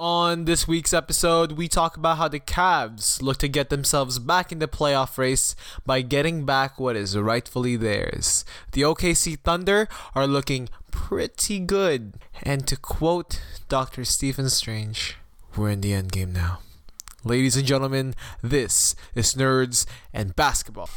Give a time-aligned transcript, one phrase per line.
[0.00, 4.50] On this week's episode, we talk about how the Cavs look to get themselves back
[4.50, 8.46] in the playoff race by getting back what is rightfully theirs.
[8.72, 12.14] The OKC Thunder are looking pretty good.
[12.42, 14.06] And to quote Dr.
[14.06, 15.18] Stephen Strange,
[15.54, 16.60] we're in the end game now.
[17.22, 20.88] Ladies and gentlemen, this is Nerds and Basketball.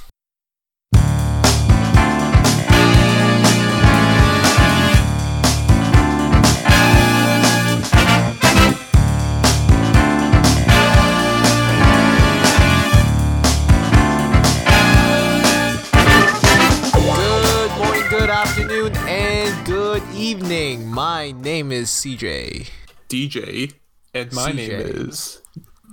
[21.24, 22.70] My name is CJ.
[23.08, 23.72] DJ,
[24.14, 24.56] and my CJ.
[24.58, 25.42] name is.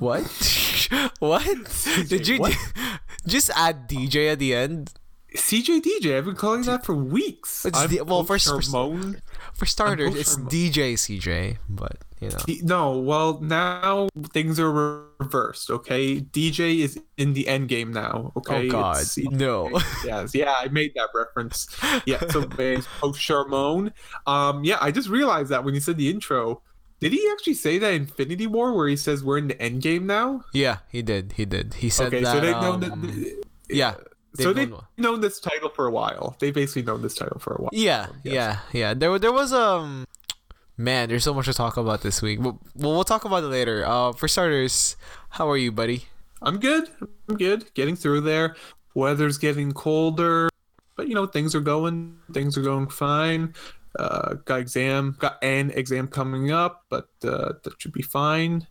[0.00, 0.26] What?
[1.20, 1.46] what?
[2.08, 2.56] Did you what?
[3.28, 4.92] just add DJ at the end?
[5.36, 6.18] CJ DJ.
[6.18, 7.64] I've been calling that for weeks.
[7.64, 12.38] It's I'm the- well, first- first- For starters, it's DJ CJ, but you know.
[12.62, 14.70] No, well now things are
[15.19, 15.70] reversed.
[15.70, 18.32] Okay, DJ is in the end game now.
[18.37, 19.71] Okay, Oh God, It's- no.
[20.04, 21.66] yes, yeah, I made that reference.
[22.07, 23.93] Yeah, so it's Coach Charmone.
[24.27, 26.62] Um, yeah, I just realized that when you said the intro.
[27.01, 30.07] Did he actually say that Infinity War where he says we're in the end game
[30.07, 30.45] now?
[30.52, 31.32] Yeah, he did.
[31.32, 31.73] He did.
[31.73, 32.30] He said okay, that.
[32.34, 33.45] so they've um, known that.
[33.71, 33.95] yeah.
[34.34, 36.37] So they've they've known- known this title for a while.
[36.40, 37.71] They basically known this title for a while.
[37.73, 38.34] Yeah, Yes.
[38.34, 38.93] yeah, yeah.
[38.95, 40.05] There, there was um,
[40.80, 41.09] man.
[41.09, 42.40] There's so much to talk about this week.
[42.40, 43.84] Well, we'll talk about it later.
[43.86, 44.96] Uh, for starters,
[45.30, 46.06] how are you, buddy?
[46.42, 46.88] I'm good.
[47.28, 47.72] I'm good.
[47.74, 48.56] Getting through there.
[48.95, 50.48] Weather's getting colder,
[50.96, 52.18] but you know things are going.
[52.32, 53.54] Things are going fine.
[53.98, 55.16] Uh, got exam.
[55.18, 58.66] Got an exam coming up, but uh, that should be fine.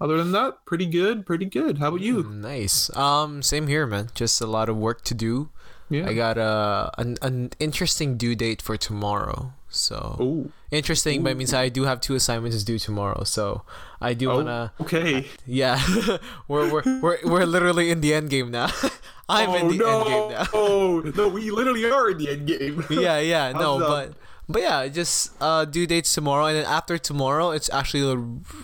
[0.00, 1.24] Other than that, pretty good.
[1.24, 1.78] Pretty good.
[1.78, 2.22] How about you?
[2.22, 2.94] Nice.
[2.94, 4.10] Um, same here, man.
[4.14, 5.50] Just a lot of work to do.
[5.88, 6.08] Yeah.
[6.08, 9.52] I got uh, an an interesting due date for tomorrow.
[9.68, 10.50] So Oh.
[10.70, 13.24] interesting, but it means I do have two assignments due tomorrow.
[13.24, 13.62] So
[14.00, 14.36] I do Oh.
[14.36, 14.72] wanna.
[14.80, 15.26] Okay.
[15.46, 15.78] Yeah,
[16.48, 18.70] we're, we're we're we're literally in the end game now.
[19.28, 19.90] I'm in oh the no!
[20.00, 20.46] end game now.
[20.54, 21.28] Oh no!
[21.28, 22.84] We literally are in the end game.
[22.90, 24.14] yeah, yeah, no, but
[24.48, 28.14] but yeah, just uh, due dates tomorrow, and then after tomorrow, it's actually a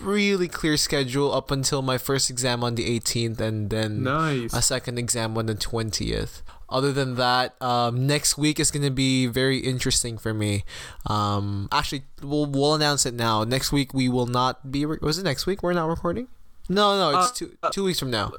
[0.01, 4.53] really clear schedule up until my first exam on the 18th, and then Nice.
[4.53, 6.42] a second exam on the 20th.
[6.73, 10.65] Other than that, um, next week is gonna be very interesting for me.
[11.05, 13.43] Um, actually, we'll we'll announce it now.
[13.43, 14.83] Next week we will not be.
[14.83, 15.61] Re- was it next week?
[15.61, 16.27] We're not recording.
[16.69, 18.31] No, no, it's Uh, two two weeks from now.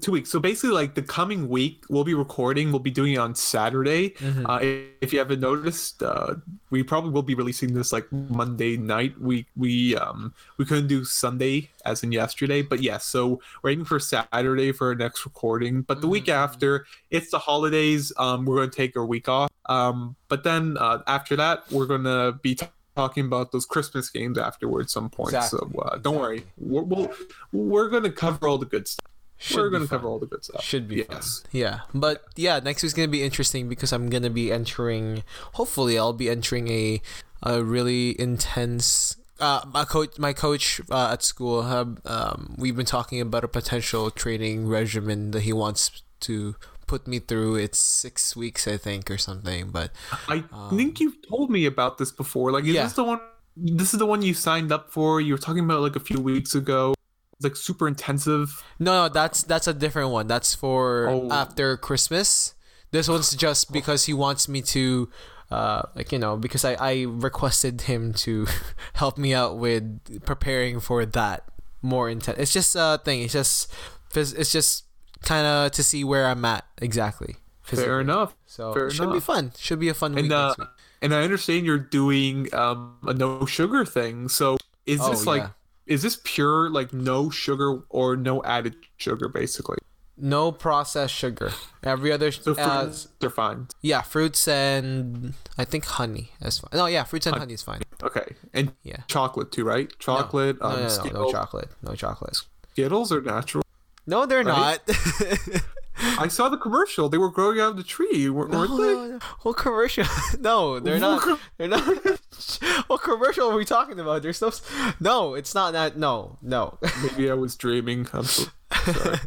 [0.00, 0.30] two weeks.
[0.30, 2.70] So basically, like the coming week, we'll be recording.
[2.70, 4.10] We'll be doing it on Saturday.
[4.10, 4.46] Mm-hmm.
[4.46, 6.36] Uh, if, if you haven't noticed, uh,
[6.70, 9.20] we probably will be releasing this like Monday night.
[9.20, 13.04] We we um we couldn't do Sunday as in yesterday, but yes.
[13.04, 15.82] so we're aiming for Saturday for our next recording.
[15.82, 16.34] But the week Mhm.
[16.34, 18.12] after, it's the holidays.
[18.16, 19.50] Um, we're going to take a week off.
[19.68, 22.54] Um, but then uh, after that, we're gonna be.
[22.54, 22.66] T-
[22.96, 25.34] Talking about those Christmas games afterwards, some point.
[25.34, 27.10] Exactly, So uh, don't worry, we're, we'll
[27.52, 29.98] we're gonna cover all the good stuff Should we're gonna fun.
[29.98, 30.64] cover all the good stuff.
[30.64, 31.40] Should be Yes.
[31.42, 31.50] fun.
[31.52, 35.22] Yeah, but yeah, next week's gonna be interesting because I'm gonna be entering.
[35.54, 37.02] Hopefully, I'll be entering a
[37.42, 39.16] a really intense.
[39.38, 41.60] Uh, my coach, my coach uh, at school,
[42.06, 47.18] um, we've been talking about a potential training regimen that he wants to put me
[47.18, 47.56] through.
[47.56, 49.70] It's six weeks, I think, or something.
[49.70, 49.90] But
[50.28, 52.52] I think you've told me about this before.
[52.52, 52.82] Like, is Um, Yeah.
[52.84, 53.20] this the one?
[53.56, 55.20] This is the one you signed up for.
[55.20, 56.94] You were talking about like a few weeks ago.
[57.38, 58.62] It's like super intensive.
[58.78, 60.26] no, no, that's that's a different one.
[60.26, 61.28] That's for Oh.
[61.30, 62.54] after Christmas.
[62.92, 65.10] This one's just because he wants me to,
[65.50, 68.46] uh, like you know, because I I requested him to
[68.94, 71.44] help me out with preparing for that
[71.82, 72.38] more intense.
[72.38, 73.22] It's just a thing.
[73.22, 73.70] It's just,
[74.14, 74.84] it's just
[75.26, 77.36] kind of to see where I'm at exactly.
[77.62, 78.34] Fair enough.
[78.46, 79.52] So fair it should be fun.
[79.58, 80.68] Should be a fun And uh, week.
[81.02, 84.28] and I understand you're doing um a no sugar thing.
[84.28, 85.50] So is Oh, this like yeah.
[85.94, 89.78] is this pure like no sugar or no added sugar basically?
[90.16, 91.50] No processed sugar.
[91.82, 93.66] Every other, So uh, fruits are fine.
[93.82, 96.70] yeah, fruits and I think honey is fine.
[96.72, 97.42] No, yeah, fruits and Honey.
[97.42, 97.82] honey is fine.
[98.02, 99.02] Okay, and Yeah.
[99.08, 99.88] chocolate too, right?
[99.90, 99.96] No.
[99.98, 101.68] Chocolate, No, um, no, no, no, Skittles, chocolate.
[101.82, 102.36] No chocolate.
[102.72, 103.64] Skittles are natural.
[104.06, 104.78] No, they're Right?
[104.86, 105.62] not.
[106.18, 107.08] I saw the commercial.
[107.08, 108.82] They were growing out of the tree, weren't no, they?
[108.92, 109.18] no, no.
[109.42, 110.04] What commercial?
[110.40, 111.40] No, they're not.
[111.56, 111.82] They're not.
[112.86, 114.22] what commercial are we talking about?
[114.22, 114.52] There's no.
[115.00, 115.96] No, it's not that.
[115.96, 116.78] No, no.
[117.02, 118.06] Maybe I was dreaming.
[118.12, 119.18] I'm so sorry.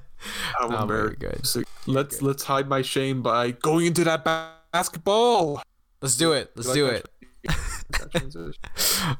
[0.62, 1.64] Oh, very embarrassing.
[1.88, 5.64] Let's let's hide my shame by going into that ba- basketball.
[6.02, 6.52] Let's do it.
[6.56, 7.10] Let's do like it.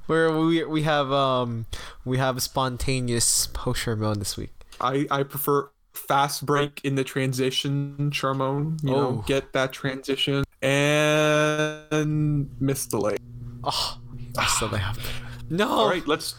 [0.06, 1.66] Where we we have um
[2.06, 4.52] we have a spontaneous post mode this week.
[4.82, 8.82] I I prefer fast break in the transition, Charmone.
[8.84, 9.24] You know, Oh.
[9.28, 13.18] get that transition and miss the lane.
[13.64, 13.98] Oh,
[14.38, 14.98] I still have.
[15.50, 15.68] No.
[15.70, 16.36] All right, let's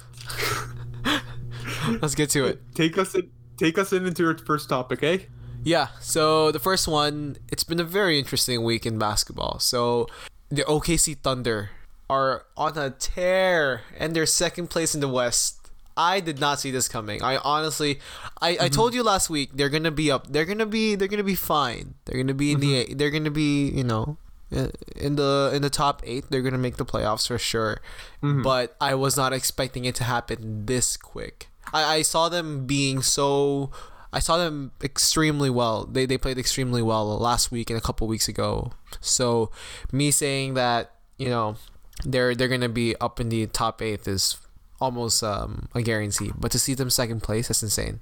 [2.01, 2.61] let's get to it.
[2.75, 5.19] Take us in, take us in into your first topic, eh?
[5.65, 5.89] Yeah.
[6.01, 9.59] So the first one, it's been a very interesting week in basketball.
[9.59, 10.07] So
[10.49, 11.71] the OKC Thunder
[12.09, 15.60] are on a tear and they're second place in the West.
[16.01, 17.23] I did not see this coming.
[17.23, 18.01] I honestly,
[18.41, 18.67] I, I mm-hmm.
[18.69, 20.33] told you last week they're gonna be up.
[20.33, 21.95] They're gonna be they're gonna be fine.
[22.07, 22.97] They're gonna be in the mm-hmm.
[22.97, 24.17] they're gonna be you know
[24.51, 26.25] in the in the top eight.
[26.31, 27.81] They're gonna make the playoffs for sure.
[28.23, 28.43] Mm-hmm.
[28.43, 31.49] But I was not expecting it to happen this quick.
[31.73, 33.71] I, I saw them being so.
[34.13, 35.85] I saw them extremely well.
[35.85, 38.73] They they played extremely well last week and a couple weeks ago.
[39.01, 39.51] So
[39.93, 41.57] me saying that you know
[42.05, 44.39] they're they're gonna be up in the top eighth is
[44.81, 46.31] almost um, a guarantee.
[46.39, 48.01] But to see them second place, that's insane.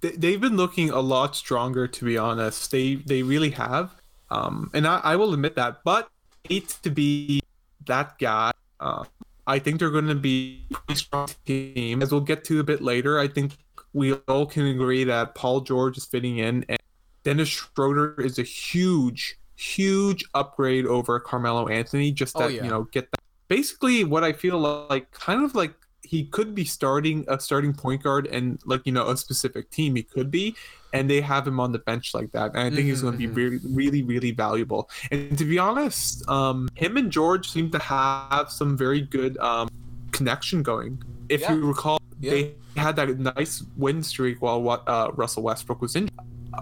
[0.00, 2.70] They, they've been looking a lot stronger, to be honest.
[2.70, 3.94] They they really have,
[4.30, 5.82] um, and I, I will admit that.
[5.84, 6.10] But
[6.48, 7.40] need to be
[7.86, 8.52] that guy.
[8.80, 9.04] Uh,
[9.46, 12.02] I think they're going to be a pretty strong team.
[12.02, 13.56] As we'll get to a bit later, I think
[13.92, 16.78] we all can agree that Paul George is fitting in, and
[17.24, 22.12] Dennis Schroeder is a huge, huge upgrade over Carmelo Anthony.
[22.12, 22.64] Just Oh, that yeah.
[22.64, 23.21] you know, get that.
[23.56, 24.58] Basically, what I feel
[24.88, 28.92] like, kind of like he could be starting a starting point guard and like you
[28.92, 30.56] know a specific team he could be
[30.94, 33.18] and they have him on the bench like that and i think he's going to
[33.18, 37.78] be really really really valuable and to be honest um him and george seem to
[37.78, 39.68] have some very good um
[40.10, 41.54] connection going if Yeah.
[41.54, 42.30] you recall Yeah.
[42.32, 46.08] they had that nice win streak while what uh russell westbrook was in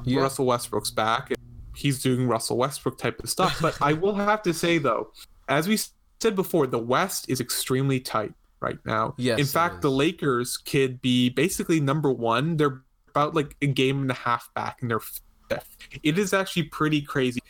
[0.05, 0.21] Yeah.
[0.21, 1.39] russell westbrook's back and
[1.75, 5.13] he's doing russell westbrook type of stuff but i will have to say though
[5.49, 5.77] as we
[6.23, 9.91] said before the west is extremely tight right now Yes, in fact, the.
[9.91, 12.57] Lakers could be basically number one.
[12.57, 15.01] They're about like a game and a half back, and they're
[15.49, 15.77] fifth.
[16.03, 17.41] It is actually pretty crazy.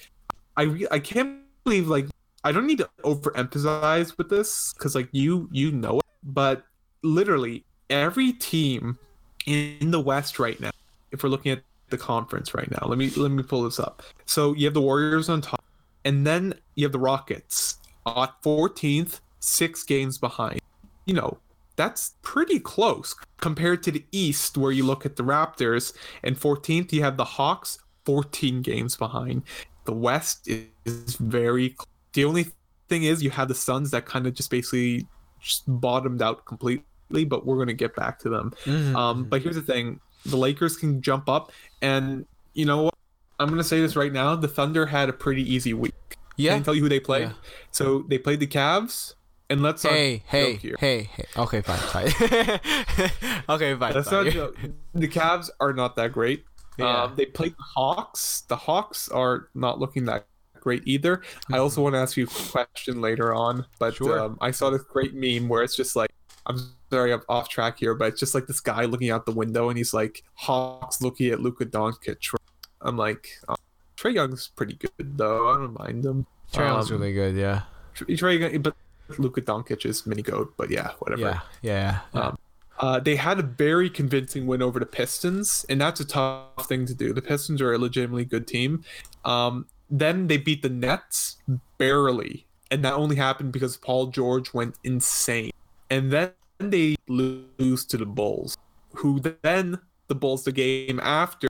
[0.57, 2.07] I re- I can't believe like
[2.45, 6.65] I don't need to overemphasize with this because like you you know it, but
[7.03, 8.99] literally every team
[9.47, 10.71] in the West right now,
[11.13, 14.03] if we're looking at the conference right now, let me let me pull this up.
[14.27, 15.65] So you have the Warriors on top,
[16.05, 17.77] and then you have the Rockets
[18.17, 20.61] at 14th, six games behind.
[21.07, 21.39] You know,
[21.77, 26.93] that's pretty close compared to the East, where you look at the Raptors, and 14th,
[26.93, 29.43] you have the Hawks, 14 games behind.
[29.85, 31.71] The West is very.
[31.71, 32.47] cl- The only
[32.89, 35.07] thing is, you have the Suns that kind of just basically
[35.41, 38.53] just bottomed out completely, but we're going to get back to them.
[38.65, 38.95] Mhm.
[38.95, 42.95] Um, but here's the thing: the Lakers can jump up, and you know what?
[43.39, 45.95] I'm gonna say this right now: the Thunder had a pretty easy week.
[46.41, 46.53] Yeah.
[46.53, 47.23] Can I tell you who they played?
[47.29, 47.33] Yeah.
[47.71, 49.15] So they played the Cavs,
[49.49, 50.77] and let's not Hey, hey, joke here.
[50.81, 51.25] hey, hey.
[51.37, 52.07] Okay, fine, fine.
[53.49, 53.95] okay, fine.
[53.95, 54.25] Let's fine.
[54.25, 54.57] not joke.
[54.95, 56.45] The Cavs are not that great.
[56.79, 57.03] Yeah.
[57.05, 58.43] Um, they played the Hawks.
[58.49, 60.27] The Hawks are not looking that
[60.61, 61.23] great either.
[61.53, 64.19] I also want to ask you a question later on, but Sure.
[64.19, 66.11] um, I saw this great meme where it's just like,
[66.47, 66.59] I'm
[66.91, 69.69] sorry, I'm off track here, but it's just like this guy looking out the window
[69.69, 72.35] and he's like, Hawks looking at Luka Doncic.
[72.83, 73.57] I'm like, oh,
[74.01, 75.51] Trae Young's pretty good though.
[75.51, 76.27] I don't mind him.
[76.53, 77.37] Trae Young's Um, really good.
[77.37, 77.63] Yeah.
[77.95, 78.75] Trae, Young- but
[79.19, 80.55] Luka Doncic is mini goat.
[80.57, 81.21] But yeah, whatever.
[81.21, 81.41] Yeah.
[81.63, 82.01] Yeah.
[82.15, 82.21] yeah.
[82.21, 82.39] Um,
[82.79, 86.87] uh, they had a very convincing win over the Pistons, and that's a tough thing
[86.87, 87.13] to do.
[87.13, 88.85] The Pistons are a legitimately good team.
[89.27, 91.37] Um, then they beat the Nets
[91.77, 95.51] barely, and that only happened because Paul George went insane.
[95.91, 98.57] And then they lose to the Bulls,
[98.95, 99.79] who then
[100.09, 101.49] the Bulls the game after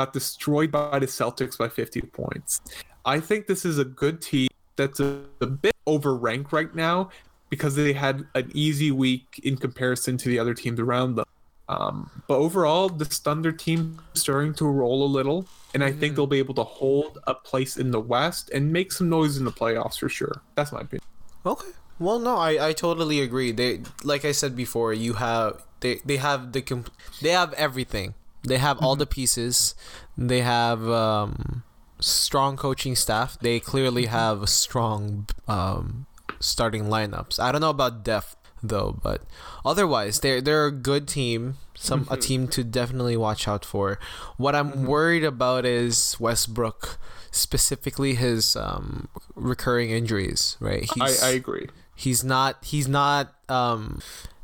[0.00, 2.62] got destroyed by the Celtics by 50 points.
[3.04, 7.10] I think this is a good team that's a, a bit overranked right now
[7.50, 11.26] because they had an easy week in comparison to the other teams around them.
[11.68, 16.16] Um, but overall, the Thunder team is starting to roll a little, and I think
[16.16, 19.44] they'll be able to hold a place in the West and make some noise in
[19.44, 20.40] the playoffs for sure.
[20.56, 21.04] That's my opinion.
[21.44, 21.72] Okay.
[21.98, 23.52] Well, no, I, I totally agree.
[23.52, 26.90] They like I said before, you have they they have the comp-
[27.20, 28.14] they have everything.
[28.42, 29.74] They have all the pieces.
[30.16, 31.62] They have um,
[32.00, 33.38] strong coaching staff.
[33.40, 36.06] They clearly have strong um,
[36.40, 37.38] starting lineups.
[37.38, 39.22] I don't know about depth though, but
[39.64, 41.56] otherwise they're they're a good team.
[41.74, 43.98] Some a team to definitely watch out for.
[44.36, 46.98] What I'm worried about is Westbrook,
[47.30, 50.58] specifically his um, recurring injuries.
[50.60, 51.68] Right, I, I agree.
[51.96, 54.00] he's not he's not um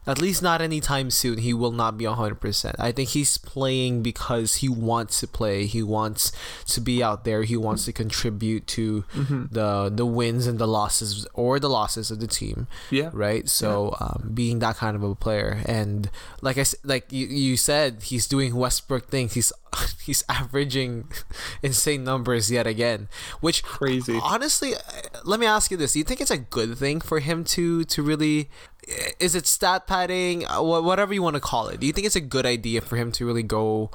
[0.07, 1.39] at least not anytime soon.
[1.39, 5.67] He will not be 100% i think he's playing because he wants to play.
[5.67, 6.33] He wants
[6.67, 7.43] to be out there.
[7.43, 9.05] He wants to contribute to
[9.51, 12.67] the the wins and the losses or the losses of the team.
[12.91, 13.11] Yeah.
[13.13, 13.49] right?
[13.49, 15.63] So um, being that kind of a player.
[15.67, 16.11] And
[16.41, 19.53] like i like you, you said he's doing westbrook things he's
[20.05, 21.09] he's averaging
[21.63, 23.09] insane numbers yet again
[23.41, 24.19] which Crazy.
[24.23, 24.79] honestly uh,
[25.25, 25.93] let me ask you this.
[25.93, 28.49] Do you think it's a good thing for him to to really
[29.19, 31.81] is it stat padding, uh, whatever you want to call it?
[31.81, 33.91] Do you think it's a good idea for him to really go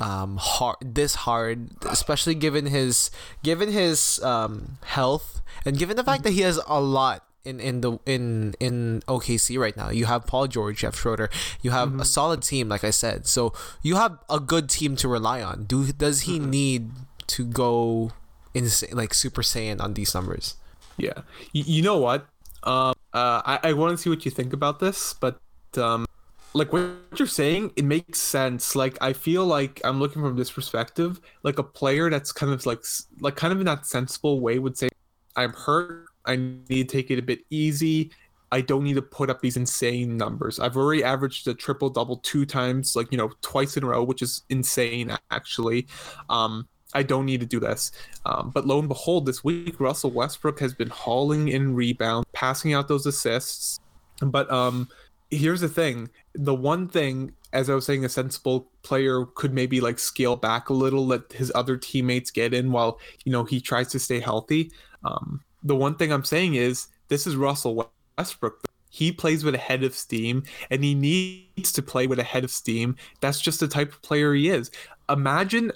[0.00, 3.10] um hard this hard, especially given his
[3.42, 7.80] given his um health and given the fact that he has a lot in in
[7.80, 9.90] the in in OKC right now.
[9.90, 11.28] You have Paul George, Jeff Schroeder,
[11.60, 13.26] you have a solid team, like I said.
[13.26, 13.52] So
[13.82, 15.64] you have a good team to rely on.
[15.64, 16.90] Do does he need
[17.28, 18.12] to go
[18.54, 20.56] insane like Super Saiyan on these numbers?
[20.96, 21.22] Yeah.
[21.52, 22.26] You, you know what?
[22.64, 25.40] Um, uh, I, I want to see what you think about this, but
[25.76, 26.06] um,
[26.54, 28.76] like what you're saying, it makes sense.
[28.76, 32.64] Like I feel like I'm looking from this perspective, like a player that's kind of
[32.66, 32.84] like
[33.20, 34.88] like kind of in that sensible way would say,
[35.36, 36.06] "I'm hurt.
[36.24, 38.12] I need to take it a bit easy.
[38.52, 40.60] I don't need to put up these insane numbers.
[40.60, 44.02] I've already averaged a triple double two times, like you know, twice in a row,
[44.02, 45.88] which is insane actually.
[46.28, 47.92] Um, I don't need to do this.
[48.26, 52.74] Um, but lo and behold, this week Russell Westbrook has been hauling in rebounds, passing
[52.74, 53.78] out those assists.
[54.20, 54.88] But um,
[55.30, 59.80] here's the thing: the one thing, as I was saying, a sensible player could maybe
[59.80, 63.60] like scale back a little, let his other teammates get in while you know he
[63.60, 64.70] tries to stay healthy.
[65.04, 68.62] Um, the one thing I'm saying is this is Russell Westbrook.
[68.90, 72.44] He plays with a head of steam, and he needs to play with a head
[72.44, 72.96] of steam.
[73.20, 74.70] That's just the type of player he is.
[75.08, 75.72] Imagine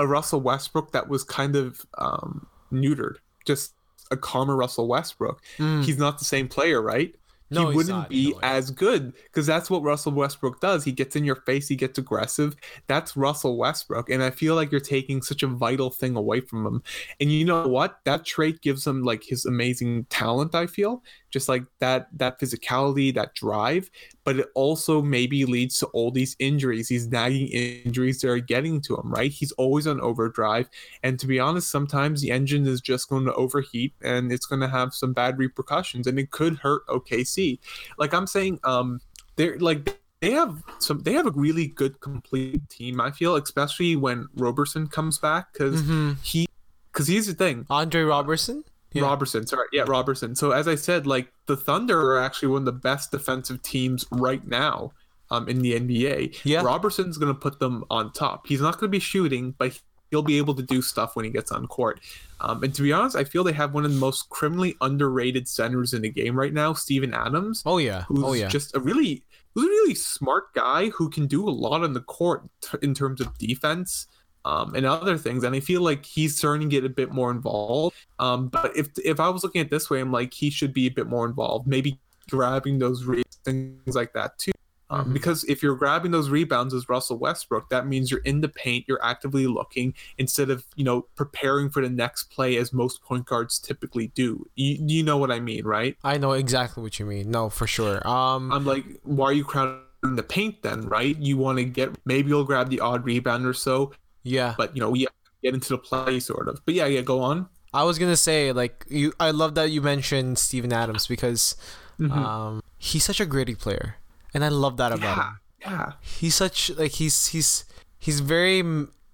[0.00, 3.16] a Russell Westbrook that was kind of um, neutered,
[3.46, 3.74] just
[4.10, 5.42] a calmer Russell Westbrook.
[5.84, 7.14] He's not the same player, right?
[7.52, 10.84] No, he wouldn't be as good because that's what Russell Westbrook does.
[10.84, 12.54] He gets in your face, he gets aggressive.
[12.86, 14.08] That's Russell Westbrook.
[14.08, 16.82] And I feel like you're taking such a vital thing away from him.
[17.20, 17.98] And you know what?
[18.04, 21.02] That trait gives him like his amazing talent, I feel.
[21.30, 23.90] Just like that that physicality, that drive,
[24.24, 28.80] but it also maybe leads to all these injuries, these nagging injuries that are getting
[28.82, 29.30] to him, right?
[29.30, 30.68] He's always on overdrive.
[31.02, 34.60] And to be honest, sometimes the engine is just going to overheat and it's going
[34.60, 37.58] to have some bad repercussions and it could hurt OKC.
[37.98, 39.00] Like I'm saying, um,
[39.36, 43.96] they're like they have some they have a really good complete team, I feel, especially
[43.96, 46.12] when Roberson comes back because Mm-hmm.
[46.22, 46.46] he
[46.92, 47.66] because here's the thing.
[47.70, 48.64] Andre Robertson.
[48.92, 49.02] Yeah.
[49.02, 50.34] Robertson, sorry, yeah, Robertson.
[50.34, 54.04] So as I said, like the Thunder are actually one of the best defensive teams
[54.10, 54.92] right now
[55.30, 56.40] um, in the NBA.
[56.44, 56.62] Yeah.
[56.62, 58.46] Robertson's going to put them on top.
[58.48, 59.78] He's not going to be shooting, but
[60.10, 62.00] he'll be able to do stuff when he gets on court.
[62.40, 65.46] Um, and to be honest, I feel they have one of the most criminally underrated
[65.46, 68.02] centers in the game right now, Steven Adams, Oh yeah.
[68.08, 68.48] who's Oh yeah.
[68.48, 69.22] just a really,
[69.54, 72.92] who's a really smart guy who can do a lot on the court t- in
[72.92, 74.08] terms of defense
[74.44, 75.44] um, and other things.
[75.44, 77.96] And I feel like he's starting to get a bit more involved.
[78.18, 80.72] Um, but if if I was looking at it this way, I'm like he should
[80.72, 81.66] be a bit more involved.
[81.66, 81.98] Maybe
[82.30, 84.52] grabbing those re- things like that too.
[84.92, 85.12] Um, Mhm.
[85.12, 88.86] Because if you're grabbing those rebounds as Russell Westbrook, that means you're in the paint,
[88.88, 93.24] you're actively looking instead of you know preparing for the next play as most point
[93.26, 94.48] guards typically do.
[94.56, 95.96] You, you know what I mean, right?
[96.02, 97.30] I know exactly what you mean.
[97.30, 98.06] No, for sure.
[98.06, 98.52] Um.
[98.52, 101.16] I'm like, why are you crowding the paint then, right?
[101.18, 103.92] You want to get maybe you'll grab the odd rebound or so,
[104.22, 104.54] yeah.
[104.56, 105.06] but you know, we
[105.42, 106.60] get into the play sort of.
[106.64, 107.48] But yeah, yeah, go on.
[107.72, 109.12] I was gonna say like you.
[109.20, 111.56] I love that you mentioned Steven Adams because
[112.00, 112.10] Mhm.
[112.16, 113.96] um he's such a gritty player,
[114.34, 115.38] and I love that about yeah, him.
[115.78, 117.64] yeah, He's such like he's he's
[117.98, 118.62] he's very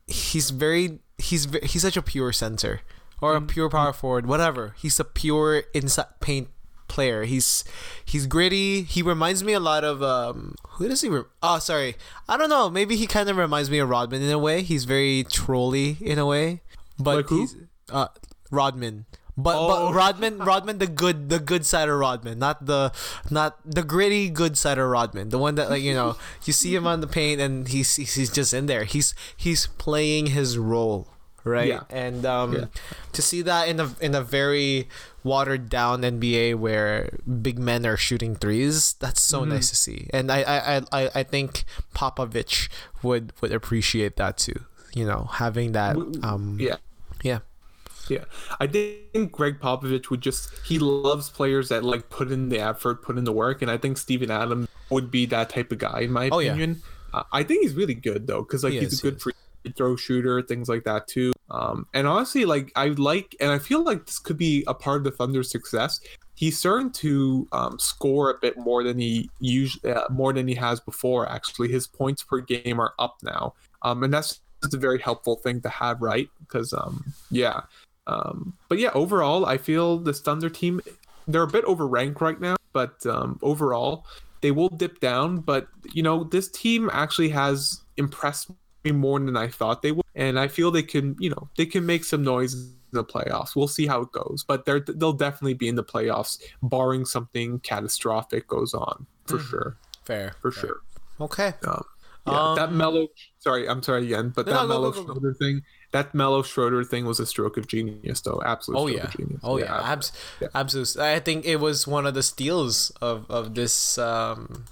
[0.06, 2.80] he's very he's he's such a pure center
[3.20, 4.74] or a pure power forward, whatever.
[4.78, 6.48] He's a pure inside paint
[6.88, 7.24] player.
[7.24, 7.64] He's
[8.04, 8.82] he's gritty.
[8.82, 11.08] He reminds me a lot of um who does he?
[11.08, 11.96] Re- oh, sorry.
[12.28, 12.68] I don't know.
[12.70, 14.62] Maybe he kind of reminds me of Rodman in a way.
[14.62, 16.60] He's very trolly in a way,
[16.98, 17.40] but Like who?
[17.40, 17.56] he's
[17.90, 18.08] uh
[18.50, 19.06] Rodman.
[19.38, 19.68] But Oh.
[19.68, 22.90] but Rodman Rodman the good the good side of Rodman, not the
[23.28, 25.28] not the gritty good side of Rodman.
[25.28, 28.32] The one that like you know you see him on the paint and he's he's
[28.32, 28.84] just in there.
[28.84, 31.08] He's he's playing his role,
[31.46, 31.68] right?
[31.68, 31.84] Yeah.
[31.90, 32.66] And um, Yeah.
[33.12, 34.88] to see that in a in a very
[35.24, 39.50] watered down NBA where big men are shooting threes, that's so Mm-hmm.
[39.50, 40.08] nice to see.
[40.12, 42.68] And I I, I, I think Popovich
[43.02, 44.66] would would appreciate that too.
[44.94, 46.76] You know, having that um yeah.
[47.22, 47.40] yeah.
[48.08, 48.24] Yeah,
[48.60, 53.02] I think Gregg Popovich would just he loves players that like put in the effort,
[53.02, 56.00] put in the work, and I think Steven Adams would be that type of guy
[56.02, 56.82] in my Oh, opinion.
[57.12, 59.22] Uh, I think he's really good though, because like He he's is, a good is.
[59.22, 59.32] free
[59.70, 61.32] throw shooter, things like that too.
[61.50, 64.98] Um, and honestly, like I like, and I feel like this could be a part
[64.98, 66.00] of the Thunder's success.
[66.34, 70.54] He's starting to um, score a bit more than he usually uh, more than he
[70.54, 71.28] has before.
[71.28, 74.40] Actually, his points per game are up now, um, and that's
[74.72, 76.28] a very helpful thing to have, right?
[76.40, 77.62] Because um, yeah,
[78.06, 80.80] um, but yeah, overall, I feel this Thunder team
[81.28, 84.06] they're a bit overranked right now, but um, overall,
[84.40, 85.38] they will dip down.
[85.38, 88.50] But you know, this team actually has impressed
[88.92, 91.84] more than I thought they would, and I feel they can, you know, they can
[91.86, 93.54] make some noise in the playoffs.
[93.56, 97.60] We'll see how it goes, but they're they'll definitely be in the playoffs, barring something
[97.60, 99.48] catastrophic goes on for Mhm.
[99.50, 100.34] sure, Fair.
[100.40, 100.60] for fair.
[100.60, 100.80] sure.
[101.20, 101.54] Okay.
[101.66, 101.84] Um,
[102.26, 103.08] yeah, that Um, Melo.
[103.38, 104.92] Sorry, I'm sorry again, but No, that no, Melo.
[104.92, 105.62] Schroeder thing,
[105.96, 108.40] that Melo Schroeder thing was a stroke of genius, though.
[108.44, 109.00] Absolutely.
[109.00, 109.38] Oh yeah.
[109.42, 109.92] Oh yeah.
[109.92, 110.48] Abs- Yeah.
[110.54, 111.00] Absolutely.
[111.16, 114.64] I think it was one of the steals of of this um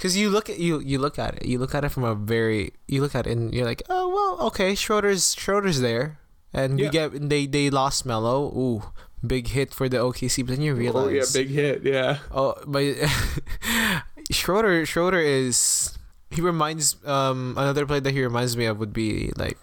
[0.00, 1.44] cuz you look at you you look at it.
[1.44, 4.08] You look at it from a very you look at it and you're like, "Oh,
[4.16, 6.18] well, okay, Schroeder's Schroeder's there."
[6.52, 7.08] And you Yeah.
[7.08, 8.48] get they they lost Melo.
[8.52, 8.82] Ooh,
[9.24, 11.76] big hit for the OKC, but then you realize Oh yeah, big hit.
[11.84, 12.18] Yeah.
[12.28, 12.84] Oh, but
[14.30, 15.96] Schroeder Schroeder is
[16.30, 19.58] he reminds um another player that he reminds me of would be like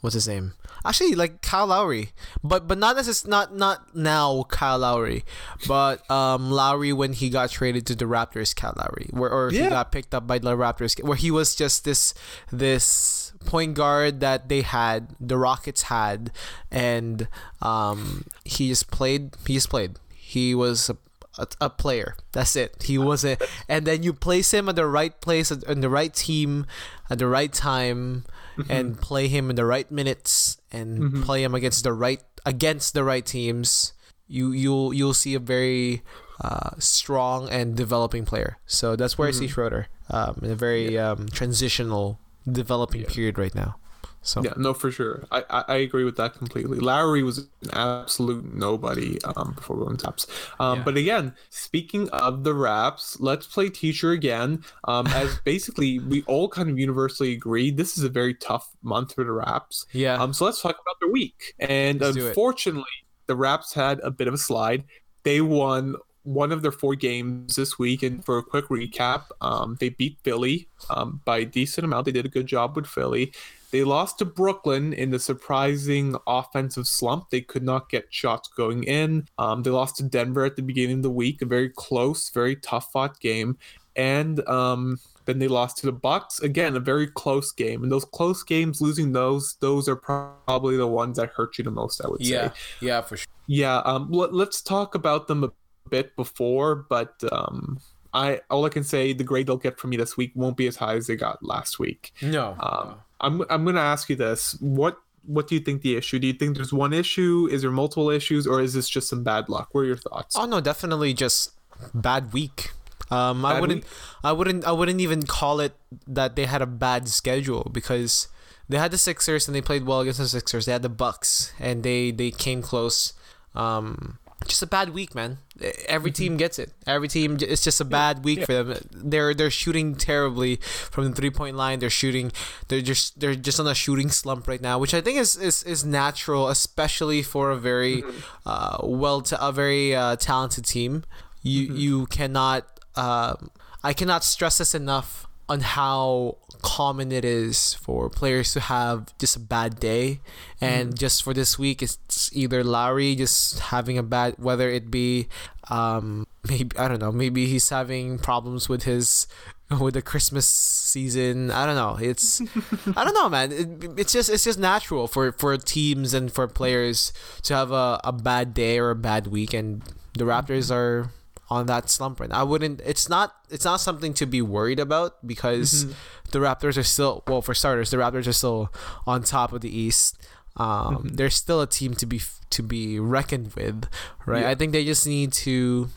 [0.00, 0.54] what's his name?
[0.84, 2.10] Actually, like Kyle Lowry,
[2.42, 5.24] but but not necess- not not now Kyle Lowry,
[5.68, 9.58] but um Lowry when he got traded to the Raptors, Kyle Lowry, where or he
[9.68, 12.14] got picked up by the Raptors, where he was just this
[12.50, 16.30] this point guard that they had, the Rockets had,
[16.70, 17.28] and
[17.62, 19.36] um he just played.
[19.46, 19.98] He just played.
[20.14, 20.96] He was a
[21.38, 22.16] a, a player.
[22.32, 22.82] That's it.
[22.82, 23.40] He wasn't.
[23.68, 26.66] And then you place him at the right place, in the right team,
[27.08, 28.24] at the right time,
[28.68, 31.24] and play him in the right minutes, and Mhm.
[31.24, 33.92] play him against the right against the right teams.
[34.28, 36.02] You you'll you'll see a very
[36.40, 38.58] uh, strong and developing player.
[38.66, 42.18] So that's where I see Schroeder um, in a very um, transitional
[42.50, 43.76] developing period right now.
[44.22, 45.24] So Yeah, no, for sure.
[45.30, 46.78] I, I, I agree with that completely.
[46.78, 50.26] Lowry was an absolute nobody um, before going taps.
[50.58, 50.84] Um, Yeah.
[50.84, 54.62] But again, speaking of the Raps, let's play teacher again.
[54.84, 59.14] Um, as basically we all kind of universally agree, this is a very tough month
[59.14, 59.86] for the Raps.
[59.92, 61.54] yeah, Um, so let's talk about their week.
[61.58, 62.84] And Let's unfortunately,
[63.26, 64.84] the Raps had a bit of a slide.
[65.22, 68.02] They won one of their four games this week.
[68.02, 72.04] And for a quick recap, um, they beat Philly um, by a decent amount.
[72.04, 73.32] They did a good job with Philly.
[73.70, 77.30] They lost to Brooklyn in the surprising offensive slump.
[77.30, 79.26] They could not get shots going in.
[79.38, 82.56] Um, they lost to Denver at the beginning of the week, a very close, very
[82.56, 83.58] tough fought game.
[83.96, 87.82] And um, then they lost to the Bucks again, a very close game.
[87.82, 91.70] And those close games, losing those, those are probably the ones that hurt you the
[91.70, 92.00] most.
[92.04, 92.32] I would say.
[92.32, 93.26] yeah, yeah, for sure.
[93.46, 93.78] Yeah.
[93.78, 94.10] Um.
[94.10, 95.52] Let, let's talk about them a
[95.88, 97.80] bit before, but um,
[98.14, 100.66] I all I can say the grade they'll get from me this week won't be
[100.66, 102.12] as high as they got last week.
[102.22, 106.18] No, Um, I'm I'm gonna ask you this: what what do you think the issue?
[106.18, 107.48] Do you think there's one issue?
[107.50, 109.68] Is there multiple issues, or is this just some bad luck?
[109.72, 110.36] What are your thoughts?
[110.36, 111.52] Oh no, definitely just
[111.94, 112.72] bad week.
[113.10, 113.92] Um, I wouldn't, week?
[114.22, 115.74] I wouldn't, I wouldn't even call it
[116.06, 118.28] that they had a bad schedule because
[118.68, 120.66] they had the Sixers and they played well against the Sixers.
[120.66, 123.14] They had the Bucks and they they came close.
[123.54, 125.38] Um, just a bad week, man.
[125.86, 126.72] Every team gets it.
[126.86, 128.88] Every team, it's just a bad week for them.
[128.90, 131.78] They're they're shooting terribly from the three point line.
[131.78, 132.32] They're shooting.
[132.68, 135.62] They're just they're just on a shooting slump right now, which I think is is,
[135.64, 138.02] is natural, especially for a very
[138.46, 141.04] uh, well to a very uh, talented team.
[141.42, 142.66] You you cannot.
[142.96, 143.50] Um,
[143.82, 149.36] I cannot stress this enough on how common it is for players to have just
[149.36, 150.20] a bad day.
[150.60, 155.28] And just for this week it's either Lowry just having a bad whether it be
[155.68, 159.26] um maybe I don't know maybe he's having problems with his
[159.80, 161.50] with the Christmas season.
[161.50, 161.96] I don't know.
[162.00, 162.40] It's
[162.96, 163.52] I don't know man.
[163.52, 168.00] It, it's just it's just natural for for teams and for players to have a,
[168.04, 169.54] a bad day or a bad week.
[169.54, 169.82] And
[170.14, 171.10] the Raptors are
[171.50, 172.40] on that slump right now.
[172.40, 172.80] I wouldn't.
[172.84, 173.34] It's not.
[173.50, 175.86] It's not something to be worried about because
[176.30, 177.24] the Raptors are still.
[177.26, 178.72] Well, for starters, the Raptors are still
[179.06, 180.16] on top of the East.
[180.56, 183.86] Um, They're still a team to be to be reckoned with,
[184.26, 184.42] right?
[184.42, 184.50] Yeah.
[184.50, 185.88] I think they just need to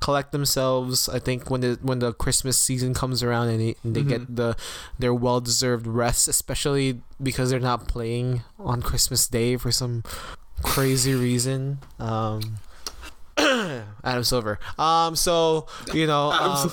[0.00, 1.08] collect themselves.
[1.08, 4.36] I think when the when the Christmas season comes around and they, and they get
[4.36, 4.56] the
[4.98, 10.02] their well deserved rest, especially because they're not playing on Christmas Day for some
[10.62, 11.78] crazy reason.
[11.98, 12.58] Um,
[14.04, 14.58] Adam Silver.
[14.78, 16.70] Um, so you know, um,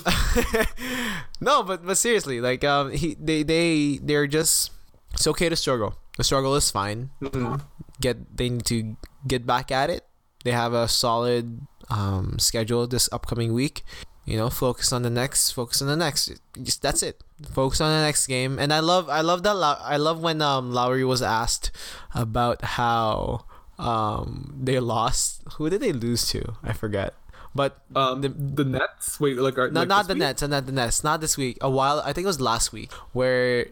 [1.40, 4.70] no, but but seriously, like um, he they they they're just
[5.12, 5.94] it's okay to struggle.
[6.16, 7.10] The struggle is fine.
[7.22, 7.62] Mhm.
[8.00, 8.96] Get they need to
[9.26, 10.06] get back at it.
[10.44, 13.84] They have a solid um schedule this upcoming week.
[14.26, 15.52] You know, focus on the next.
[15.52, 16.30] Focus on the next.
[16.62, 17.22] Just that's it.
[17.52, 18.58] Focus on the next game.
[18.58, 19.56] And I love I love that.
[19.56, 21.72] I love when um Lowry was asked
[22.14, 23.46] about how
[23.80, 25.42] um they lost.
[25.56, 26.54] Who did they lose to?
[26.62, 27.14] I forget.
[27.54, 29.18] But Um, the, the Nets.
[29.18, 30.20] Wait, like, are, no, like not the week?
[30.20, 31.58] Nets, and not the Nets, not this week.
[31.60, 33.66] A while, I think it was last week, where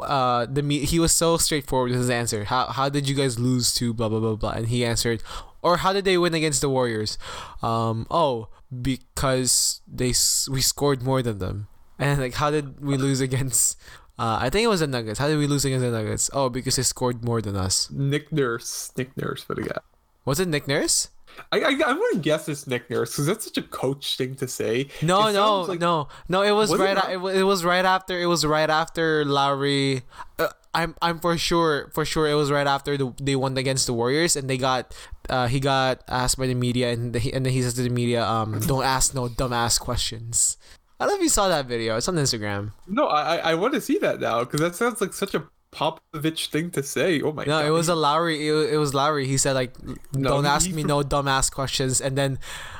[0.00, 2.44] uh the he was so straightforward with his answer.
[2.44, 4.52] How how did you guys lose to blah blah blah blah?
[4.52, 5.22] And he answered,
[5.60, 7.18] or how did they win against the Warriors?
[7.62, 10.12] Um, oh, because they
[10.48, 11.68] we scored more than them.
[11.98, 13.78] And like, how did we lose against
[14.18, 15.18] Uh, I think it was the Nuggets.
[15.18, 16.30] How did we lose against the Nuggets?
[16.32, 17.90] Oh, because they scored more than us.
[17.90, 18.92] Nick Nurse.
[18.96, 19.78] Nick Nurse for the guy.
[20.24, 21.08] Was it Nick Nurse?
[21.50, 24.36] I I, I want to guess it's Nick Nurse because that's such a coach thing
[24.36, 24.86] to say.
[25.02, 26.42] No, no, like- no, no.
[26.42, 27.10] It was, Was right.
[27.10, 28.16] it, wa- it was right after.
[28.20, 30.02] It was right after Lowry.
[30.38, 33.86] Uh, I'm I'm for sure for sure it was right after the, they won against
[33.86, 34.94] the Warriors and they got
[35.28, 37.90] uh, he got asked by the media and the, and then he says to the
[37.90, 40.56] media um don't ask no dumbass questions.
[41.00, 41.96] I don't know if you saw that video.
[41.96, 42.72] It's on Instagram.
[42.86, 46.50] No, I I- want to see that now because that sounds like such a Popovich
[46.50, 47.20] thing to say.
[47.20, 47.60] Oh my No, god.
[47.62, 48.46] No, it was a Lowry.
[48.46, 49.26] It, wa- it was Lowry.
[49.26, 49.74] He said like,
[50.14, 52.38] No, "Don't ask me no dumbass questions." And then,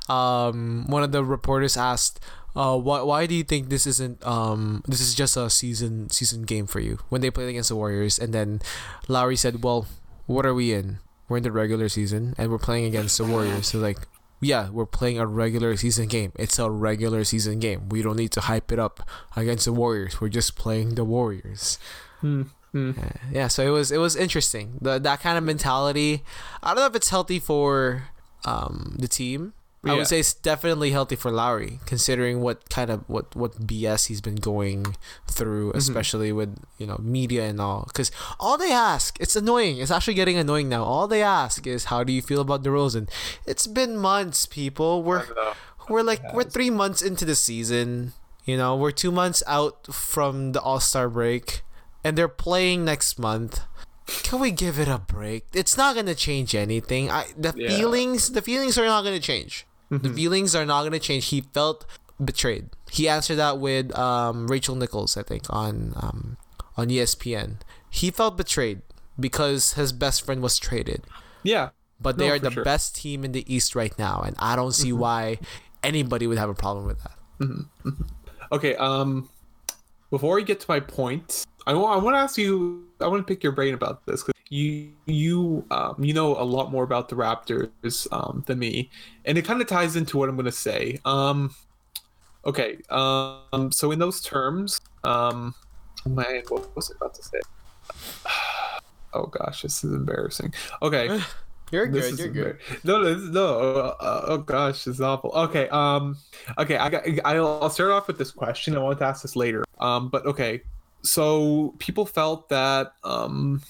[0.09, 2.21] um, one of the reporters asked,
[2.55, 6.43] "Uh, why why do you think this isn't um this is just a season season
[6.47, 8.63] game for you when they played against the Warriors?" And then,
[9.09, 9.87] Lowry said, "Well,
[10.27, 10.99] what are we in?
[11.29, 13.99] We're in the regular season and we're playing against the Warriors." So like.
[14.41, 16.33] Yeah, we're playing a regular season game.
[16.37, 17.89] It's a regular season game.
[17.89, 20.21] We don't need to hype it up against the Warriors.
[20.21, 21.79] We're just playing the Warriors.
[22.21, 22.43] Hmm,
[22.73, 22.93] hmm.
[23.33, 24.79] Yeah, so it was it was interesting.
[24.81, 26.25] The that kind of mentality.
[26.63, 28.09] I don't know if it's healthy for
[28.45, 29.55] um the team.
[29.85, 29.97] I Yeah.
[29.99, 34.21] would say it's definitely healthy for Lowry, considering what kind of what what BS he's
[34.21, 34.97] been going
[35.29, 35.79] through, Mm-hmm.
[35.79, 37.85] especially with you know media and all.
[37.89, 39.79] Because all they ask, it's annoying.
[39.79, 40.85] It's actually getting annoying now.
[40.85, 43.09] All they ask is, "How do you feel about DeRozan?"
[43.47, 45.03] It's been months, people.
[45.03, 45.27] We're
[45.89, 48.13] we're like we're three months into the season.
[48.45, 51.63] You know, we're two months out from the All Star break,
[52.03, 53.61] and they're playing next month.
[54.23, 55.47] Can we give it a break?
[55.55, 57.11] It's not gonna change anything.
[57.11, 57.69] I the Yeah.
[57.69, 59.67] feelings the feelings are not gonna change.
[59.91, 61.27] The feelings are not gonna change.
[61.27, 61.87] He felt
[62.23, 62.71] betrayed.
[62.91, 66.37] He answered that with um, Rachel Nichols, I think, on um,
[66.77, 67.61] on ESPN.
[67.91, 68.83] He felt betrayed
[69.21, 71.05] because his best friend was traded
[71.45, 71.71] Yeah.
[72.01, 72.65] but they No, are the sure.
[72.65, 75.39] best team in the East right now, and I don't see why
[75.85, 77.17] anybody would have a problem with that.
[78.53, 78.75] Okay.
[78.77, 79.29] Um,
[80.11, 82.89] before we get to my point, I want I want to ask you.
[83.01, 84.23] I want to pick your brain about this
[84.55, 88.89] you you um you know a lot more about the Raptors um than me,
[89.25, 91.01] and it kind of ties into what I'm going to say.
[91.05, 91.55] Um,
[92.47, 92.79] okay.
[92.89, 95.55] Um, so in those terms, um,
[96.07, 97.41] oh man, what was I about to say?
[99.17, 100.53] Oh gosh, this is embarrassing.
[100.83, 101.21] Okay.
[101.71, 102.03] You're good.
[102.03, 103.57] This is embar- No, no, no.
[104.01, 105.31] Uh, oh gosh, it's awful.
[105.31, 106.17] Okay, um,
[106.59, 107.05] okay, I got.
[107.25, 108.77] I'll, I'll start off with this question.
[108.77, 109.65] I want to ask this later.
[109.79, 110.63] Um, but okay,
[111.03, 112.95] so people felt that.
[113.05, 113.63] Um,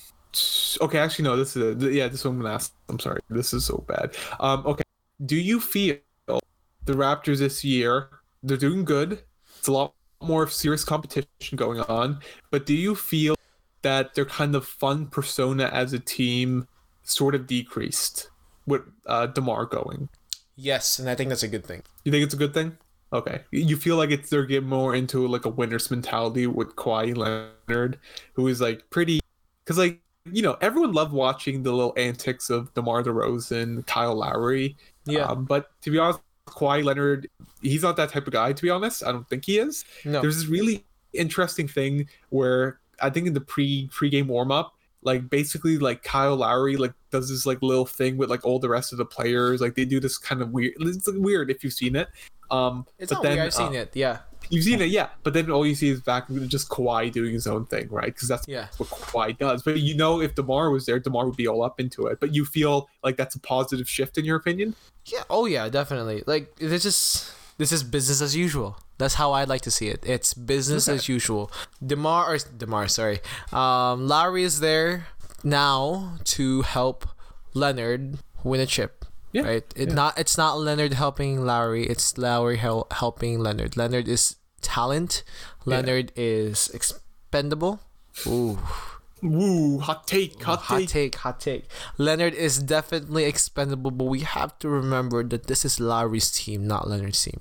[0.81, 1.37] okay, actually, no.
[1.37, 2.09] This is a, yeah.
[2.09, 2.73] This one I'm ask.
[2.89, 3.21] I'm sorry.
[3.31, 4.17] This is so bad.
[4.41, 4.85] Um, okay.
[5.25, 8.09] Do you feel the Raptors this year?
[8.43, 9.23] They're doing good.
[9.59, 12.21] It's a lot more serious competition going on.
[12.51, 13.37] But do you feel
[13.83, 16.67] that their kind of fun persona as a team
[17.03, 18.31] sort of decreased
[18.67, 20.09] with uh, Demar going?
[20.57, 21.83] Yes, and I think that's a good thing.
[22.05, 22.77] You think it's a good thing?
[23.13, 23.43] Okay.
[23.51, 27.99] You feel like it's they're getting more into like a winner's mentality with Kawhi Leonard,
[28.35, 29.21] who is like pretty,
[29.65, 34.77] because like you know everyone loved watching the little antics of Demar Derozan, Kyle Lowry.
[35.05, 35.27] Yeah.
[35.27, 37.29] Um, but to be honest, Kawhi Leonard,
[37.63, 38.53] he's not that type of guy.
[38.53, 39.85] To be honest, I don't think he is.
[40.05, 40.21] no.
[40.21, 45.79] There's this really interesting thing where I think in the pre pre-game warm-up, like basically
[45.79, 48.99] like Kyle Lowry like does this like little thing with like all the rest of
[48.99, 49.61] the players.
[49.61, 50.75] Like they do this kind of weird.
[50.81, 52.09] It's like, weird if you've seen it.
[52.51, 53.47] Um, It's but not then weird.
[53.47, 53.91] I've seen uh, it.
[53.95, 54.19] Yeah.
[54.51, 55.09] You've seen it, yeah.
[55.23, 58.07] But then all you see is back just Kawhi doing his own thing, right?
[58.15, 58.69] Because that's Yeah.
[58.79, 59.63] what Kawhi does.
[59.63, 62.21] But you know, if Demar was there, Demar would be all up into it.
[62.21, 64.75] But you feel like that's a positive shift in your opinion.
[65.07, 65.23] Yeah.
[65.31, 66.23] Oh yeah, definitely.
[66.27, 68.79] Like this is this is business as usual.
[68.99, 70.03] That's how I'd like to see it.
[70.07, 70.97] It's business Okay.
[70.97, 71.51] as usual.
[71.85, 73.21] Demar or Demar, sorry.
[73.53, 75.09] Um, Lowry is there
[75.43, 77.07] now to help
[77.55, 79.04] Leonard win a chip.
[79.35, 79.65] Yeah, Right.
[79.75, 79.95] It yeah.
[79.95, 81.85] not it's not Leonard helping Lowry.
[81.87, 83.77] It's Lowry hel- helping Leonard.
[83.77, 85.25] Leonard is talent.
[85.67, 85.75] Yeah.
[85.77, 87.81] Leonard is expendable.
[88.27, 88.59] Ooh.
[89.23, 89.79] Woo!
[89.81, 90.89] Hot take, hot, Hot take.
[90.91, 91.65] take, hot take.
[91.99, 96.87] Leonard is definitely expendable, but we have to remember that this is Lowry's team, not
[96.89, 97.41] Leonard's team.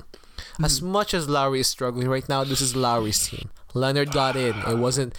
[0.64, 0.92] As Hmm.
[0.92, 3.50] much as Lowry is struggling right now, this is Lowry's team.
[3.74, 4.56] Leonard got in.
[4.66, 5.14] It wasn't.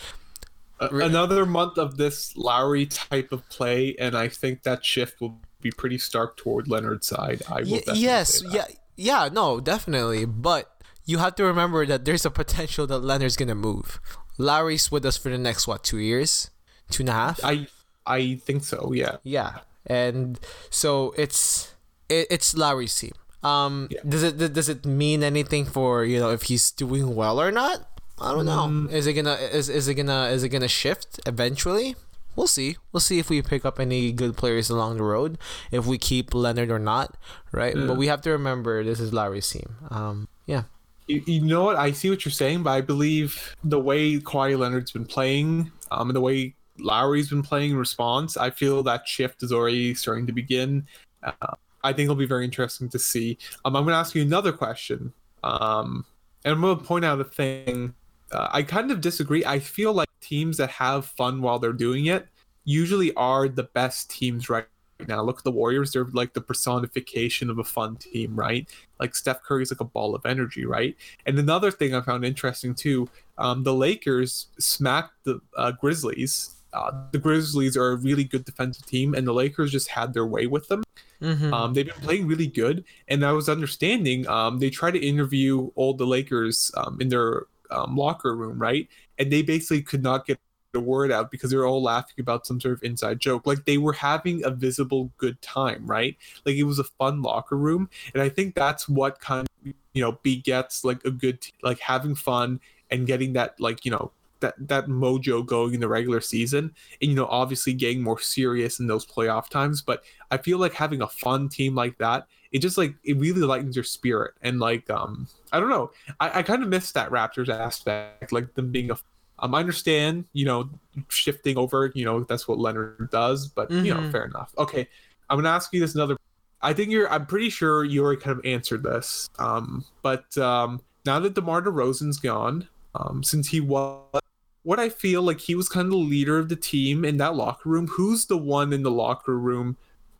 [0.80, 5.40] A- another month of this Lowry type of play, and I think that shift will
[5.64, 7.42] be pretty stark toward Leonard's side.
[7.50, 10.24] I will Y- yes, yeah, yeah, no, definitely.
[10.24, 10.70] But
[11.04, 13.98] you have to remember that there's a potential that Leonard's gonna move.
[14.38, 16.50] Lowry's with us for the next what, two years,
[16.90, 17.40] two and a half.
[17.42, 17.66] I
[18.06, 18.92] I think so.
[18.94, 19.16] Yeah.
[19.24, 20.38] Yeah, and
[20.70, 21.72] so it's
[22.08, 23.12] it, it's Lowry's team.
[23.42, 24.00] Um, Yeah.
[24.08, 27.88] does it does it mean anything for you know if he's doing well or not?
[28.20, 28.66] I don't know.
[28.68, 28.92] Mm.
[28.92, 31.96] Is it gonna is is it gonna is it gonna shift eventually?
[32.36, 32.76] We'll see.
[32.92, 35.38] We'll see if we pick up any good players along the road.
[35.70, 37.16] If we keep Leonard or not,
[37.52, 37.76] right?
[37.76, 37.86] Yeah.
[37.86, 39.76] But we have to remember this is Lowry's team.
[39.90, 40.64] Um, yeah.
[41.06, 41.76] You, you know what?
[41.76, 46.08] I see what you're saying, but I believe the way Kawhi Leonard's been playing, um,
[46.08, 50.26] and the way Lowry's been playing in response, I feel that shift is already starting
[50.26, 50.86] to begin.
[51.22, 53.38] Uh, I think it'll be very interesting to see.
[53.64, 55.12] Um, I'm going to ask you another question.
[55.42, 56.04] Um,
[56.44, 57.94] and I'm going to point out a thing.
[58.34, 59.44] Uh, I kind of disagree.
[59.44, 62.28] I feel like teams that have fun while they're doing it
[62.64, 64.66] usually are the best teams right
[65.06, 65.22] now.
[65.22, 68.68] Look at the Warriors; they're like the personification of a fun team, right?
[68.98, 70.96] Like Steph Curry's like a ball of energy, right?
[71.26, 76.50] And another thing I found interesting too, um, the Lakers smacked the uh, Grizzlies.
[76.72, 80.26] Uh, the Grizzlies are a really good defensive team, and the Lakers just had their
[80.26, 80.82] way with them.
[81.22, 81.54] Mm-hmm.
[81.54, 85.70] Um, they've been playing really good, and I was understanding um, they tried to interview
[85.76, 88.88] all the Lakers um, in their um, locker room, right?
[89.18, 90.38] And they basically could not get
[90.72, 93.46] the word out because they were all laughing about some sort of inside joke.
[93.46, 96.16] Like they were having a visible good time, right?
[96.44, 100.02] Like it was a fun locker room, and I think that's what kind of you
[100.02, 104.54] know begets like a good like having fun and getting that like you know that
[104.58, 108.86] that mojo going in the regular season and you know obviously getting more serious in
[108.86, 112.76] those playoff times but i feel like having a fun team like that it just
[112.76, 116.62] like it really lightens your spirit and like um i don't know i, I kind
[116.62, 118.96] of miss that raptors aspect like them being a
[119.40, 120.70] um, I understand, you know,
[121.08, 124.12] shifting over, you know, that's what Leonard does, but you know, Mhm.
[124.12, 124.54] fair enough.
[124.56, 124.88] Okay,
[125.28, 126.16] I'm gonna ask you this another.
[126.62, 127.10] I think you're.
[127.10, 129.28] I'm pretty sure you already kind of answered this.
[129.40, 134.20] Um, but um, now that DeMar DeRozan's gone, um, since he was
[134.64, 137.36] what I feel like he was kind of the leader of the team in that
[137.36, 137.86] locker room.
[137.86, 139.76] Who's the one in the locker room?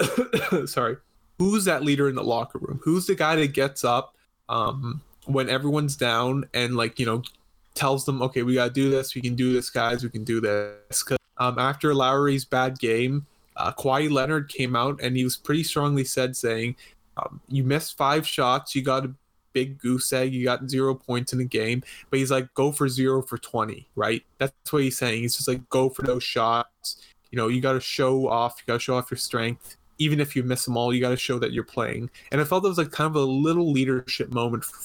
[0.67, 0.99] sorry,
[1.39, 2.81] who's that leader in the locker room?
[2.85, 4.15] Who's the guy that gets up
[4.49, 7.23] um, when everyone's down and like you know
[7.75, 9.15] tells them, okay, we gotta do this.
[9.15, 10.05] We can do this, guys.
[10.05, 11.05] We can do this.
[11.39, 13.27] Um, after Lowry's bad game,
[13.57, 16.77] uh, Kawhi Leonard came out and he was pretty strongly said saying,
[17.17, 18.75] um, "You missed five shots.
[18.75, 19.15] You got a
[19.55, 20.35] big goose egg.
[20.35, 23.89] You got zero points in the game." But he's like, "Go for zero for twenty,
[23.97, 25.23] right?" That's what he's saying.
[25.23, 26.97] He's just like, "Go for those shots.
[27.31, 28.57] You know, you got to show off.
[28.59, 31.11] You got to show off your strength." Even if you miss them all, you got
[31.11, 32.11] to show that you're playing.
[32.33, 34.85] And I felt that was like kind of a little leadership moment for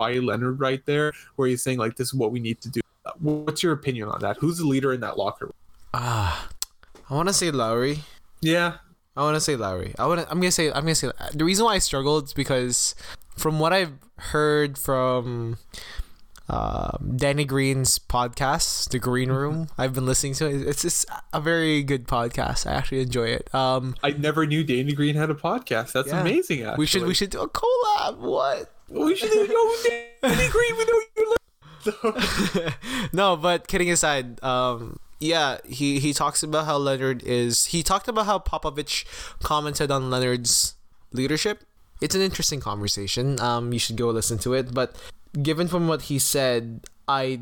[0.00, 2.80] Kawhi Leonard right there, where he's saying like, "This is what we need to do."
[3.04, 4.38] Uh, What's your opinion on that?
[4.38, 5.54] Who's the leader in that locker room?
[5.92, 6.48] Ah,
[7.08, 8.00] I want to say Lowry.
[8.40, 8.78] Yeah,
[9.16, 9.94] I want to say Lowry.
[9.98, 10.30] I want to.
[10.30, 10.68] I'm gonna say.
[10.68, 11.10] I'm gonna say.
[11.34, 12.94] The reason why I struggled is because,
[13.36, 15.58] from what I've heard from,
[16.48, 20.66] um, Danny Green's podcast, The Green Room, I've been listening to it.
[20.66, 22.66] It's just a very good podcast.
[22.66, 23.54] I actually enjoy it.
[23.54, 25.92] Um, I never knew Danny Green had a podcast.
[25.92, 26.20] That's Yeah.
[26.20, 26.62] amazing.
[26.62, 28.18] Actually, we should we should do a collab.
[28.18, 28.74] What?
[28.88, 29.74] we should do yo
[30.28, 30.76] Danny Green.
[30.76, 31.36] We know you're.
[33.12, 37.66] no, but kidding aside, um, yeah, he he talks about how Leonard is.
[37.66, 39.04] He talked about how Popovich
[39.42, 40.74] commented on Leonard's
[41.12, 41.62] leadership.
[42.00, 43.38] It's an interesting conversation.
[43.40, 44.72] Um, you should go listen to it.
[44.72, 44.96] But
[45.42, 47.40] given from what he said, I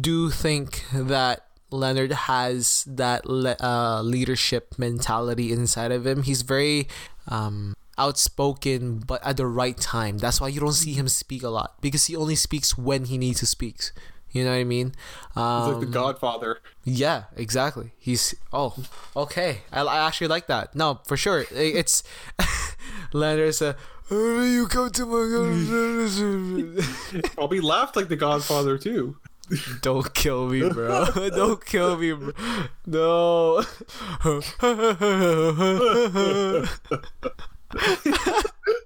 [0.00, 6.22] do think that Leonard has that le- uh, leadership mentality inside of him.
[6.22, 6.88] He's very
[7.26, 10.18] um, outspoken, but at the right time.
[10.18, 13.18] That's why you don't see him speak a lot because he only speaks when he
[13.18, 13.90] needs to speak.
[14.30, 14.92] You know what I mean?
[15.36, 16.60] Um, He's like the Godfather.
[16.84, 17.92] yeah, exactly.
[17.98, 18.76] He's oh,
[19.16, 19.62] okay.
[19.72, 20.74] I, I actually like that.
[20.74, 21.46] No, for sure.
[21.56, 21.82] I-
[23.12, 23.78] It's said, a
[24.10, 27.22] "Oh, you come to my godfather.
[27.34, 29.16] Probably laughed like the Godfather too.
[29.80, 31.06] Don't kill me, bro.
[31.30, 32.32] Don't kill me, bro.
[32.86, 33.62] No.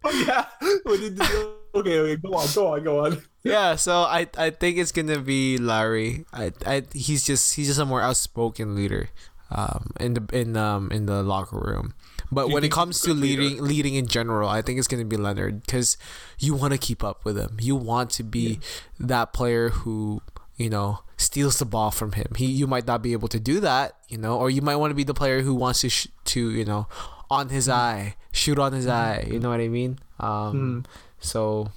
[0.04, 0.46] Oh yeah.
[0.82, 3.22] What did you- okay, okay, go on, go on, go on.
[3.44, 6.24] yeah, so I I think it's gonna be Lowry.
[6.32, 9.10] I I he's just he's just a more outspoken leader,
[9.50, 11.94] um, in the in um in the locker room.
[12.32, 13.42] But you when it comes to good leader?
[13.42, 15.96] leading leading in general, I think it's gonna be Leonard because
[16.38, 17.58] you want to keep up with him.
[17.60, 18.58] You want to be
[18.98, 20.22] that player who
[20.56, 22.32] you know steals the ball from him.
[22.36, 24.90] He you might not be able to do that, you know, or you might want
[24.90, 26.88] to be the player who wants to sh- to you know
[27.30, 27.78] on his Mm-hmm.
[27.78, 29.26] eye, shoot on his eye.
[29.30, 29.98] You know what I mean?
[30.20, 30.84] Um,
[31.18, 31.70] so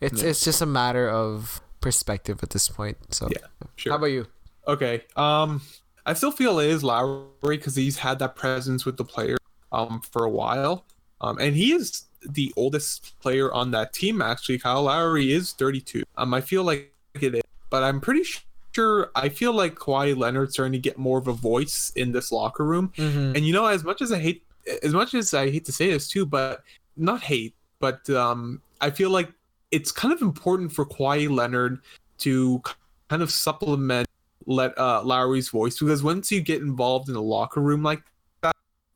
[0.00, 0.30] it's Yeah.
[0.30, 2.96] it's just a matter of perspective at this point.
[3.14, 3.92] So Yeah, Sure.
[3.92, 4.26] how about you?
[4.66, 5.04] Okay.
[5.16, 5.62] Um,
[6.04, 9.37] I still feel it is Lowry because he's had that presence with the player
[9.72, 10.84] um for a while.
[11.20, 14.22] Um, and he is the oldest player on that team.
[14.22, 16.04] Actually, Kyle Lowry is 32.
[16.16, 18.24] Um, I feel like it is, but I'm pretty
[18.74, 19.10] sure.
[19.14, 22.64] I feel like Kawhi Leonard's starting to get more of a voice in this locker
[22.64, 22.92] room.
[22.96, 23.36] Mm-hmm.
[23.36, 24.44] And you know, as much as I hate,
[24.82, 26.62] as much as I hate to say this too, but
[26.96, 29.30] not hate, but um, I feel like
[29.70, 31.80] it's kind of important for Kawhi Leonard
[32.18, 32.62] to
[33.08, 34.08] kind of supplement
[34.46, 38.02] let uh, Lowry's voice because once you get involved in a locker room like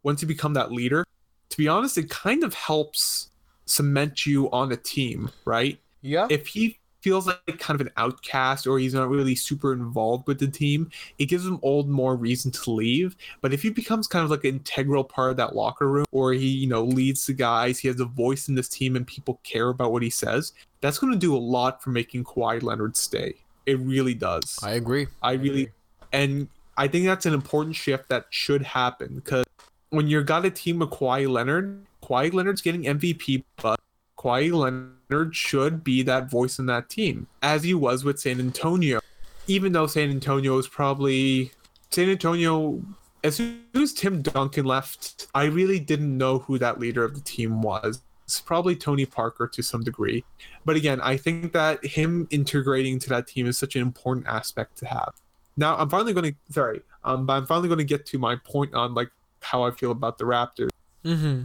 [0.03, 1.05] once you become that leader,
[1.51, 3.31] to be honest, it kind of helps
[3.67, 5.79] cement you on a team, right?
[6.01, 6.27] Yeah.
[6.31, 10.39] If he feels like kind of an outcast or he's not really super involved with
[10.39, 13.17] the team, it gives him all more reason to leave.
[13.41, 16.33] But if he becomes kind of like an integral part of that locker room, or
[16.33, 19.41] he, you know, leads the guys, he has a voice in this team, and people
[19.43, 22.97] care about what he says, that's going to do a lot for making Kawhi Leonard
[22.97, 23.35] stay.
[23.67, 24.59] It really does.
[24.63, 25.09] I agree.
[25.23, 25.71] I really,
[26.13, 29.45] and I think that's an important shift that should happen because
[29.93, 33.79] when you've got a team of Kawhi Leonard, Kawhi Leonard's getting MVP, but
[34.19, 39.01] Kawhi Leonard should be that voice in that team, as he was with San Antonio.
[39.47, 41.53] Even though San Antonio is probably
[41.91, 42.83] San Antonio,
[43.23, 47.21] as soon as Tim Duncan left, I really didn't know who that leader of the
[47.21, 48.01] team was.
[48.25, 50.25] It's probably Tony Parker to some degree.
[50.65, 54.79] But again, I think that him integrating to that team is such an important aspect
[54.79, 55.13] to have.
[55.59, 58.37] Now, I'm finally going to, sorry, um, but I'm finally going to get to my
[58.37, 59.11] point on like
[59.43, 60.71] how I feel about the Raptors.
[61.05, 61.45] Mm-hmm.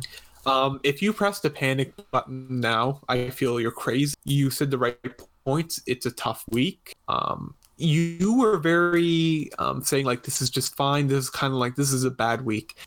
[0.49, 4.15] Um, if you press the panic button now, I feel you're crazy.
[4.23, 4.97] You said the right
[5.43, 5.81] points.
[5.85, 6.95] It's a tough week.
[7.07, 11.07] Um, you were very um, saying like this is just fine.
[11.07, 12.77] This is kind of like this is a bad week.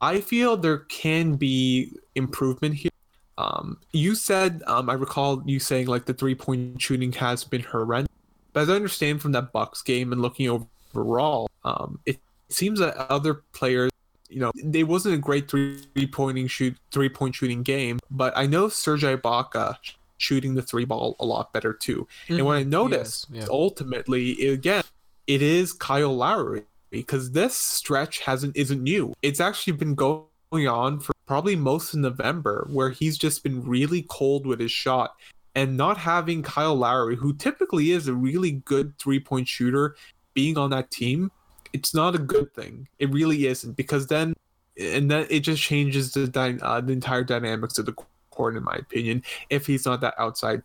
[0.00, 2.90] I feel there can be improvement here.
[3.38, 7.62] Um, you said um, I recall you saying like the three point shooting has been
[7.62, 8.12] horrendous,
[8.52, 12.96] but as I understand from that Bucks game and looking overall, um, it seems that
[12.96, 13.91] other players
[14.32, 15.78] you know, it wasn't a great three
[16.10, 19.76] pointing shoot, three point shooting game, but I know Serge Ibaka
[20.18, 22.06] shooting the three ball a lot better too.
[22.24, 22.34] Mm-hmm.
[22.34, 23.48] And what I noticed yes, yeah.
[23.50, 24.84] ultimately, again,
[25.26, 29.14] it is Kyle Lowry because this stretch hasn't isn't new.
[29.22, 34.06] It's actually been going on for probably most of November, where he's just been really
[34.08, 35.14] cold with his shot.
[35.54, 39.96] And not having Kyle Lowry, who typically is a really good three point shooter,
[40.32, 41.30] being on that team
[41.72, 42.88] it's not a good thing.
[42.98, 44.34] It really isn't because then,
[44.78, 47.94] and then it just changes the dy- uh, the entire dynamics of the
[48.30, 49.22] court, in my opinion.
[49.50, 50.62] If he's not that outside,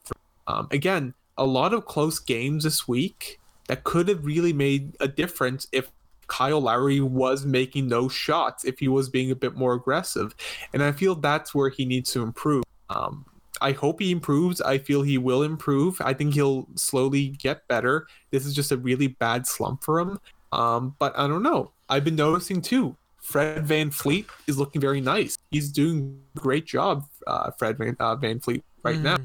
[0.48, 5.08] um, again, a lot of close games this week that could have really made a
[5.08, 5.91] difference if
[6.28, 10.36] Kyle Lowry was making those shots, if he was being a bit more aggressive,
[10.74, 12.63] and I feel that's where he needs to improve.
[12.89, 13.26] Um,
[13.62, 14.62] I hope he improves.
[14.62, 16.00] I feel he will improve.
[16.02, 18.08] I think he'll slowly get better.
[18.30, 20.20] This is just a really bad slump for him.
[20.52, 21.72] Um, but I don't know.
[21.90, 22.96] I've been noticing too.
[23.18, 25.38] Fred VanVleet is looking very nice.
[25.52, 29.02] He's doing a great job, uh, Fred Van, uh, VanVleet, right mm.
[29.02, 29.18] now.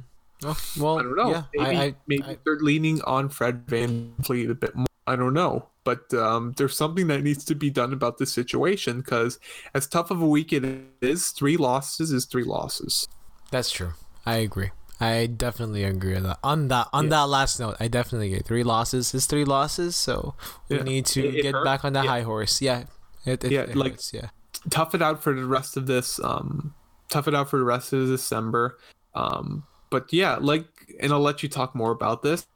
[0.45, 1.31] Oh, well, I don't know.
[1.31, 4.87] Yeah, maybe I, I, maybe I, they're leaning on Fred Van Fleet a bit more.
[5.07, 5.69] I don't know.
[5.85, 9.39] But um, there's something that needs to be done about this situation because
[9.75, 10.65] as tough of a week it
[11.01, 13.09] is, three losses is three losses.
[13.51, 13.93] That's true.
[14.25, 14.71] I agree.
[15.03, 16.39] I definitely agree with that.
[16.45, 17.11] On that on yeah.
[17.11, 20.37] that last note, I definitely get three losses is three losses, so
[20.69, 20.83] we yeah.
[20.85, 22.09] need to it, get it back on the yeah.
[22.09, 22.63] high horse.
[22.63, 22.85] Yeah.
[23.25, 24.29] It, yeah, like hurts, yeah.
[24.71, 26.73] Tough it out for the rest of this um
[27.09, 28.79] tough it out for the rest of December.
[29.15, 30.67] Um but yeah, like
[31.01, 32.47] and I'll let you talk more about this.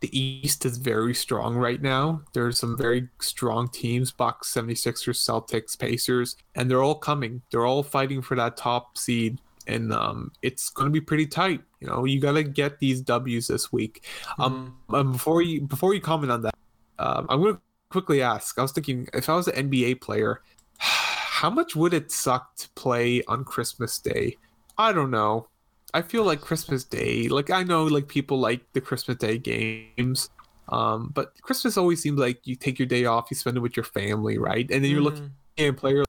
[0.00, 2.22] The East is very strong right now.
[2.32, 7.42] There's some very strong teams, Bucks, 76ers, Celtics, Pacers, and they're all coming.
[7.50, 11.60] They're all fighting for that top seed and um, it's going to be pretty tight.
[11.80, 14.04] You know, you got to get these W's this week.
[14.38, 15.12] Um, mm-hmm.
[15.12, 16.54] Before you before you comment on that,
[16.98, 18.58] um, I'm going to quickly ask.
[18.58, 20.42] I was thinking if I was an NBA player,
[20.78, 24.36] how much would it suck to play on Christmas Day?
[24.76, 25.48] I don't know.
[25.94, 27.28] I feel like Christmas Day.
[27.28, 30.30] Like I know, like people like the Christmas Day games.
[30.70, 33.76] Um, but Christmas always seems like you take your day off, you spend it with
[33.76, 34.70] your family, right?
[34.70, 35.04] And then you're mm.
[35.04, 36.04] looking at a player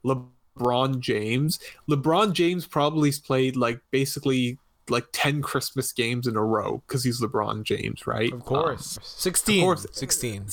[0.59, 1.59] LeBron James.
[1.89, 4.57] LeBron James probably played like basically
[4.89, 8.31] like 10 Christmas games in a row because he's LeBron James, right?
[8.33, 8.97] Of course.
[8.97, 9.59] Um, 16.
[9.59, 9.87] Of course.
[9.91, 10.47] 16.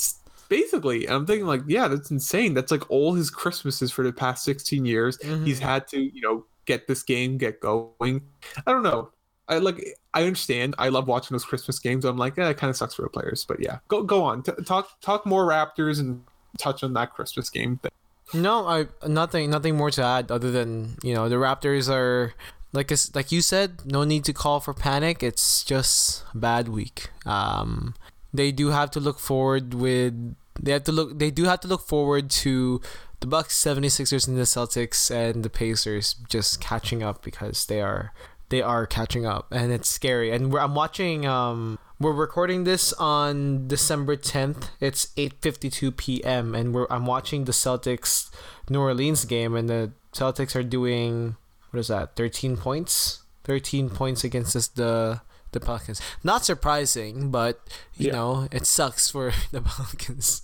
[0.49, 2.55] Basically, I'm thinking like, yeah, that's insane.
[2.55, 5.19] That's like all his Christmases for the past 16 years.
[5.19, 5.45] Mm-hmm.
[5.45, 8.23] He's had to, you know, get this game, get going.
[8.66, 9.11] I don't know.
[9.49, 9.97] I like.
[10.12, 10.75] I understand.
[10.79, 12.05] I love watching those Christmas games.
[12.05, 14.42] I'm like, yeah, it kind of sucks for the players, but yeah, go go on.
[14.42, 16.23] T- talk talk more Raptors and
[16.59, 17.92] touch on that Christmas game thing.
[18.35, 22.35] No, I nothing nothing more to add other than you know the Raptors are
[22.73, 25.23] like like you said, no need to call for panic.
[25.23, 27.11] It's just a bad week.
[27.25, 27.95] Um,
[28.33, 31.69] they do have to look forward with they have to look they do have to
[31.69, 32.81] look forward to
[33.21, 38.12] the Bucks, 76ers and the Celtics and the Pacers just catching up because they are
[38.51, 40.31] they are catching up and it's scary.
[40.31, 44.68] And I'm watching um we're recording this on December 10th.
[44.80, 46.55] It's 8:52 p.m.
[46.55, 48.30] and we're I'm watching the Celtics
[48.68, 51.36] New Orleans game and the Celtics are doing
[51.70, 52.16] what is that?
[52.16, 53.22] 13 points.
[53.44, 55.20] 13 points against this, the
[55.53, 56.01] the Pelicans.
[56.24, 57.61] Not surprising, but
[57.97, 58.12] you yeah.
[58.12, 60.42] know, it sucks for the Pelicans.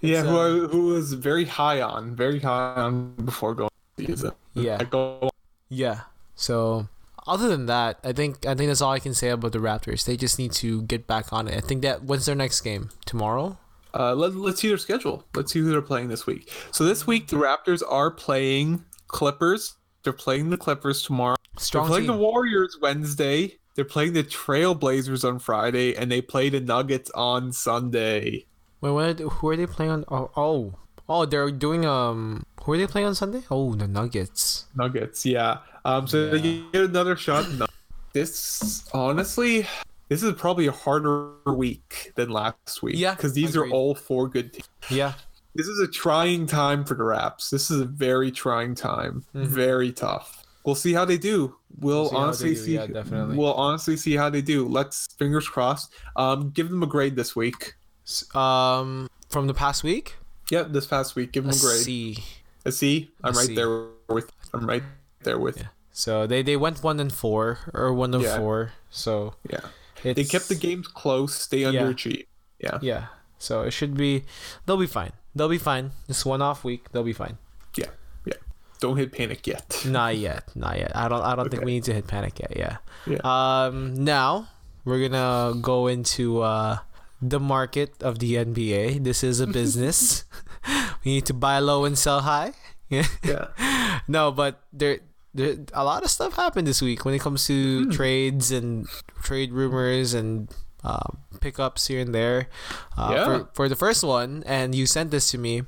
[0.00, 4.32] yeah, who, uh, who was very high on, very high on before going season.
[4.54, 4.82] Yeah.
[4.84, 5.30] Go
[5.68, 6.00] yeah.
[6.34, 6.88] So
[7.26, 10.04] other than that, I think I think that's all I can say about the Raptors.
[10.04, 11.56] They just need to get back on it.
[11.56, 12.90] I think that when's their next game?
[13.06, 13.58] Tomorrow?
[13.92, 15.24] Uh, let, let's see their schedule.
[15.34, 16.52] Let's see who they're playing this week.
[16.70, 19.76] So this week the Raptors are playing Clippers.
[20.02, 21.36] They're playing the Clippers tomorrow.
[21.58, 22.16] Strong they're playing team.
[22.16, 23.58] the Warriors Wednesday.
[23.74, 28.46] They're playing the Trailblazers on Friday, and they play the Nuggets on Sunday.
[28.80, 29.04] Wait, what?
[29.04, 30.04] Are they, who are they playing on?
[30.08, 30.74] Oh, oh,
[31.10, 32.44] oh, they're doing um.
[32.64, 33.42] Who are they playing on Sunday?
[33.50, 34.66] Oh, the Nuggets.
[34.76, 35.58] Nuggets, yeah.
[35.84, 37.50] Um, so they get another shot.
[37.52, 37.66] No.
[38.12, 39.66] This honestly,
[40.08, 42.96] this is probably a harder week than last week.
[42.96, 43.70] Yeah, because these agreed.
[43.70, 44.68] are all four good teams.
[44.90, 45.12] Yeah.
[45.54, 47.50] This is a trying time for the Raps.
[47.50, 49.24] This is a very trying time.
[49.34, 50.44] Very tough.
[50.64, 51.56] We'll see how they do.
[51.78, 52.14] We'll, Mm-hmm.
[52.14, 52.74] see honestly do, see.
[52.74, 53.36] yeah, definitely.
[53.36, 54.68] We'll honestly see how they do.
[54.68, 55.92] Let's fingers crossed.
[56.16, 57.74] Um, give them a grade this week.
[58.34, 60.16] Um, from the past week.
[60.50, 61.80] Yep, this past week, give them A a grade.
[61.84, 62.18] C.
[62.66, 63.10] A C.
[63.22, 63.54] I'm A right C.
[63.54, 64.30] there with.
[64.52, 64.82] I'm right
[65.22, 65.58] there with.
[65.58, 65.68] Yeah.
[65.92, 68.36] So they they went one and four or one and Yeah.
[68.38, 68.72] four.
[68.90, 69.60] So Yeah.
[70.02, 71.46] They kept the games close.
[71.46, 72.26] They underachieved.
[72.58, 72.78] Yeah.
[72.80, 73.06] Yeah.
[73.38, 74.24] So it should be.
[74.66, 75.12] They'll be fine.
[75.34, 75.92] They'll be fine.
[76.08, 76.90] This one off week.
[76.92, 77.36] They'll be fine.
[77.76, 77.92] Yeah.
[78.24, 78.40] Yeah.
[78.80, 79.82] Don't hit panic yet.
[79.86, 80.48] Not yet.
[80.56, 80.92] Not yet.
[80.96, 81.22] I don't.
[81.22, 82.52] I don't think we need to hit panic yet.
[82.56, 82.76] Yeah.
[83.06, 83.20] Yeah.
[83.24, 83.92] Um.
[84.04, 84.48] Now
[84.84, 86.78] we're gonna go into uh
[87.22, 89.04] the market of the NBA.
[89.04, 90.24] This is a business.
[91.04, 92.52] we need to buy low and sell high.
[92.90, 93.48] Yeah.
[94.08, 94.98] No, but there,
[95.32, 98.88] there a lot of stuff happened this week when it comes to trades and
[99.22, 100.50] trade rumors and
[100.82, 102.48] uh, pickups here and there.
[102.98, 103.24] Uh, Yeah.
[103.24, 105.62] for, for the first one, and you sent this to me,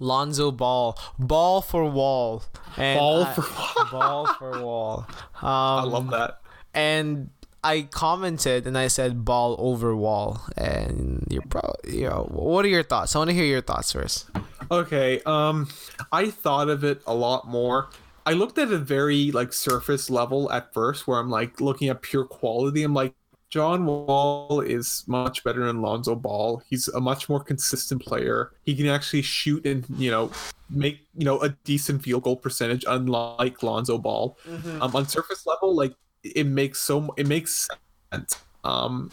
[0.00, 2.42] Lonzo Ball, ball for wall,
[2.76, 5.06] and Ball I- for ball for wall.
[5.42, 6.40] Um, I love that.
[6.74, 7.30] and
[7.64, 12.68] I commented and I said ball over wall, and you're probably you know what are
[12.68, 13.14] your thoughts?
[13.14, 14.28] I want to hear your thoughts first.
[14.70, 15.20] Okay.
[15.22, 15.68] Um,
[16.12, 17.90] I thought of it a lot more.
[18.26, 22.02] I looked at a very like surface level at first, where I'm like looking at
[22.02, 22.82] pure quality.
[22.82, 23.14] I'm like,
[23.50, 26.62] John Wall is much better than Lonzo Ball.
[26.68, 28.52] He's a much more consistent player.
[28.64, 30.30] He can actually shoot and you know
[30.68, 34.36] make you know a decent field goal percentage, unlike Lonzo Ball.
[34.80, 35.94] Um, on surface level, like
[36.34, 37.68] it makes so it makes
[38.12, 38.36] sense.
[38.64, 39.10] Um,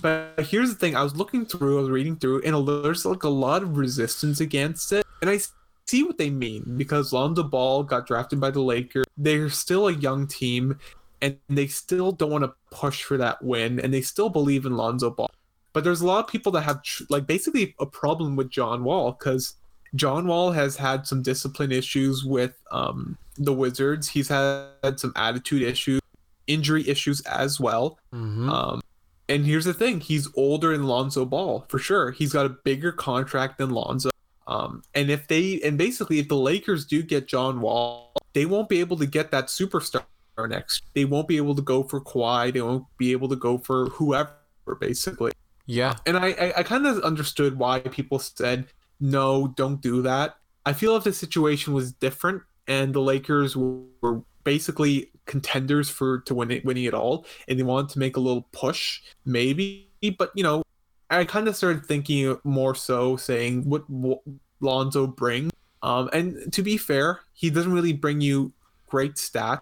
[0.00, 3.22] but here's the thing: I was looking through, I was reading through, and there's like
[3.24, 5.38] a lot of resistance against it, and I
[5.86, 9.04] see what they mean because Lonzo Ball got drafted by the Lakers.
[9.16, 10.78] They're still a young team,
[11.22, 14.76] and they still don't want to push for that win, and they still believe in
[14.76, 15.30] Lonzo Ball.
[15.72, 18.82] But there's a lot of people that have tr- like basically a problem with John
[18.82, 19.54] Wall because
[19.94, 24.08] John Wall has had some discipline issues with um, the Wizards.
[24.08, 26.00] He's had some attitude issues,
[26.46, 27.98] injury issues as well.
[28.12, 28.48] Mm-hmm.
[28.48, 28.80] Um,
[29.28, 32.10] and here's the thing: he's older than Lonzo Ball for sure.
[32.10, 34.10] He's got a bigger contract than Lonzo.
[34.46, 38.68] Um, and if they and basically if the Lakers do get John Wall, they won't
[38.68, 40.04] be able to get that superstar
[40.48, 40.84] next.
[40.94, 42.52] They won't be able to go for Kawhi.
[42.52, 44.36] They won't be able to go for whoever
[44.80, 45.32] basically.
[45.66, 45.94] yeah.
[46.06, 48.66] And I I, I kind of understood why people said
[49.00, 50.36] no, don't do that.
[50.64, 56.20] I feel if the situation was different and the Lakers were, were basically contenders for
[56.20, 59.90] to win it, winning it all, and they wanted to make a little push, maybe.
[60.16, 60.62] But you know,
[61.10, 64.20] I kind of started thinking more so, saying what, what
[64.60, 65.52] Lonzo brings.
[65.82, 68.52] Um, and to be fair, he doesn't really bring you
[68.86, 69.60] great stats,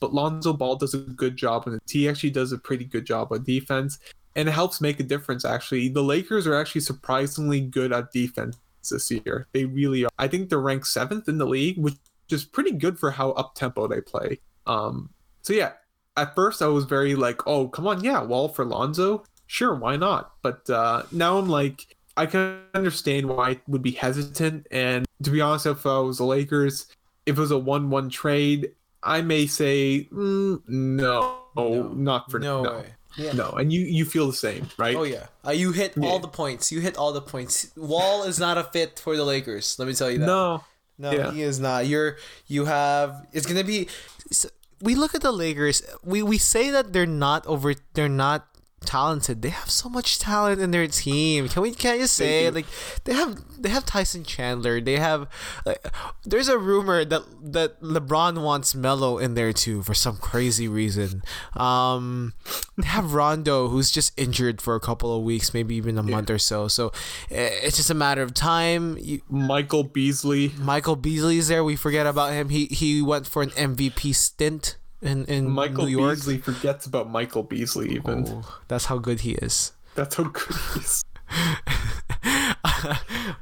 [0.00, 1.78] but Lonzo Ball does a good job on.
[1.88, 3.98] He actually does a pretty good job on defense,
[4.36, 5.46] and it helps make a difference.
[5.46, 8.58] Actually, the Lakers are actually surprisingly good at defense
[8.90, 9.48] this year.
[9.52, 10.10] They really are.
[10.18, 11.96] I think they're ranked seventh in the league, which
[12.32, 14.38] is pretty good for how up tempo they play.
[14.66, 15.10] Um,
[15.42, 15.72] so yeah,
[16.16, 19.96] at first I was very like, oh come on, yeah, Wall for Lonzo, sure, why
[19.96, 20.32] not?
[20.42, 24.66] But uh, now I'm like, I can understand why I would be hesitant.
[24.70, 26.86] And to be honest, if I was the Lakers,
[27.26, 28.72] if it was a one-one trade,
[29.02, 31.88] I may say mm, no, No.
[31.92, 32.78] not for No no.
[32.78, 32.86] way.
[33.16, 33.32] Yeah.
[33.32, 34.94] No, and you you feel the same, right?
[34.94, 35.26] Oh yeah.
[35.46, 36.06] Uh, you hit Yeah.
[36.08, 36.70] all the points.
[36.70, 37.70] You hit all the points.
[37.76, 39.78] Wall is not a fit for the Lakers.
[39.78, 40.26] Let me tell you that.
[40.26, 40.62] No,
[40.98, 41.30] No, Yeah.
[41.32, 41.86] he is not.
[41.86, 42.16] You're
[42.46, 43.88] you have it's gonna be.
[44.30, 44.46] s-
[44.82, 45.80] We look at the Lakers.
[46.04, 47.72] We we say that they're not over.
[47.94, 48.44] They're not
[48.86, 49.42] talented.
[49.42, 51.48] They have so much talent in their team.
[51.48, 52.66] Can we can't you say like
[53.04, 54.80] they have they have Tyson Chandler.
[54.80, 55.28] They have
[55.64, 55.86] like,
[56.24, 57.22] there's a rumor that
[57.52, 61.22] that LeBron wants Melo in there too for some crazy reason.
[61.54, 62.34] Um,
[62.76, 66.30] they have Rondo who's just injured for a couple of weeks, maybe even a month
[66.30, 66.68] or so.
[66.68, 66.92] So
[67.30, 68.96] eh, it's just a matter of time.
[68.98, 70.52] You, Michael Beasley.
[70.58, 71.64] Michael Beasley's there.
[71.64, 72.48] We forget about him.
[72.48, 76.16] He he went for an MVP stint in in Michael New York.
[76.16, 77.94] Beasley forgets about Michael Beasley.
[77.94, 79.72] Even Oh, that's how good he is.
[79.94, 81.04] that's how good he is.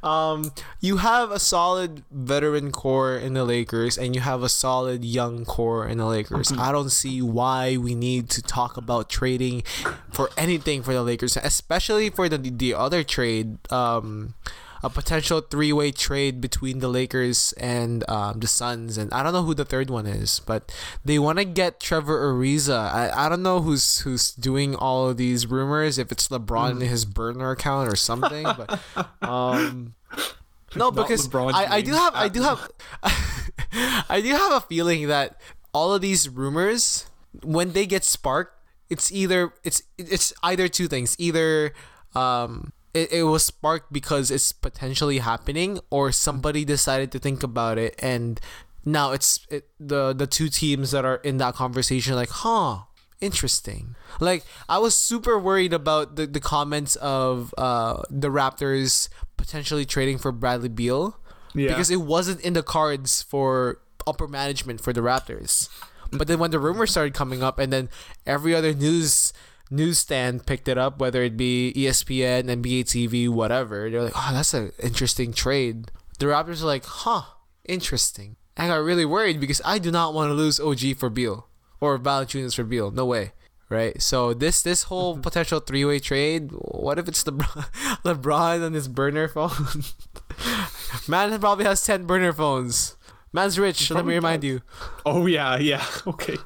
[0.02, 5.04] um, you have a solid veteran core in the Lakers, and you have a solid
[5.04, 6.52] young core in the Lakers.
[6.52, 9.62] I don't see why we need to talk about trading
[10.12, 13.58] for anything for the Lakers, especially for the the other trade.
[13.72, 14.34] Um,
[14.84, 19.42] a potential three-way trade between the Lakers and um, the Suns, and I don't know
[19.42, 20.70] who the third one is, but
[21.02, 22.92] they want to get Trevor Ariza.
[22.92, 25.96] I, I don't know who's who's doing all of these rumors.
[25.96, 28.78] If it's LeBron in his burner account or something, but
[29.26, 29.94] um,
[30.76, 32.68] no, Not because I, I do have I do have
[34.10, 35.40] I do have a feeling that
[35.72, 37.06] all of these rumors
[37.42, 38.60] when they get sparked,
[38.90, 41.16] it's either it's it's either two things.
[41.18, 41.72] Either
[42.14, 47.76] um it, it was sparked because it's potentially happening or somebody decided to think about
[47.78, 48.40] it and
[48.84, 52.80] now it's it, the the two teams that are in that conversation like huh
[53.20, 59.84] interesting like i was super worried about the, the comments of uh the raptors potentially
[59.84, 61.18] trading for bradley beal
[61.54, 61.68] Yeah.
[61.68, 65.68] because it wasn't in the cards for upper management for the raptors
[66.12, 67.88] but then when the rumors started coming up and then
[68.26, 69.32] every other news
[69.74, 73.90] newsstand picked it up whether it be espn nba tv whatever.
[73.90, 75.90] They're like oh that's an interesting trade.
[76.18, 77.22] The raptors are like huh
[77.64, 78.36] interesting.
[78.56, 81.48] I got really worried because i do not want to lose og for beal
[81.80, 82.90] or Valanciunas for beal.
[82.90, 83.32] No way
[83.68, 84.00] right?
[84.00, 85.22] So this this whole mm-hmm.
[85.22, 87.66] potential three-way trade what if it's lebron
[88.04, 89.84] lebron on his burner phone
[91.08, 92.96] man probably has 10 burner phones
[93.34, 94.50] man's rich let me remind does.
[94.50, 94.62] you
[95.04, 95.84] Oh yeah, yeah.
[96.06, 96.36] Okay.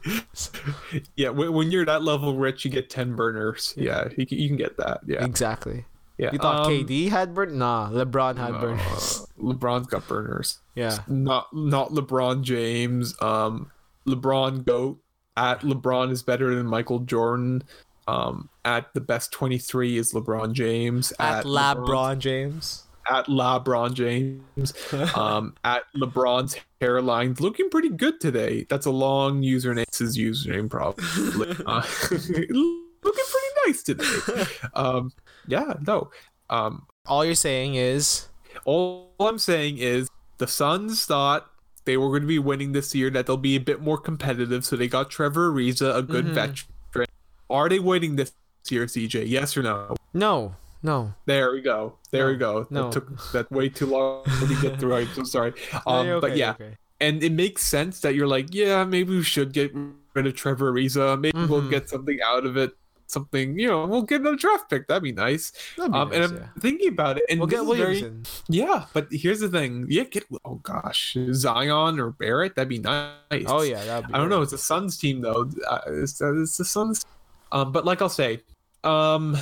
[1.15, 3.75] yeah, when, when you're that level rich, you get ten burners.
[3.77, 5.01] Yeah, you can, you can get that.
[5.07, 5.85] Yeah, exactly
[6.19, 6.31] yeah.
[6.33, 10.59] you thought Um, kd had burn nah lebron had uh, burners LeBron's got burners.
[10.75, 13.15] yeah Not not LeBron James.
[13.23, 13.71] Um,
[14.07, 14.99] LeBron goat
[15.37, 17.63] at LeBron is better than Michael Jordan.
[18.09, 21.13] Um, at the best twenty three is LeBron James.
[21.21, 22.85] at LeBron James.
[23.11, 24.75] At LeBron James.
[25.17, 28.67] um, at LeBron's hairline looking pretty good today.
[28.69, 29.83] That's a long username.
[29.83, 31.05] It's his username probably.
[31.67, 34.45] Uh, looking pretty nice today.
[34.75, 35.13] Um,
[35.47, 36.11] yeah, no.
[36.51, 38.29] Um, All you're saying is
[38.65, 41.51] all I'm saying is the Suns thought
[41.85, 44.65] they were going to be winning this year, that they'll be a bit more competitive.
[44.65, 46.35] So they got Trevor Ariza, a good Mhm.
[46.35, 47.07] veteran.
[47.51, 48.33] Are they winning this
[48.69, 49.25] year, CJ?
[49.27, 49.97] Yes or no?
[50.13, 51.15] no, no.
[51.27, 51.99] There we go.
[52.11, 52.67] There we go.
[52.71, 52.85] no.
[52.85, 54.95] That took that way too long to get through.
[54.95, 55.53] I'm so sorry.
[55.87, 56.77] Um, you're but yeah, okay.
[57.01, 59.73] and it makes sense that you're like, yeah, maybe we should get
[60.15, 61.19] rid of Trevor Ariza.
[61.21, 61.71] Maybe we'll Mhm.
[61.71, 62.73] get something out of it.
[63.11, 64.87] Something, you know, we'll get another draft pick.
[64.87, 65.51] That'd be nice.
[65.79, 66.49] That'd be Um, and I'm yeah.
[66.61, 68.23] thinking about it, and We'll get is very- Williamson.
[68.51, 69.87] yeah, but here's the thing.
[69.89, 72.55] Yeah, get oh gosh, Zion or Barrett.
[72.55, 73.15] That'd be nice.
[73.47, 74.29] Oh yeah, I don't great.
[74.29, 74.43] know.
[74.43, 75.49] It's a Suns team though.
[75.67, 77.03] Uh, it's, uh, it's the Suns.
[77.51, 78.43] Um, but like I'll say,
[78.85, 79.39] um,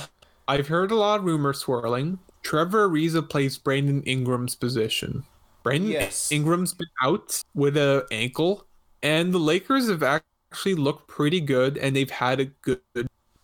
[0.47, 2.19] I've heard a lot of rumors swirling.
[2.41, 5.23] Trevor Ariza plays Brandon Ingram's position.
[5.63, 6.31] Brandon Yes.
[6.31, 8.65] Ingram's been out with a ankle,
[9.03, 12.79] and the Lakers have actually looked pretty good, and they've had a good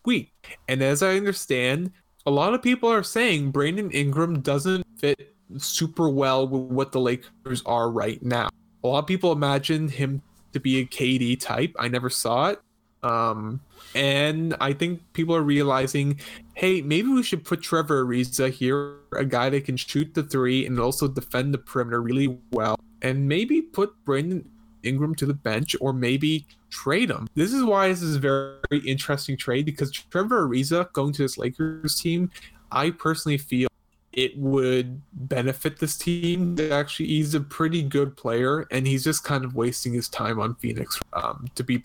[0.05, 0.57] week.
[0.69, 1.91] And as I understand,
[2.25, 7.01] a lot of people are saying Brandon Ingram doesn't fit super well with what the
[7.01, 8.49] Lakers are right now.
[8.83, 10.21] A lot of people imagine him
[10.53, 11.75] to be a KD type.
[11.77, 12.61] I never saw it.
[13.03, 13.59] Um,
[13.95, 16.19] and I think people are realizing,
[16.55, 20.65] hey, maybe we should put Trevor Ariza here, a guy that can shoot the three
[20.65, 24.49] and also defend the perimeter really well, and maybe put Brandon
[24.83, 27.27] Ingram to the bench or maybe trade him.
[27.35, 31.37] This is why this is a very interesting trade because Trevor Ariza going to this
[31.37, 32.31] Lakers team,
[32.71, 33.69] I personally feel
[34.13, 36.55] it would benefit this team.
[36.71, 40.55] Actually, he's a pretty good player, and he's just kind of wasting his time on
[40.55, 40.99] Phoenix.
[41.13, 41.79] Um, to be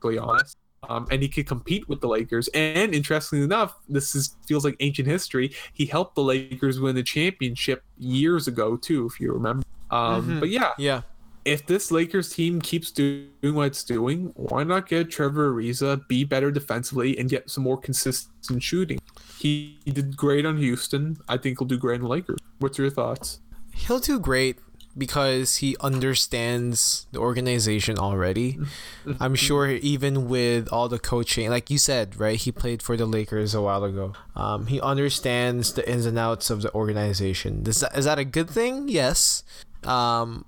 [0.00, 0.56] perfectly honest,
[0.88, 2.48] um, and he could compete with the Lakers.
[2.48, 5.52] And interestingly enough, this is feels like ancient history.
[5.72, 9.64] He helped the Lakers win the championship years ago too, if you remember.
[9.90, 10.40] Um, Mhm.
[10.40, 11.02] But yeah, Yeah.
[11.44, 16.24] if this Lakers team keeps doing what it's doing, why not get Trevor Ariza, be
[16.24, 19.00] better defensively, and get some more consistent shooting?
[19.38, 21.18] He did great on Houston.
[21.28, 22.38] I think he'll do great in the Lakers.
[22.58, 23.40] What's your thoughts?
[23.74, 24.58] He'll do great
[25.00, 28.58] because he understands the organization already.
[29.20, 32.38] I'm sure even with all the coaching, like you said, right?
[32.38, 34.12] He played for the Lakers a while ago.
[34.36, 37.64] Um, he understands the ins and outs of the organization.
[37.66, 38.88] Is that, is that a good thing?
[38.88, 39.42] Yes.
[39.82, 40.44] Um,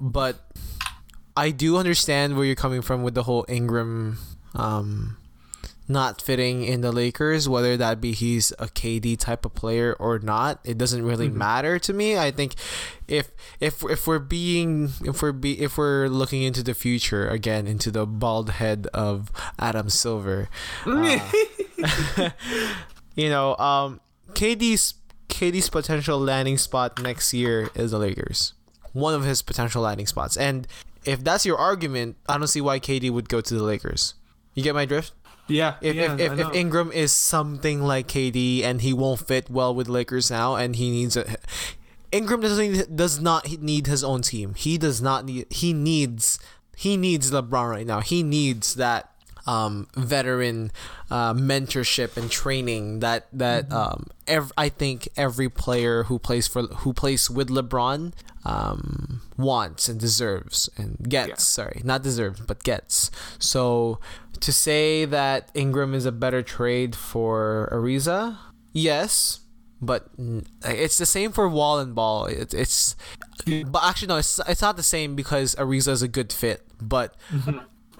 [0.00, 0.48] but
[1.36, 4.18] I do understand where you're coming from with the whole Ingram
[4.54, 5.18] um,
[5.88, 10.18] not fitting in the Lakers, whether that be he's a KD type of player or
[10.18, 10.60] not.
[10.64, 12.18] It doesn't really matter to me.
[12.18, 12.54] I think
[13.08, 17.66] if if if we're being if we're be if we're looking into the future again
[17.66, 20.48] into the bald head of Adam Silver,
[20.86, 21.20] uh,
[23.14, 24.00] you know, um,
[24.32, 24.94] KD's
[25.28, 28.52] KD's potential landing spot next year is the Lakers.
[28.92, 30.36] One of his potential landing spots.
[30.36, 30.66] And
[31.04, 34.14] if that's your argument, I don't see why KD would go to the Lakers.
[34.54, 35.12] You get my drift?
[35.48, 36.54] Yeah, If yeah, if, if, if.
[36.54, 40.90] Ingram is something like KD and he won't fit well with Lakers now and he
[40.90, 41.36] needs a
[42.12, 44.54] Ingram doesn't need, does not need his own team.
[44.54, 46.38] He does not need he needs
[46.76, 48.00] he needs LeBron right now.
[48.00, 49.12] He needs that
[49.46, 50.70] um, veteran
[51.10, 56.62] uh, mentorship and training that that um, ev- I think every player who plays for
[56.62, 58.12] who plays with LeBron
[58.44, 61.28] um, wants and deserves and gets.
[61.28, 61.34] Yeah.
[61.36, 63.10] Sorry, not deserves but gets.
[63.38, 64.00] So
[64.40, 68.38] to say that Ingram is a better trade for Ariza,
[68.72, 69.40] yes.
[69.80, 70.08] But
[70.64, 72.26] it's the same for Wall and Ball.
[72.26, 72.96] It, it's,
[73.66, 77.14] but actually no, it's it's not the same because Ariza is a good fit, but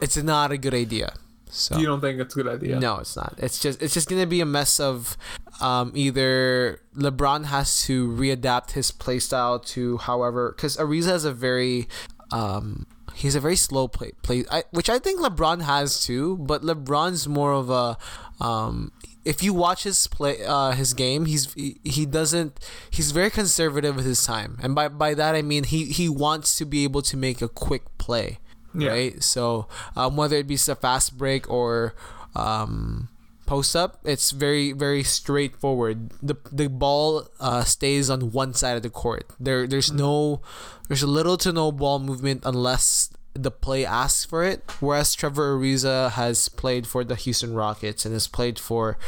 [0.00, 1.12] it's not a good idea.
[1.50, 2.78] So you don't think it's a good idea?
[2.78, 3.34] no, it's not.
[3.38, 5.16] It's just it's just gonna be a mess of
[5.60, 11.88] um, either LeBron has to readapt his playstyle to however because Ariza has a very
[12.30, 12.86] um,
[13.22, 17.26] he's a very slow play play I, which I think LeBron has too, but LeBron's
[17.28, 17.98] more of a
[18.40, 18.92] um,
[19.24, 22.52] if you watch his play uh, his game, he's he, he doesn't
[22.90, 26.56] he's very conservative with his time, and by by that I mean he he wants
[26.58, 28.38] to be able to make a quick play
[28.74, 28.90] Yeah.
[28.90, 29.22] right?
[29.22, 29.66] So
[29.96, 31.94] um, whether it be a fast break or
[32.36, 33.08] um,
[33.48, 36.12] post up, it's very very straightforward.
[36.22, 39.24] the The ball uh, stays on one side of the court.
[39.40, 40.44] There there's no
[40.88, 44.62] there's little to no ball movement unless the play asks for it.
[44.80, 48.98] Whereas Trevor Ariza has played for the Houston Rockets and has played for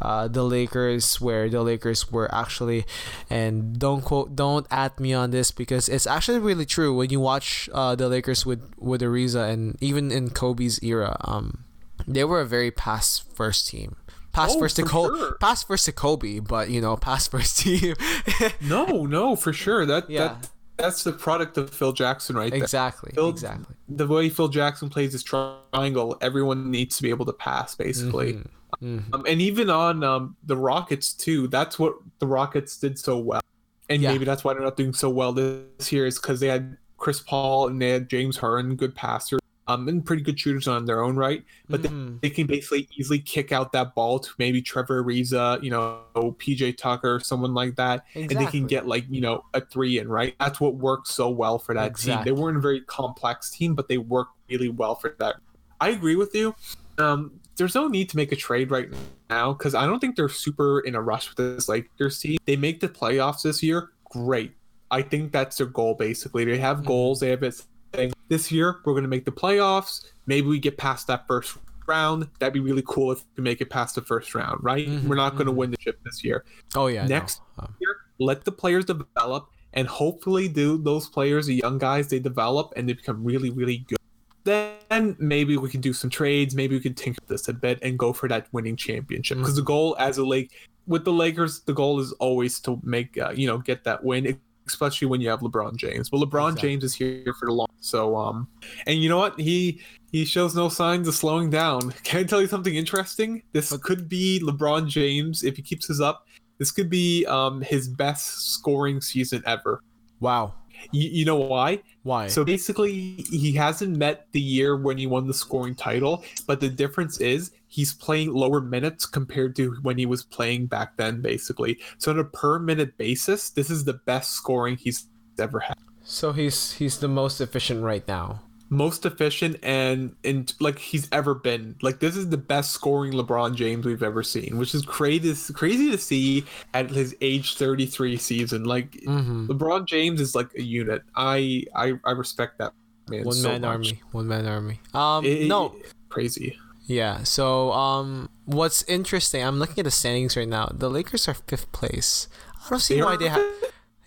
[0.00, 2.86] uh, the Lakers, where the Lakers were actually,
[3.28, 7.20] and don't quote, don't at me on this because it's actually really true when you
[7.20, 11.64] watch uh, the Lakers with with Ariza and even in Kobe's era, um,
[12.06, 13.96] they were a very pass first team.
[14.32, 15.36] Pass Oh, first to Kobe, sure.
[15.40, 17.94] pass first to Kobe, but you know, pass first team.
[18.60, 19.84] No, no, for sure.
[19.86, 20.28] That Yeah.
[20.28, 23.74] that that's the product of Phil Jackson right exactly, Phil- exactly.
[23.88, 28.42] The way Phil Jackson plays his triangle, everyone needs to be able to pass basically.
[28.82, 29.12] Mhm.
[29.12, 31.48] Um, and even on um, the Rockets too.
[31.48, 33.42] That's what the Rockets did so well,
[33.90, 34.12] and Yeah.
[34.12, 37.20] maybe that's why they're not doing so well this year is because they had Chris
[37.20, 39.40] Paul and they had James Harden, good passers,
[39.74, 41.44] um, and pretty good shooters on their own right.
[41.68, 42.20] But Mhm.
[42.20, 46.00] they, they can basically easily kick out that ball to maybe Trevor Ariza, you know,
[46.14, 50.08] PJ Tucker, someone like that, and they can get like you know a three in
[50.08, 50.34] right.
[50.40, 52.20] That's what works so well for that team.
[52.24, 55.36] They weren't a very complex team, but they work really well for that.
[55.80, 56.54] I agree with you.
[56.98, 58.88] Um, there's no need to make a trade right
[59.30, 62.38] now because I don't think they're super in a rush with this Lakers team.
[62.44, 64.52] They make the playoffs this year, great.
[64.90, 66.44] I think that's their goal basically.
[66.44, 66.86] They have Mhm.
[66.86, 67.20] goals.
[67.20, 67.62] They have it
[67.94, 70.06] saying this year we're going to make the playoffs.
[70.26, 72.28] Maybe we get past that first round.
[72.38, 74.86] That'd be really cool if we make it past the first round, right?
[74.88, 75.56] Mhm, We're not going to mhm.
[75.56, 76.44] win the chip this year.
[76.74, 77.06] Oh yeah.
[77.06, 82.08] Next Um, year, let the players develop and hopefully do those players, the young guys,
[82.08, 83.98] they develop and they become really, really good.
[84.44, 86.54] Then maybe we can do some trades.
[86.54, 89.38] Maybe we can tinker this a bit and go for that winning championship.
[89.38, 90.50] Because the goal as a Lake
[90.86, 94.40] with the Lakers, the goal is always to make uh, you know get that win,
[94.66, 96.08] especially when you have LeBron James.
[96.08, 96.68] But LeBron Exactly.
[96.70, 97.66] James is here for the long.
[97.80, 98.48] So um,
[98.86, 99.80] and you know what he
[100.12, 101.92] he shows no signs of slowing down.
[102.04, 103.42] Can I tell you something interesting?
[103.52, 106.26] This could be LeBron James if he keeps this up.
[106.58, 109.82] This could be um his best scoring season ever.
[110.20, 110.54] wow.
[110.92, 111.82] You, you know why?
[112.04, 112.28] Why?
[112.28, 112.92] So basically,
[113.30, 117.50] he hasn't met the year when he won the scoring title, but the difference is
[117.68, 121.78] he's playing lower minutes compared to when he was playing back then, basically.
[121.98, 125.06] So on a per minute basis, this is the best scoring he's
[125.38, 125.76] ever had.
[126.10, 128.40] So he's he's the most efficient right now.
[128.68, 131.76] Most efficient and and like he's ever been.
[131.82, 135.90] Like this is the best scoring LeBron James we've ever seen, which is crazy crazy
[135.90, 136.44] to see
[136.74, 138.64] at his age 33 season.
[138.64, 139.46] Like Mm-hmm.
[139.52, 141.02] LeBron James is like a unit.
[141.16, 142.72] I I, I respect that
[143.08, 143.24] man.
[143.24, 143.68] One so man much.
[143.68, 144.02] army.
[144.12, 144.80] One man army.
[144.94, 145.76] Um, It- no.
[146.08, 146.56] crazy.
[146.86, 147.22] Yeah.
[147.22, 149.44] So um, what's interesting?
[149.44, 150.66] I'm looking at the standings right now.
[150.74, 152.26] The Lakers are fifth place.
[152.66, 153.44] I don't see They why they have.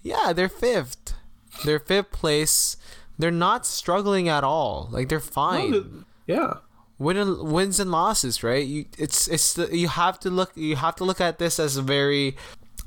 [0.04, 1.12] Yeah, they're fifth.
[1.66, 2.78] They're fifth place.
[3.18, 4.89] They're not struggling at all.
[4.91, 5.72] Like they're fine.
[5.72, 6.54] No, the- yeah.
[6.99, 8.66] Win and, wins and losses, right?
[8.66, 11.76] You it's it's the, you have to look you have to look at this as
[11.78, 12.36] a very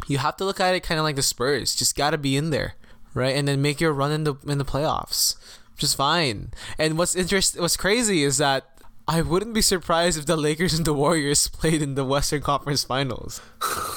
[0.06, 1.74] you have to look at it kind of like the Spurs.
[1.74, 2.74] Just got to be in there,
[3.14, 3.34] right?
[3.36, 5.36] And then make your run in the in the playoffs.
[5.76, 6.52] Just fine.
[6.78, 8.64] And what's interest what's crazy is that
[9.08, 12.84] I wouldn't be surprised if the Lakers and the Warriors played in the Western Conference
[12.84, 13.40] Finals.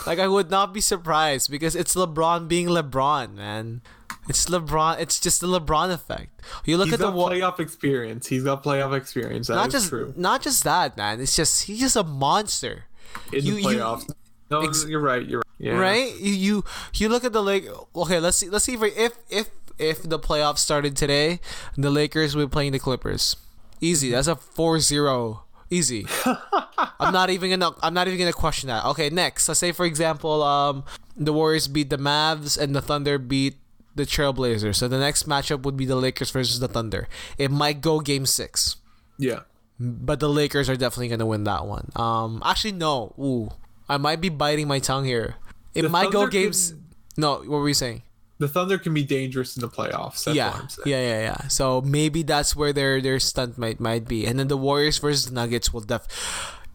[0.06, 3.82] like I would not be surprised because it's LeBron being LeBron, man.
[4.30, 5.00] It's LeBron.
[5.00, 6.40] It's just the LeBron effect.
[6.66, 8.28] You look He's at the Wa- playoff experience.
[8.28, 9.48] He's got playoff experience.
[9.48, 10.14] That not just true.
[10.16, 11.20] not just that, man.
[11.20, 12.86] It's just he's just a monster.
[13.34, 14.10] In you- the you- playoffs.
[14.52, 15.26] no, ex- you're right.
[15.28, 15.46] You're right.
[15.58, 15.74] Yeah.
[15.78, 16.16] right?
[16.20, 16.64] You, you
[16.94, 17.68] you look at the Lake.
[17.96, 18.50] Okay, let's see.
[18.50, 19.50] Let's see if if if
[19.80, 21.40] if the playoffs started today,
[21.76, 23.36] the Lakers would be playing the Clippers.
[23.82, 24.12] Easy.
[24.12, 25.40] That's a 4-0.
[25.70, 26.06] Easy.
[27.00, 27.74] I'm not even gonna.
[27.82, 28.86] I'm not even gonna question that.
[28.86, 29.48] Okay, next.
[29.48, 30.84] Let's say for example, um,
[31.16, 33.56] the Warriors beat the Mavs and the Thunder beat
[34.00, 34.76] the Trailblazers.
[34.80, 37.08] So the next matchup would be the Lakers versus the Thunder.
[37.38, 38.78] It might go Game Six,
[39.20, 39.42] Yeah.
[39.80, 41.92] but the Lakers are definitely gonna win that one.
[41.96, 43.14] Um, actually no.
[43.20, 43.52] Ooh,
[43.88, 45.36] I might be biting my tongue here.
[45.76, 46.72] It The might go games.
[46.72, 46.84] can-
[47.18, 48.02] No, what were you saying?
[48.40, 50.24] The Thunder can be dangerous in the playoffs.
[50.24, 50.88] That's yeah, what I'm saying.
[50.88, 51.48] yeah, yeah, yeah.
[51.50, 55.26] So maybe that's where their their stunt might might be, and then the Warriors versus
[55.28, 56.08] the Nuggets will def.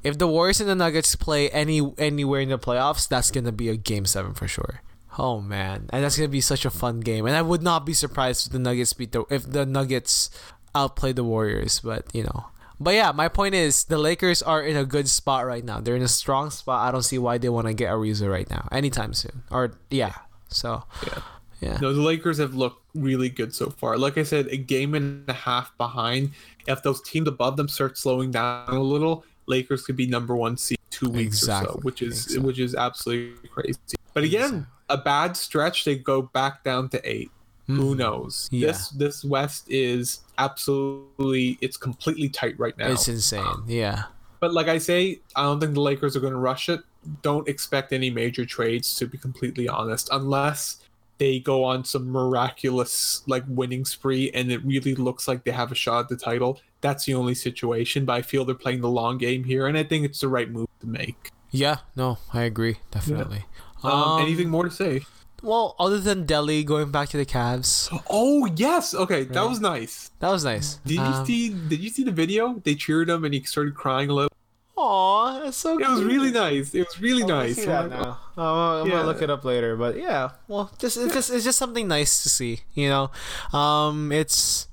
[0.05, 3.71] If the Warriors and the Nuggets play any anywhere in the playoffs, that's gonna be
[3.71, 4.83] a game seven for sure.
[5.19, 7.95] Oh man, and that's gonna be such a fun game, and I would not be
[7.95, 10.31] surprised if the Nuggets beat the if the Nuggets
[10.75, 12.47] outplay the Warriors, but you know.
[12.81, 15.79] But yeah, my point is the Lakers are in a good spot right now.
[15.81, 16.87] They're in a strong spot.
[16.87, 19.45] I don't see why they want to get Ariza right now, anytime soon.
[19.53, 20.15] Or yeah,
[20.49, 21.19] so Yeah.
[21.61, 21.79] yeah.
[21.81, 23.97] No, the Lakers have looked really good so far.
[23.97, 26.33] Like I said, a game and a half behind.
[26.67, 30.57] If those teams above them start slowing down a little, Lakers could be number one
[30.57, 32.45] seed two weeks or so, which is Exactly.
[32.47, 33.79] which is absolutely crazy.
[34.13, 37.31] But again, a bad stretch, they go back down to eight.
[37.67, 38.47] Who knows?
[38.47, 38.57] Mm-hmm.
[38.57, 38.67] Yeah.
[38.67, 42.91] This this West is absolutely it's completely tight right now.
[42.91, 43.63] It's insane.
[43.67, 44.05] Yeah.
[44.41, 46.81] But like I say, I don't think the Lakers are going to rush it.
[47.23, 50.83] Don't expect any major trades, to be completely honest, unless
[51.17, 55.73] they go on some miraculous like winning spree and it really looks like they have
[55.73, 56.61] a shot at the title.
[56.83, 58.05] That's the only situation.
[58.05, 60.51] But I feel they're playing the long game here, and I think it's the right
[60.51, 61.31] move to make.
[61.51, 62.79] Yeah, no, I agree.
[62.91, 63.47] Definitely.
[63.85, 65.03] Um, anything more to say?
[65.43, 69.49] Well, other than Delly going back to the Cavs, Oh yes, okay, that Right.
[69.49, 70.11] was nice.
[70.21, 70.77] that was nice.
[70.87, 71.49] Did you Um, see?
[71.51, 72.61] Did you see the video?
[72.65, 74.31] They cheered him, and he started crying a little.
[74.77, 76.75] Aw, that's so It was really nice.
[76.75, 77.57] It was really nice.
[77.57, 78.19] See that now.
[78.37, 78.95] Oh, I'm Yeah.
[78.95, 80.31] gonna look it up later, but yeah.
[80.49, 83.11] Well, just it's just it's just something nice to see, you know.
[83.57, 84.67] Um, it's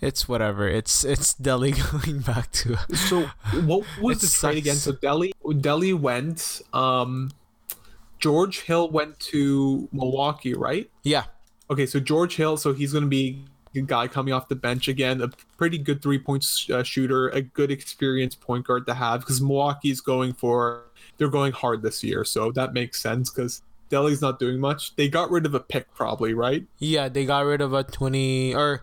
[0.00, 0.68] it's whatever.
[0.68, 1.72] It's it's Delly
[2.04, 2.76] going back to.
[2.94, 3.24] So
[3.64, 4.76] what was the trade again?
[4.76, 6.60] So Delly Delly went.
[6.72, 7.32] Um,
[8.18, 10.90] George Hill went to Milwaukee, right?
[11.02, 11.24] Yeah,
[11.70, 13.44] Okay, so George Hill, so he's going to be
[13.76, 17.42] a guy coming off the bench again, a pretty good three point uh, shooter, a
[17.42, 20.84] good experienced point guard to have because Milwaukee's going for
[21.18, 24.96] they're going hard this year, so that makes sense because Delly's not doing much.
[24.96, 26.66] They got rid of a pick, probably, right?
[26.78, 27.08] yeah.
[27.08, 28.82] They got rid of a twenty or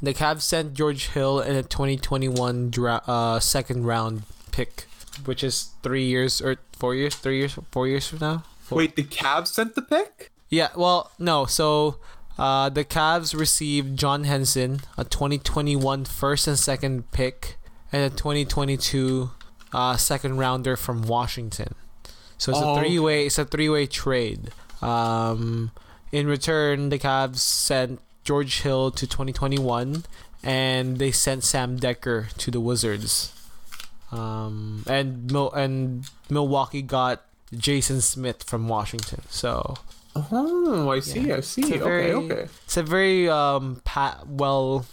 [0.00, 4.22] the Cavs sent George Hill in a 2021 dra- uh second round
[4.52, 4.86] pick,
[5.26, 8.44] which is three years or four years, three years, four years from now.
[8.74, 10.30] Wait, the Cavs sent the pick?
[10.50, 11.46] Yeah, well, no.
[11.46, 11.96] So,
[12.38, 17.56] uh, the Cavs received John Henson, a 2021 first and second pick,
[17.92, 19.30] and a 2022
[19.72, 21.74] uh, second rounder from Washington.
[22.38, 23.26] So it's Oh, a three way.
[23.26, 24.50] It's a three way trade.
[24.82, 25.70] Um,
[26.10, 30.04] in return, the Cavs sent George Hill to 2021,
[30.42, 33.32] and they sent Sam Dekker to the Wizards.
[34.10, 37.22] Um, and Mil- and Milwaukee got
[37.56, 39.22] Jason Smith from Washington.
[39.30, 39.76] So
[40.14, 41.20] Oh, I see.
[41.20, 41.36] Yeah.
[41.36, 41.62] I see.
[41.62, 42.48] It's a Okay, very- okay.
[42.64, 44.84] it's a very um pat well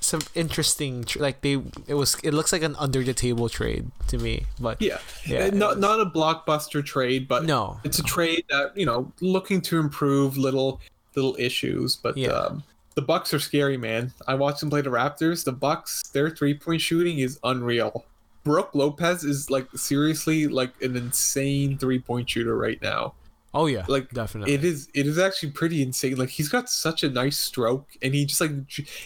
[0.00, 3.90] some interesting tr- like they it was it looks like an under the table trade
[4.06, 8.04] to me but Yeah, Yeah, not was- not a blockbuster trade, but no it's a
[8.04, 10.80] trade that you know looking to improve little
[11.16, 11.96] little issues.
[11.96, 12.28] But Yeah.
[12.30, 12.62] um,
[12.94, 14.12] the Bucks are scary, man.
[14.28, 15.44] I watched them play the Raptors.
[15.44, 18.04] The Bucks, their three point shooting is unreal.
[18.48, 23.14] Brook Lopez is like seriously like an insane three point shooter right now.
[23.54, 26.16] oh yeah Like definitely it is it is actually pretty insane.
[26.16, 28.52] Like he's got such a nice stroke, and he just like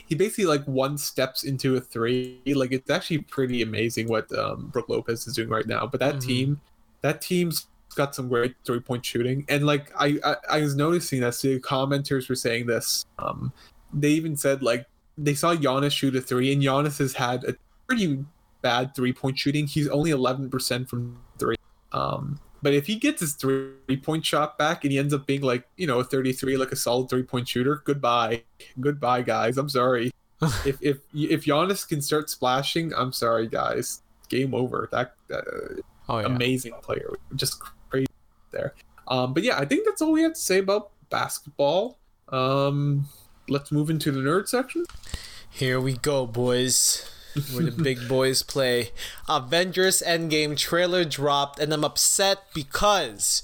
[0.09, 2.41] he basically like one steps into a three.
[2.47, 5.87] Like it's actually pretty amazing what um, Brook Lopez is doing right now.
[5.87, 6.27] But that Mhm.
[6.27, 6.61] team,
[7.03, 11.21] that team's got some great three point shooting, and like I, I I was noticing
[11.21, 13.05] that the commenters were saying this.
[13.19, 13.53] Um,
[13.93, 14.87] they even said like
[15.19, 17.55] they saw Giannis shoot a three, and Giannis has had a
[17.87, 18.25] pretty
[18.63, 19.67] bad three point shooting.
[19.67, 21.57] He's only eleven percent from three.
[21.93, 25.43] Um, but if he gets his three point shot back and he ends up being
[25.43, 28.45] like, you know, a 33, like a solid three point shooter, goodbye.
[28.81, 29.59] Goodbye, guys.
[29.59, 30.13] I'm sorry.
[30.65, 34.03] if if if Giannis can start splashing, I'm sorry, guys.
[34.29, 34.89] Game over.
[34.93, 37.11] That uh, oh yeah amazing player.
[37.35, 37.61] Just
[37.91, 38.07] crazy
[38.53, 38.75] there.
[39.09, 41.99] Um, but yeah, I think that's all we have to say about basketball.
[42.29, 43.09] Um,
[43.49, 44.85] let's move into the nerd section.
[45.51, 47.11] here we go boys
[47.53, 48.91] where the big boys play
[49.29, 53.43] avengers endgame trailer dropped and i'm upset because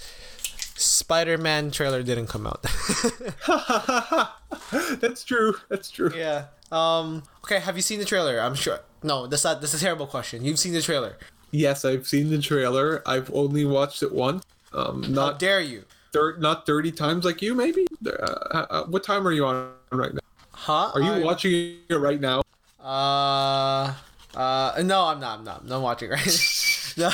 [0.77, 2.63] spider-man trailer didn't come out
[5.01, 5.55] that's true.
[5.69, 6.11] That's true.
[6.17, 9.79] yeah um okay have you seen the trailer i'm sure no that's not that's a
[9.79, 11.17] terrible question you've seen the trailer
[11.51, 13.03] Yes, I've seen the trailer.
[13.09, 14.45] I've only watched it once.
[14.75, 15.85] Um, How not dare you?
[16.13, 17.87] thir- not 30 times like you, maybe?
[18.07, 20.21] Uh, uh, what time are you on right now?
[20.53, 20.91] Huh?
[20.95, 22.43] Are you I- watching it right now?
[22.81, 23.95] Uh,
[24.35, 25.39] uh, no, I'm not.
[25.39, 25.61] I'm not.
[25.63, 26.95] I'm not watching right.
[26.97, 27.11] no,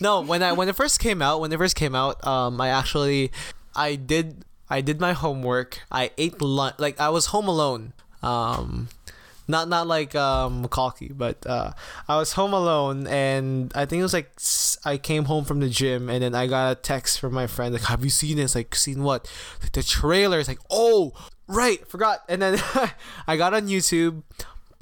[0.00, 0.20] no.
[0.22, 3.30] When I when it first came out, when it first came out, um, I actually,
[3.76, 5.80] I did, I did my homework.
[5.90, 6.76] I ate lunch.
[6.78, 7.92] Like I was home alone.
[8.22, 8.88] Um,
[9.46, 11.72] not not like um Macaulay, but uh,
[12.08, 14.32] I was home alone, and I think it was like
[14.84, 17.72] I came home from the gym, and then I got a text from my friend
[17.72, 18.54] like, "Have you seen this?
[18.54, 19.30] Like, seen what?
[19.62, 21.12] Like the trailer." It's like, "Oh,
[21.46, 22.58] right, forgot." And then
[23.26, 24.22] I got on YouTube,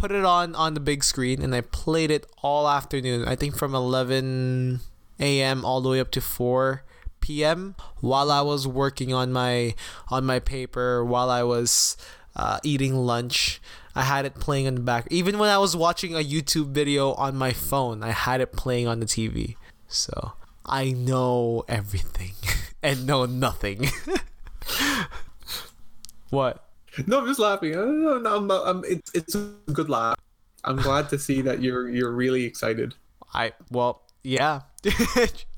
[0.03, 3.29] put it on on the big screen, and I played it all afternoon.
[3.29, 4.81] I think from 11
[5.21, 5.65] a.m.
[5.65, 6.83] all the way up to 4
[7.21, 7.77] p.m.
[8.01, 9.77] while I was working on my
[10.09, 11.97] on my paper, while I was
[12.35, 13.63] uh, eating lunch.
[13.95, 15.07] I had it playing in the back.
[15.09, 18.89] Even when I was watching a YouTube video on my phone, I had it playing
[18.89, 19.55] on the TV.
[19.87, 20.33] So
[20.67, 22.33] I know everything
[22.83, 23.89] and know nothing.
[26.31, 26.72] what?
[27.07, 27.75] No, I'm just laughing.
[27.75, 30.17] Uh, No, no, I'm, I'm, it's, it's a good laugh.
[30.65, 32.95] I'm glad to see that you're you're really excited.
[33.35, 34.61] I well, yeah.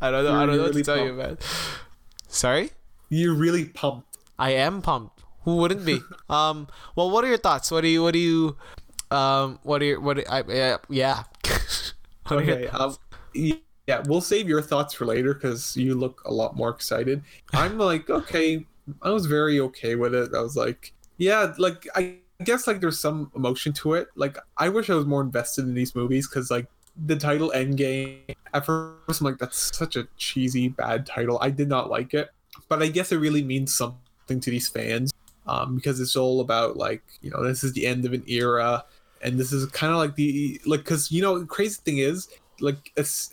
[0.01, 0.35] I don't know.
[0.35, 1.39] I don't know what to You're tell you, man.
[2.29, 2.71] Sorry.
[3.11, 4.17] You're really pumped.
[4.39, 5.23] I am pumped.
[5.43, 6.01] Who wouldn't be?
[6.31, 6.69] um.
[6.97, 7.71] Well, what are your thoughts?
[7.71, 8.03] What do you?
[8.03, 8.57] What do you?
[9.11, 9.59] Um.
[9.63, 10.01] What are your?
[10.01, 10.27] What?
[10.31, 10.79] I, yeah.
[10.89, 11.25] Yeah.
[12.31, 12.69] Okay.
[12.69, 12.97] Um,
[13.35, 17.23] yeah, we'll save your thoughts for later because you look a lot more excited.
[17.53, 18.65] I'm like, okay,
[19.03, 20.31] I was very okay with it.
[20.35, 24.09] I was like, yeah, like I guess like there's some emotion to it.
[24.15, 26.67] Like I wish I was more invested in these movies because like
[27.07, 28.35] the title Endgame.
[28.53, 31.39] At first, I'm like, that's such a cheesy, bad title.
[31.41, 32.31] I did not like it,
[32.69, 35.13] but I guess it really means something to these fans
[35.47, 38.85] um, because it's all about like you know this is the end of an era
[39.23, 42.29] and this is kind of like the like because you know crazy thing is
[42.61, 43.33] like it's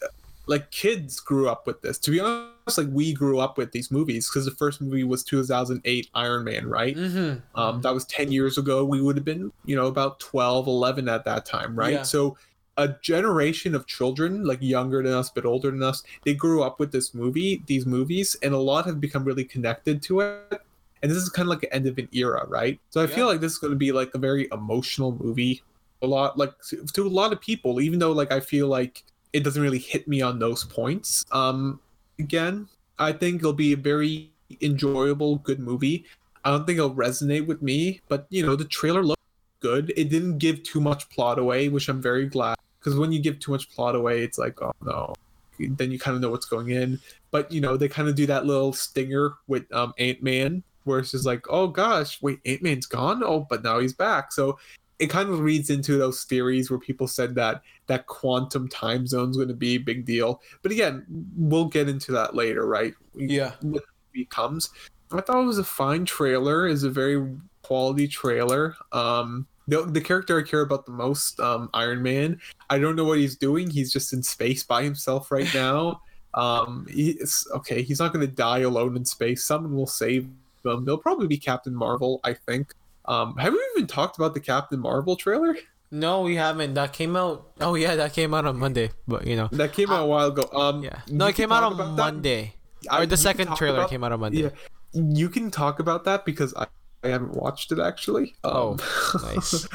[0.52, 1.98] like kids grew up with this.
[2.00, 5.24] To be honest like we grew up with these movies because the first movie was
[5.24, 6.96] 2008 iron man right?
[6.96, 7.60] Mm-hmm.
[7.60, 8.86] um that was 10 years ago.
[8.86, 11.94] We would have been you know about 12 11 at that time right?
[11.94, 12.04] Yeah.
[12.04, 12.38] so
[12.78, 16.80] a generation of children like younger than us but older than us they grew up
[16.80, 20.62] with this movie these movies and a lot have become really connected to it.
[21.04, 22.80] And this is kind of like the end of an era right?
[22.92, 23.16] So i Yeah.
[23.16, 25.62] feel like this is going to be like a very emotional movie.
[26.04, 29.04] A lot like to, to a lot of people even though like i feel like
[29.34, 31.80] it doesn't really hit me on those points um
[32.20, 32.68] again.
[33.00, 34.30] I think it'll be a very
[34.62, 36.06] enjoyable good movie.
[36.44, 39.22] I don't think it'll resonate with me but you know the trailer looked
[39.62, 39.94] good.
[39.96, 43.40] It didn't give too much plot away which i'm very glad because when you give
[43.40, 45.14] too much plot away it's like oh no.
[45.60, 47.00] Then you kind of know what's going in.
[47.30, 51.12] But you know they kind of do that little stinger with um ant-man where it's
[51.12, 53.24] just like oh gosh wait ant-man's gone?
[53.24, 54.32] Oh but now he's back.
[54.32, 54.58] So
[55.02, 59.32] it kind of reads into those theories where people said that that quantum time zone
[59.32, 60.42] is going to be a big deal.
[60.62, 62.94] But again we'll get into that later right?
[63.16, 63.54] Yeah.
[63.62, 63.82] when
[64.14, 64.70] movie comes
[65.12, 67.28] i thought it was a fine trailer is a very
[67.64, 68.76] quality trailer.
[68.92, 72.40] Um the, the character i care about the most um iron man
[72.70, 76.02] i don't know what he's doing he's just in space by himself right now.
[76.36, 79.44] Um he's okay he's not going to die alone in space.
[79.44, 80.30] Someone will save
[80.64, 80.86] him.
[80.86, 82.74] They'll probably be captain marvel i think
[83.06, 85.56] um have we even talked about the captain marvel trailer
[85.94, 86.76] No, we haven't.
[86.76, 87.52] That came out.
[87.60, 88.92] Oh yeah, that came out on Monday.
[89.08, 89.50] But you know.
[89.52, 91.02] that came out a while ago um Yeah.
[91.10, 91.76] No, it came out on.
[91.96, 92.56] Monday.
[92.90, 94.44] I- or the second trailer about- came out on Monday.
[94.44, 94.50] Yeah,
[94.94, 96.68] you can talk about that because I,
[97.04, 98.36] I haven't watched it actually.
[98.44, 98.80] Oh, Um,
[99.36, 99.68] nice.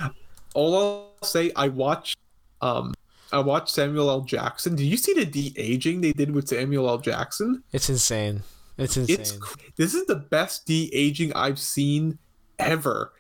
[0.55, 0.73] all
[1.21, 2.17] I'll say, I watched,
[2.63, 2.95] um,
[3.33, 4.21] I watched Samuel L.
[4.23, 4.75] Jackson.
[4.77, 6.99] Did you see the de aging they did with Samuel L.
[6.99, 7.63] Jackson?
[7.73, 8.43] It's insane.
[8.79, 9.21] It's insane.
[9.21, 9.39] It's
[9.77, 12.19] this is the best de aging I've seen
[12.59, 13.13] ever.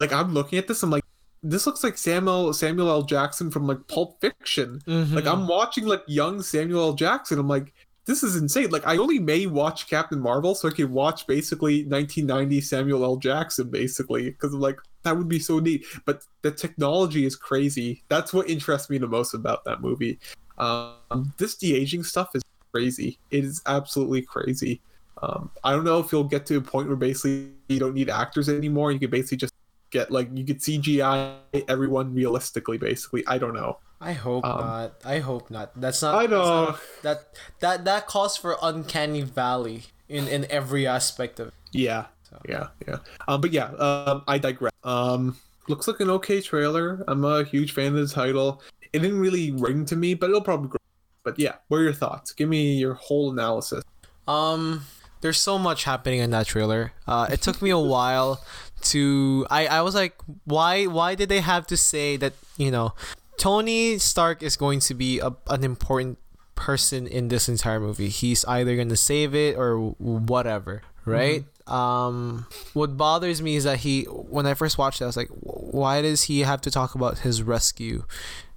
[0.00, 1.04] Like I'm looking at this, I'm like,
[1.42, 3.02] this looks like Samuel Samuel L.
[3.02, 4.80] Jackson from like Pulp Fiction.
[4.86, 5.14] Mhm.
[5.14, 6.92] Like I'm watching like young Samuel L.
[6.94, 7.38] Jackson.
[7.38, 7.74] I'm like,
[8.06, 8.70] this is insane.
[8.70, 13.16] Like I only may watch Captain Marvel so I can watch basically 1990 Samuel L.
[13.16, 15.84] Jackson basically because I'm like that would be so neat.
[16.06, 18.02] But the technology is crazy.
[18.08, 20.18] That's what interests me the most about that movie.
[20.56, 23.18] Um, this de aging stuff is crazy.
[23.30, 24.80] It is absolutely crazy.
[25.22, 28.10] Um, I don't know if you'll get to a point where basically you don't need
[28.10, 28.92] actors anymore.
[28.92, 29.54] You could basically just
[29.90, 31.36] get like you could CGI
[31.68, 32.78] everyone realistically.
[32.78, 33.78] Basically, I don't know.
[34.00, 34.94] I hope um, not.
[35.04, 35.80] I hope not.
[35.80, 36.14] That's not.
[36.14, 36.76] I that's not know.
[37.02, 41.48] that that that calls for uncanny valley in in every aspect of.
[41.48, 41.54] it.
[41.72, 42.40] Yeah, So.
[42.48, 42.98] yeah, yeah.
[43.26, 44.72] Um, but yeah, um, I digress.
[44.82, 45.36] Um,
[45.68, 47.02] looks like an okay trailer.
[47.08, 48.62] I'm a huge fan of the title.
[48.92, 50.78] It didn't really ring to me, but it'll probably grow.
[51.24, 52.32] But yeah, what are your thoughts?
[52.32, 53.82] Give me your whole analysis.
[54.28, 54.84] Um,
[55.24, 56.92] there's so much happening in that trailer.
[57.06, 58.44] Uh, it took me a while
[58.82, 59.46] to.
[59.50, 60.14] I I was like,
[60.44, 62.92] why why did they have to say that you know,
[63.38, 66.18] Tony Stark is going to be a, an important
[66.56, 68.10] person in this entire movie.
[68.10, 71.44] He's either going to save it or whatever, right?
[71.66, 75.30] Um, what bothers me is that he, when I first watched it, I was like,
[75.40, 78.04] why does he have to talk about his rescue?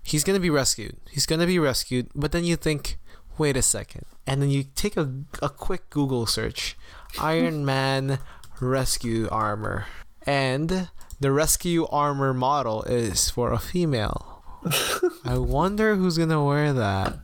[0.03, 0.97] He's gonna be rescued.
[1.09, 2.09] He's gonna be rescued.
[2.13, 2.97] But then you think,
[3.37, 5.11] wait a second, and then you take a
[5.41, 6.77] a quick Google search,
[7.19, 8.19] Iron Man
[8.59, 9.85] rescue armor,
[10.25, 14.43] and the rescue armor model is for a female.
[15.25, 17.19] I wonder who's gonna wear that.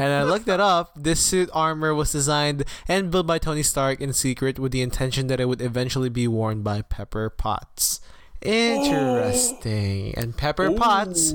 [0.00, 0.92] And I looked it up.
[0.94, 5.26] This suit armor was designed and built by Tony Stark in secret with the intention
[5.26, 8.00] that it would eventually be worn by Pepper Potts.
[8.40, 10.14] Interesting.
[10.16, 11.34] And Pepper Potts,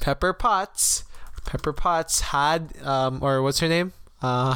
[0.00, 1.04] Pepper Potts,
[1.46, 3.92] Pepper Potts had um or what's her name?
[4.22, 4.54] Uh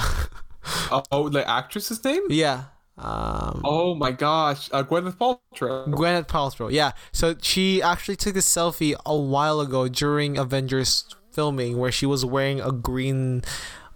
[1.12, 2.22] Oh, the actress's name?
[2.30, 2.64] yeah.
[2.97, 5.89] Um Oh my gosh, uh, Gwyneth Paltrow.
[5.89, 6.70] Gwyneth Paltrow.
[6.70, 6.93] Yeah.
[7.12, 12.24] So she actually took a selfie a while ago during Avengers filming where she was
[12.24, 13.43] wearing a green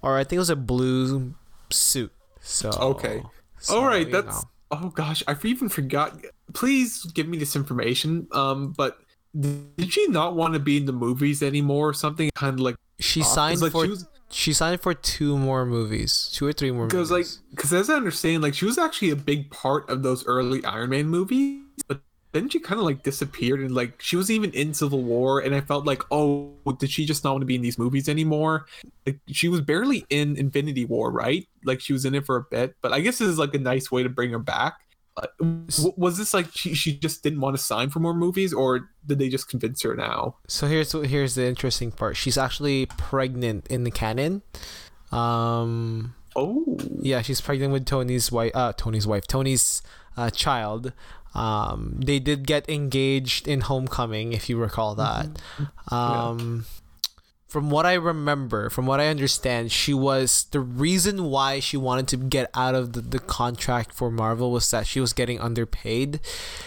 [0.02, 1.34] or I think it was a blue
[1.70, 2.12] suit.
[2.40, 3.22] So Okay.
[3.58, 4.42] so, All right, that's.
[4.42, 4.48] know.
[4.70, 6.20] Oh gosh, I even forgot.
[6.52, 8.28] Please give me this information.
[8.32, 8.98] Um, but
[9.38, 11.90] did she not want to be in the movies anymore?
[11.90, 15.38] or Something kind of like she signed like, for she was- she signed for two
[15.38, 17.40] more movies, two or three more because like movies.
[17.50, 20.90] because as I understand, like she was actually a big part of those early Iron
[20.90, 22.02] Man movies, but
[22.32, 25.54] then she kind of like disappeared and like she was even in Civil War, and
[25.54, 28.66] I felt like oh, did she just not want to be in these movies anymore?
[29.06, 31.48] Like she was barely in Infinity War, right?
[31.64, 33.58] Like she was in it for a bit, but I guess this is like a
[33.58, 34.74] nice way to bring her back.
[35.18, 35.26] Uh,
[35.96, 39.18] was this like she, she just didn't want to sign for more movies, or did
[39.18, 40.36] they just convince her now?
[40.46, 42.16] So here's here's the interesting part.
[42.16, 44.42] She's actually pregnant in the canon.
[45.10, 48.52] Um Oh, Yeah, she's pregnant with Tony's wife.
[48.54, 49.26] Uh, Tony's wife.
[49.26, 49.82] Tony's
[50.16, 50.92] uh, child.
[51.34, 55.26] Um, they did get engaged in Homecoming, if you recall that.
[55.90, 56.64] Um,
[57.48, 62.06] From what I remember, from what I understand, she was the reason why she wanted
[62.08, 66.20] to get out of the, the contract for Marvel was that she was getting underpaid.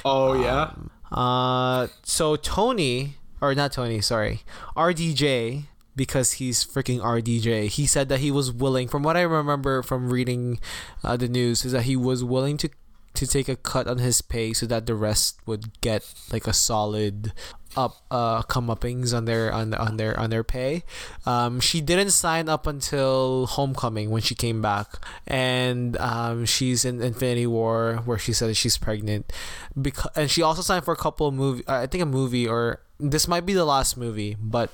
[0.03, 0.73] oh yeah.
[1.11, 4.41] Uh, so Tony, or not Tony, sorry,
[4.75, 5.65] RDJ,
[5.95, 7.67] because he's freaking RDJ.
[7.67, 8.87] He said that he was willing.
[8.87, 10.59] From what I remember from reading
[11.03, 12.69] uh, the news, is that he was willing to
[13.13, 16.53] to take a cut on his pay so that the rest would get like a
[16.53, 17.33] solid
[17.75, 20.83] up uh comeuppings on their on on their on their pay.
[21.25, 24.87] Um, she didn't sign up until Homecoming when she came back,
[25.27, 29.31] and um, she's in Infinity War where she said she's pregnant,
[29.79, 31.65] because and she also signed for a couple of movie.
[31.67, 34.69] Uh, I think a movie or this might be the last movie, but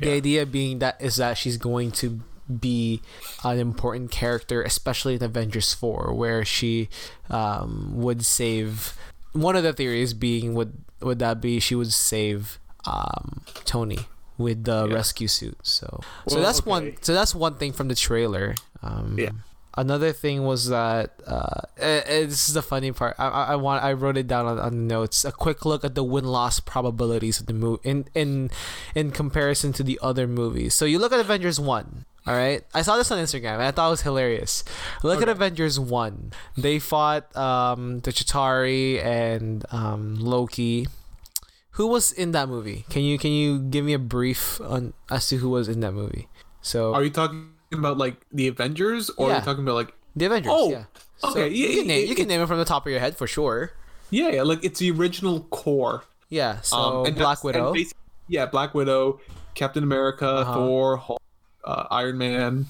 [0.00, 3.02] the idea being that is that she's going to be
[3.44, 6.88] an important character, especially in Avengers Four, where she
[7.28, 8.96] um, would save.
[9.32, 13.98] One of the theories being would would that be she would save um, Tony
[14.38, 14.94] with the Yeah.
[14.94, 15.58] rescue suit.
[15.62, 16.94] So so Well, that's one.
[17.00, 18.54] So that's one thing from the trailer.
[18.82, 19.30] Um, Yeah.
[19.78, 23.14] Another thing was that uh, eh, eh, this is the funny part.
[23.18, 25.22] I, I, I want I wrote it down on, on notes.
[25.22, 28.50] A quick look at the win loss probabilities of the movie in in
[28.94, 30.74] in comparison to the other movies.
[30.74, 32.06] So you look at Avengers one.
[32.26, 34.64] All right, I saw this on Instagram and I thought it was hilarious.
[35.04, 36.32] Look at Avengers one.
[36.56, 40.88] They fought um, the Chitauri and um, Loki.
[41.72, 42.84] Who was in that movie?
[42.90, 45.92] Can you can you give me a brief on as to who was in that
[45.92, 46.26] movie?
[46.62, 50.24] So Are you talking about like the Avengers, or are you talking about like the
[50.24, 50.52] Avengers.
[50.54, 50.84] Oh, yeah.
[51.18, 52.90] So okay, yeah, you can name it- you can name it from the top of
[52.90, 53.72] your head for sure.
[54.10, 56.04] yeah, yeah, like it's the original core.
[56.28, 56.60] Yeah.
[56.62, 57.72] So Um, and Black Widow.
[57.74, 57.86] and
[58.26, 59.20] yeah, Black Widow,
[59.54, 60.54] Captain America, Uh-huh.
[60.54, 61.20] Thor, Hulk,
[61.66, 62.66] uh, Iron Man,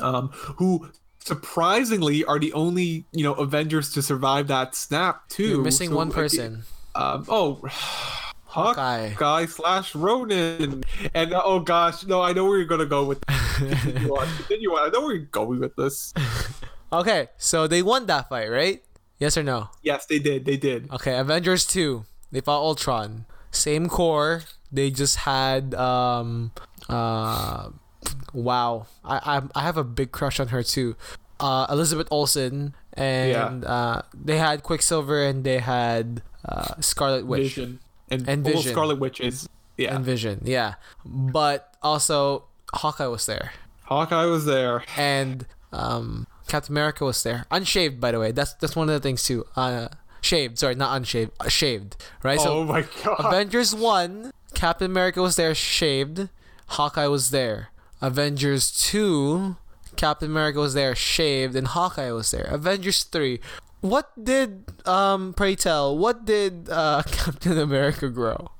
[0.00, 0.88] um, who
[1.18, 5.48] surprisingly are the only you know Avengers to survive that snap too.
[5.48, 6.62] You're missing So, one person.
[6.94, 7.60] Um, oh,
[8.46, 9.08] Hawkeye.
[9.10, 10.84] Hawkeye slash Ronin,
[11.14, 13.20] and uh, oh gosh, no, I know where you're gonna go with.
[13.26, 14.26] Continue on.
[14.38, 14.88] Continue on.
[14.88, 16.14] I know where you're going with this.
[16.92, 18.80] Okay, so they won that fight, right?
[19.18, 19.70] Yes or no?
[19.82, 20.44] Yes, they did.
[20.44, 20.88] They did.
[20.92, 22.04] Okay, Avengers 2.
[22.30, 23.26] They fought Ultron.
[23.50, 24.42] Same core.
[24.70, 26.52] They just had um
[26.88, 27.70] uh
[28.32, 28.86] wow.
[29.04, 30.96] I I, I have a big crush on her too.
[31.40, 37.80] Uh Elizabeth Olsen and uh they had Quicksilver and they had uh Scarlet Witch Vision
[38.10, 38.72] and, And Vision.
[38.72, 39.94] Scarlet Witch is yeah.
[39.96, 40.40] and Vision.
[40.44, 40.74] Yeah.
[41.04, 43.52] But also Hawkeye was there.
[43.84, 44.82] Hawkeye was there.
[44.96, 48.32] and um, Captain America was there, unshaved by the way.
[48.32, 49.44] That's that's one of the things too.
[49.56, 49.88] Uh,
[50.22, 51.96] shaved, sorry, not unshaved, uh, shaved.
[52.22, 52.38] Right.
[52.40, 53.16] oh So my god.
[53.20, 56.28] Avengers one, Captain America was there, shaved.
[56.68, 57.68] Hawkeye was there.
[58.00, 59.56] Avengers two,
[59.96, 62.44] Captain America was there, shaved, and Hawkeye was there.
[62.44, 63.40] Avengers three.
[63.80, 65.96] What did um pray tell?
[65.96, 68.50] What did uh Captain America grow?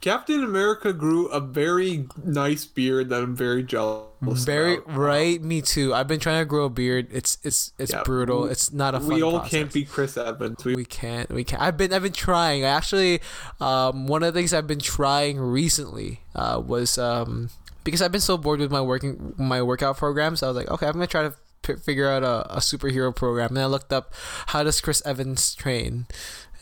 [0.00, 4.06] Captain America grew a very nice beard that I'm very jealous.
[4.26, 4.38] Of.
[4.38, 4.96] Very about.
[4.96, 5.94] right, me too.
[5.94, 7.06] I've been trying to grow a beard.
[7.12, 8.42] It's it's it's Yeah, brutal.
[8.44, 9.50] we- It's not a fun We all process.
[9.50, 10.64] can't be Chris Evans.
[10.64, 11.30] We, We can't.
[11.30, 11.62] We can't.
[11.62, 11.92] I've been.
[11.92, 12.64] I've been trying.
[12.64, 13.20] I actually,
[13.60, 17.50] um, one of the things I've been trying recently, uh, was um,
[17.84, 20.42] because I've been so bored with my working my workout programs.
[20.42, 23.50] I was like, okay, I'm gonna try to p- figure out a, a superhero program.
[23.50, 24.14] And I looked up
[24.48, 26.06] how does Chris Evans train,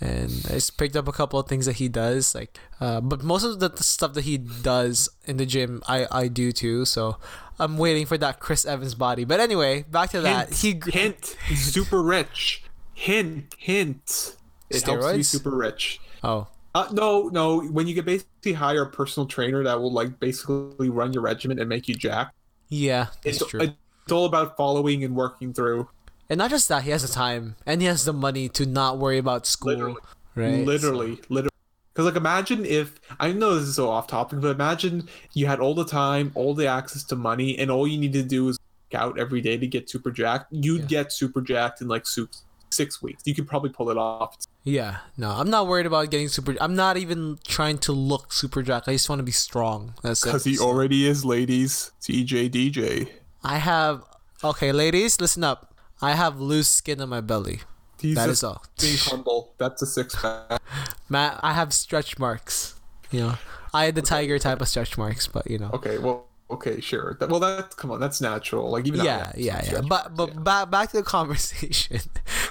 [0.00, 2.34] and I just picked up a couple of things that he does.
[2.34, 6.06] Like, uh, but most of the, the stuff that he does in the gym, I
[6.10, 6.84] I do too.
[6.84, 7.16] So.
[7.62, 9.24] I'm waiting for that Chris Evans body.
[9.26, 10.50] But anyway, back to that.
[10.54, 11.36] He hint.
[11.46, 12.64] He's super rich.
[12.94, 13.54] Hint.
[13.58, 14.34] Hint.
[14.70, 15.24] It helps to be Steroids?
[15.26, 16.00] super rich.
[16.24, 17.60] Oh, Uh, no, no.
[17.62, 21.58] When you can basically hire a personal trainer that will like basically run your regimen
[21.58, 22.32] and make you jack.
[22.68, 23.60] yeah, It's, true.
[23.60, 25.88] it's all about following and working through.
[26.28, 28.98] And not just that, he has the time and he has the money to not
[28.98, 29.72] worry about school.
[29.72, 30.00] Literally.
[30.36, 30.64] Right?
[30.64, 31.50] Literally, literally.
[31.92, 35.58] Because like, imagine if I know this is so off topic, but imagine you had
[35.58, 38.56] all the time, all the access to money, and all you need to do is
[38.94, 40.52] out every day to get super jacked.
[40.52, 40.86] You'd Yeah.
[41.02, 43.24] get super jacked in like six, six weeks.
[43.26, 44.36] You could probably pull it off.
[44.62, 44.98] Yeah.
[45.16, 46.54] No, I'm not worried about getting super.
[46.61, 48.84] I'm not even trying to look super jack.
[48.86, 49.94] I just want to be strong.
[50.02, 51.92] That's Because he already is, ladies.
[52.02, 53.08] TJ DJ.
[53.42, 54.04] I have.
[54.42, 55.74] Okay, ladies, listen up.
[56.02, 57.61] I have loose skin on my belly.
[58.00, 58.62] He's That is all.
[58.80, 59.54] being humble.
[59.58, 60.61] That's a six pack.
[61.08, 62.74] Matt, I have stretch marks.
[63.11, 63.34] You know,
[63.74, 65.70] I had the tiger type of stretch marks, but you know.
[65.74, 67.16] Okay, well, okay, sure.
[67.20, 68.70] That, well, that come on, that's natural.
[68.70, 69.80] Like even yeah, yeah, yeah.
[69.82, 70.40] But but yeah.
[70.40, 72.00] back back to the conversation.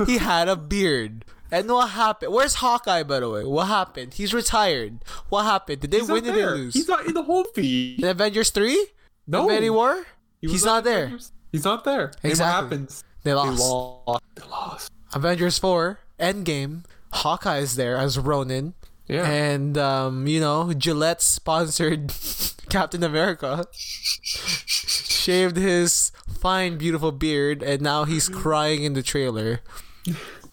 [0.06, 1.26] he had a beard.
[1.52, 2.32] And what happened?
[2.34, 3.44] Where's Hawkeye, by the way?
[3.44, 4.14] What happened?
[4.14, 5.00] He's retired.
[5.30, 5.82] What happened?
[5.82, 6.74] Did they He's win did they lose?
[6.74, 8.00] He's not in the home feed.
[8.00, 8.88] In Avengers 3?
[9.28, 10.06] No, Infinity War?
[10.42, 11.06] He He's not there.
[11.06, 11.32] Avengers.
[11.52, 12.12] He's not there.
[12.24, 12.40] Exactly.
[12.46, 13.04] what happens?
[13.24, 13.60] They They lost.
[13.60, 14.24] lost.
[14.36, 14.92] They lost.
[15.14, 16.84] Avengers 4, Endgame.
[17.12, 18.76] Hawkeye is there as Ronin.
[19.08, 19.28] Yeah.
[19.28, 22.14] And, um, you know, Gillette sponsored
[22.70, 23.66] Captain America.
[23.74, 29.62] Shaved his fine, beautiful beard, and now he's crying in the trailer.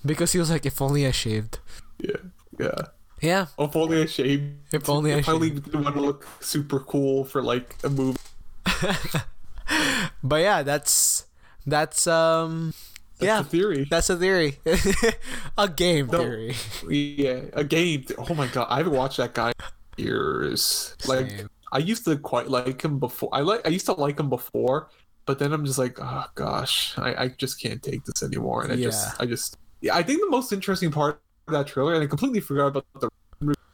[0.07, 1.59] Because he was like, if only I shaved.
[1.98, 2.16] yeah.
[2.59, 2.80] Yeah.
[3.22, 4.44] Yeah, If only I shaved.
[4.72, 5.28] If only I shaved.
[5.68, 8.18] If only want to look super cool for like a movie.
[10.22, 11.24] but yeah, that's
[11.66, 12.74] that's um
[13.18, 13.86] That's yeah, the theory.
[13.90, 14.59] that's a theory,
[15.59, 16.18] a game No.
[16.18, 16.54] theory.
[16.88, 18.04] Yeah, a game.
[18.18, 19.52] Oh my god, I haven't watched that guy
[19.96, 20.94] years.
[21.07, 21.50] Like Same.
[21.72, 23.30] I used to quite like him before.
[23.32, 24.90] I like I used to like him before,
[25.24, 28.62] but then I'm just like, oh gosh, I, I just can't take this anymore.
[28.62, 28.84] And I Yeah.
[28.92, 29.57] just I just
[29.93, 33.11] I think the most interesting part of that trailer, and I completely forgot about the.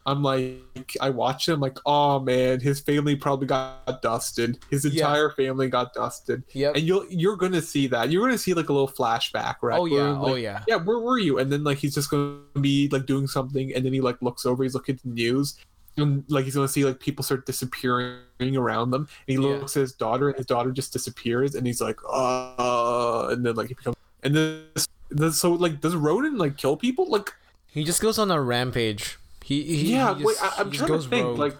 [0.04, 0.58] I'm like,
[1.00, 4.58] I watched him like, oh man, his family probably got dusted.
[4.68, 5.04] His Yeah.
[5.04, 6.42] entire family got dusted.
[6.52, 6.72] Yeah.
[6.74, 8.10] And you'll you're gonna see that.
[8.10, 9.78] You're gonna see like a little flashback, right?
[9.78, 10.64] Oh yeah, Where, oh yeah.
[10.66, 11.38] yeah, where were you?
[11.38, 14.44] And then like he's just gonna be like doing something, and then he like looks
[14.44, 15.56] over, he's looking at the news,
[15.96, 18.18] and like he's gonna see like people start disappearing
[18.56, 19.54] around them, and he Yeah.
[19.58, 23.54] looks at his daughter, and his daughter just disappears, and he's like, uh, and then
[23.54, 24.62] like he becomes, and then
[25.10, 27.06] this, so like does Ronin like kill people?
[27.08, 27.32] Like
[27.66, 29.18] He just goes on a rampage.
[29.44, 31.26] He, he yeah, he wait, just- I, I'm just trying to think.
[31.26, 31.38] rogue.
[31.38, 31.56] Like,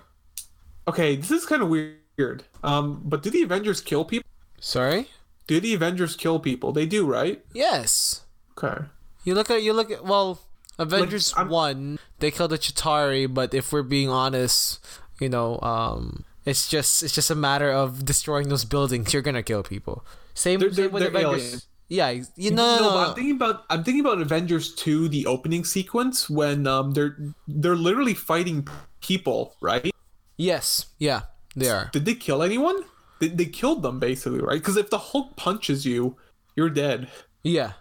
[0.88, 2.44] okay, this is kind of weird.
[2.62, 4.28] Um, but do the Avengers kill people?
[4.60, 5.08] sorry.
[5.48, 6.70] Do the Avengers kill people?
[6.72, 7.44] They do, right?
[7.52, 8.22] Yes.
[8.56, 8.84] Okay.
[9.24, 10.40] You look at you look at well,
[10.78, 14.78] Avengers I'm- one they killed the Chitauri, but if we're being honest,
[15.20, 19.12] you know, um, it's just it's just a matter of destroying those buildings.
[19.12, 20.04] You're gonna kill people.
[20.34, 21.42] Same, They're- same they're- with Avengers.
[21.42, 21.66] aliens.
[21.92, 25.62] Yeah, you know, no, but I'm thinking about I'm thinking about Avengers 2, the opening
[25.62, 28.66] sequence when um they're they're literally fighting
[29.02, 29.92] people, right?
[30.38, 31.22] yes, yeah,
[31.54, 31.90] they are.
[31.92, 32.76] Did they kill anyone?
[33.20, 34.58] They, they killed them basically, right?
[34.58, 36.16] Because if the Hulk punches you,
[36.56, 37.08] you're dead.
[37.44, 37.72] Yeah,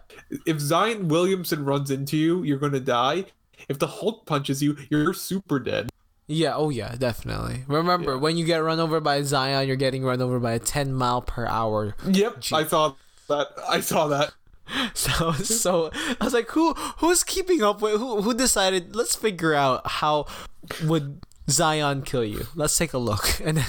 [0.44, 3.24] If Zion Williamson runs into you, you're gonna die.
[3.68, 5.88] If the Hulk punches you, you're super dead.
[6.26, 7.64] yeah, oh yeah, definitely.
[7.66, 8.18] Remember Yeah.
[8.18, 11.22] when you get run over by Zion, you're getting run over by a 10 mile
[11.22, 12.94] per hour Yep, I saw
[13.32, 13.48] that.
[13.68, 14.32] I saw that.
[14.94, 15.90] So so
[16.20, 18.94] I was like, who who's keeping up with who who decided?
[18.96, 20.26] Let's figure out how
[20.84, 22.46] would Zion kill you.
[22.54, 23.40] Let's take a look.
[23.44, 23.66] And then,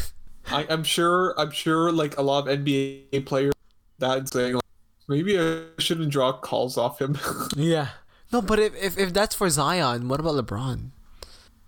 [0.52, 1.34] I, I'm sure.
[1.38, 1.92] I'm sure.
[1.92, 3.54] Like a lot of NBA players,
[4.00, 4.64] that saying, like,
[5.08, 7.18] maybe I shouldn't draw calls off him.
[7.58, 7.88] yeah,
[8.32, 10.92] no, but if, if if that's for Zion, what about LeBron?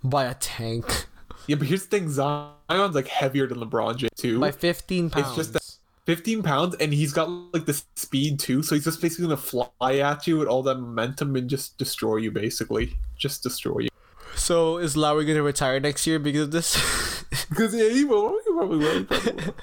[0.04, 1.08] By a tank
[1.48, 4.40] Yeah, but here's the thing: Zion's like heavier than LeBron James too.
[4.40, 5.28] by fifteen pounds.
[5.28, 5.65] It's just that-
[6.06, 8.62] 15 pounds, and he's got like the speed too.
[8.64, 12.18] So he's just basically gonna fly at you with all that momentum and just destroy
[12.18, 12.32] you.
[12.32, 13.90] Basically, just destroy you.
[14.36, 16.76] so is Lowry gonna retire next year because of this?
[17.50, 18.40] Because yeah, he will.
[18.46, 18.98] He probably will.
[19.00, 19.56] He probably will.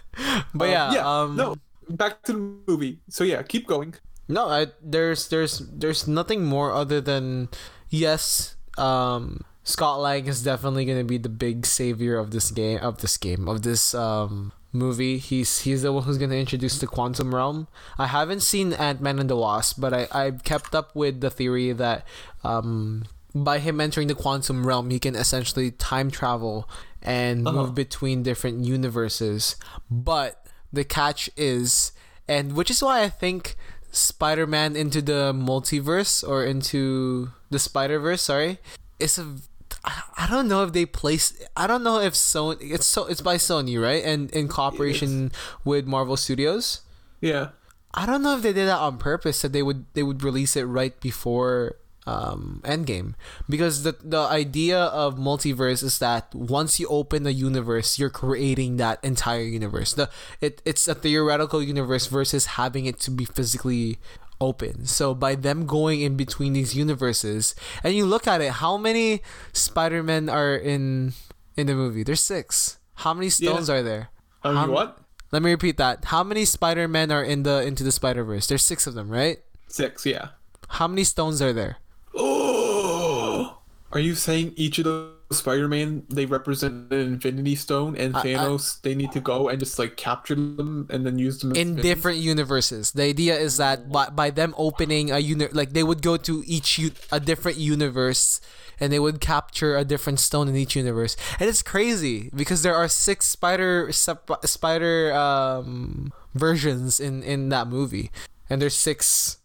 [0.55, 1.21] but Um, yeah, yeah.
[1.23, 1.57] um, no,
[1.89, 2.39] back to the
[2.69, 3.01] movie.
[3.09, 3.95] So yeah, keep going.
[4.29, 7.49] No, I, there's there's there's nothing more other than
[7.89, 12.99] yes, um, Scott Lang is definitely gonna be the big savior of this game of
[12.99, 15.19] this game of this um movie.
[15.19, 17.69] He's he's the one who's gonna introduce the quantum realm.
[17.99, 21.31] I haven't seen Ant Man and the Wasp, but I I've kept up with the
[21.31, 22.07] theory that
[22.45, 23.05] um
[23.35, 26.69] by him entering the quantum realm, he can essentially time travel
[27.01, 27.57] and Uh-huh.
[27.67, 29.57] move between different universes.
[29.91, 31.93] But the catch is,
[32.29, 33.57] and which is why I think
[33.91, 38.59] Spider-Man into the multiverse or into the Spider-Verse, sorry,
[38.99, 39.37] is a
[39.85, 41.33] I I don't know if they place.
[41.57, 42.73] I don't know if Sony.
[42.73, 43.07] It's so.
[43.07, 44.05] It's by Sony, right?
[44.05, 45.33] And in cooperation
[45.65, 46.83] with Marvel Studios.
[47.21, 47.51] Yeah.
[47.95, 49.43] I don't know if they did that on purpose.
[49.43, 53.15] That they would they would release it right before um Endgame
[53.49, 58.77] because the the idea of multiverse is that once you open a universe, you're creating
[58.79, 59.95] that entire universe.
[59.95, 60.11] The
[60.41, 63.99] it it's a theoretical universe versus having it to be physically
[64.43, 64.85] open.
[64.87, 67.55] So by them going in between these universes,
[67.85, 71.13] and you look at it, how many Spider-Men are in
[71.57, 72.03] in the movie?
[72.03, 72.79] There's six.
[73.07, 74.11] How many stones are there?
[74.45, 74.99] Mean, How- what?
[75.31, 76.05] Let me repeat that.
[76.13, 78.47] How many Spider-Men are in the into the Spider-Verse?
[78.49, 79.39] There's six of them, right?
[79.67, 80.37] Six, yeah.
[80.69, 81.77] How many stones are there?
[82.15, 83.59] Oh!
[83.93, 88.95] Are you saying each of those Spider-Man they represent an Infinity Stone, and Thanos they
[88.95, 92.93] need to go and just like capture them and then use them In different universes.
[92.93, 96.43] The idea is that by, by them opening a uni- like they would go to
[96.47, 98.41] each u- a different universe
[98.81, 101.17] and they would capture a different stone in each universe.
[101.39, 107.69] And it's crazy because there are six spider sep- spider um versions in in that
[107.69, 108.11] movie.
[108.51, 109.39] And there's six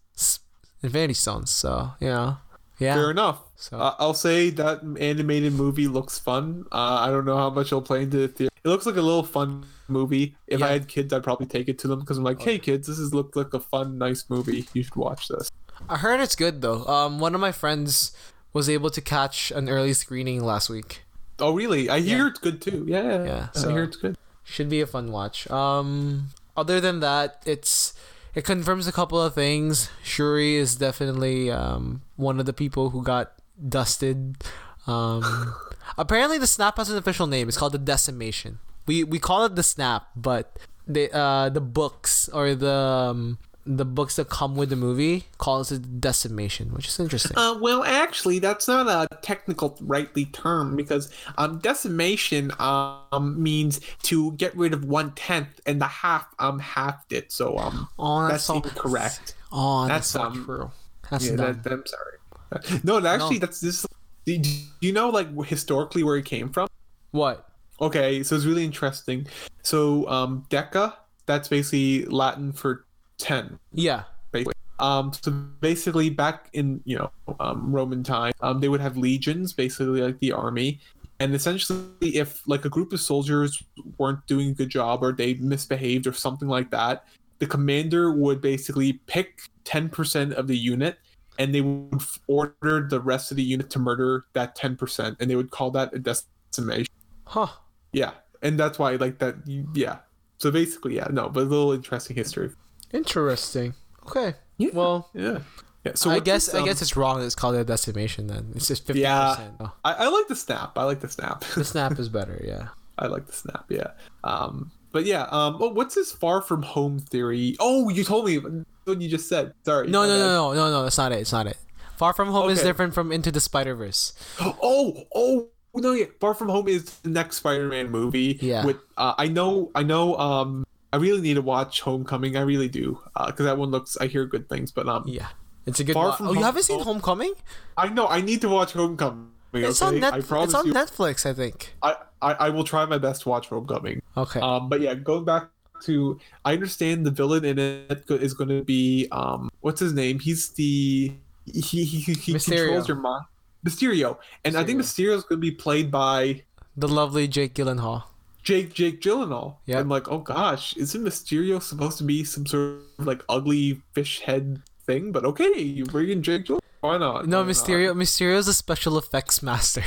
[0.83, 1.51] Infinity Stones.
[1.51, 2.37] So, you know.
[2.79, 2.93] Yeah.
[2.95, 3.39] Fair enough.
[3.55, 6.65] So Uh, I'll say that animated movie looks fun.
[6.71, 8.53] Uh, I don't know how much it'll play into the theater.
[8.63, 10.35] It looks like a little fun movie.
[10.47, 12.87] If I had kids, I'd probably take it to them because I'm like, hey kids,
[12.87, 14.67] this is look like a fun, nice movie.
[14.73, 15.49] You should watch this.
[15.89, 16.85] I heard it's good though.
[16.85, 18.11] Um, one of my friends
[18.53, 21.03] was able to catch an early screening last week.
[21.39, 21.89] Oh really?
[21.89, 22.27] I hear Yeah.
[22.27, 22.85] it's good too.
[22.87, 23.23] Yeah, yeah.
[23.23, 24.17] Yeah, I so- hear it's good.
[24.43, 25.49] Should be a fun watch.
[25.51, 27.93] Um, other than that, it's
[28.37, 29.89] it confirms a couple of things.
[30.03, 34.37] Shuri is definitely um one of the people who got dusted.
[34.85, 35.55] Um,
[35.97, 37.47] apparently the snap has an official name.
[37.47, 38.59] It's called the decimation.
[38.85, 42.77] We we call it the snap, but the uh the books or the
[43.09, 47.37] um, the books that come with the movie calls it decimation, which is interesting.
[47.37, 54.31] Uh, well, actually, that's not a technical rightly term because um, decimation um means to
[54.33, 57.31] get rid of one tenth, and the half um halved it.
[57.31, 59.35] So um Oh, that's that's so incorrect.
[59.51, 60.71] Oh, that's, That's, um, true.
[61.09, 62.81] That's yeah, that, I'm sorry.
[62.83, 63.85] No, actually, that's this.
[64.25, 64.41] Do
[64.81, 66.67] you know like historically where it came from?
[67.11, 67.47] What?
[67.79, 69.27] Okay, so it's really interesting.
[69.63, 70.93] So um, Deca,
[71.25, 72.85] that's basically Latin for
[73.17, 73.59] ten.
[73.73, 74.03] Yeah.
[74.31, 74.53] basically.
[74.79, 79.53] Um, so basically, back in you know um, Roman time, um, they would have legions,
[79.53, 80.79] basically like the army,
[81.19, 83.63] and essentially, if like a group of soldiers
[83.97, 87.05] weren't doing a good job or they misbehaved or something like that,
[87.39, 90.99] the commander would basically pick ten percent of the unit,
[91.39, 95.29] and they would order the rest of the unit to murder that ten percent, and
[95.29, 96.93] they would call that a decimation.
[97.25, 97.47] Huh.
[97.93, 98.11] Yeah,
[98.43, 99.37] and that's why like that.
[99.73, 99.97] Yeah.
[100.37, 102.51] So basically, yeah, no, but a little interesting history.
[102.93, 103.73] Interesting.
[104.07, 104.35] Okay.
[104.57, 104.69] Yeah.
[104.73, 105.39] Well, Yeah.
[105.85, 105.91] Yeah.
[105.95, 107.23] So I guess this, I um, guess it's wrong.
[107.23, 108.27] It's called a decimation.
[108.27, 109.35] Then it's just fifty Yeah.
[109.35, 109.53] percent.
[109.61, 110.77] Oh, I, I like the snap.
[110.77, 111.41] I like the snap.
[111.55, 112.41] the snap is better.
[112.43, 112.69] Yeah.
[112.97, 113.65] I like the snap.
[113.69, 113.91] Yeah.
[114.23, 114.71] Um.
[114.91, 115.23] But yeah.
[115.31, 115.57] Um.
[115.61, 117.55] Oh, what's this far from home theory?
[117.59, 118.37] Oh, you told me
[118.83, 119.53] what you just said.
[119.63, 119.87] Sorry.
[119.87, 120.83] No, no, no, no, no, no.
[120.83, 121.19] That's not it.
[121.19, 121.57] It's not it.
[121.95, 124.13] Far from home is different from Into the Spider Verse.
[124.41, 125.05] Oh.
[125.15, 125.47] Oh.
[125.75, 125.93] No.
[125.93, 126.05] Yeah.
[126.19, 128.39] Far from home is the next Spider-Man movie.
[128.41, 128.65] Yeah.
[128.65, 129.71] With uh, I know.
[129.75, 130.17] I know.
[130.17, 130.65] Um.
[130.93, 132.35] I really need to watch Homecoming.
[132.37, 132.99] I really do.
[133.15, 133.27] Uh.
[133.27, 133.97] Because that one looks.
[133.97, 134.71] I hear good things.
[134.71, 135.03] But um.
[135.07, 135.27] Yeah.
[135.65, 135.93] It's a good.
[135.93, 137.33] Far wa- From oh, you haven't seen Homecoming?
[137.75, 138.07] I know.
[138.07, 139.31] I need to watch Homecoming.
[139.53, 139.95] It's okay?
[139.95, 140.73] on Net- I promise It's on you.
[140.73, 141.73] Netflix, I think.
[141.81, 142.33] I, I.
[142.33, 144.01] I will try my best to watch Homecoming.
[144.15, 144.39] Okay.
[144.39, 145.49] Um, but yeah, going back
[145.83, 150.19] to, I understand the villain in it is going to be um, what's his name?
[150.19, 151.11] He's the
[151.45, 152.65] he he he, Mysterio.
[152.65, 153.25] controls your mind,
[153.65, 156.43] Mysterio, and I think Mysterio is going to be played by
[156.75, 158.03] the lovely Jake Gyllenhaal.
[158.47, 159.57] Jake Jake Gyllenhaal.
[159.65, 159.77] Yep.
[159.77, 164.21] I'm like, oh gosh, isn't Mysterio supposed to be some sort of like ugly fish
[164.21, 165.11] head thing?
[165.11, 166.61] But okay, you bring in Jake Gyllenhaal.
[166.79, 167.27] Why not?
[167.27, 167.51] No, Why not?
[167.51, 167.93] Mysterio.
[167.93, 169.83] Mysterio's a special effects master.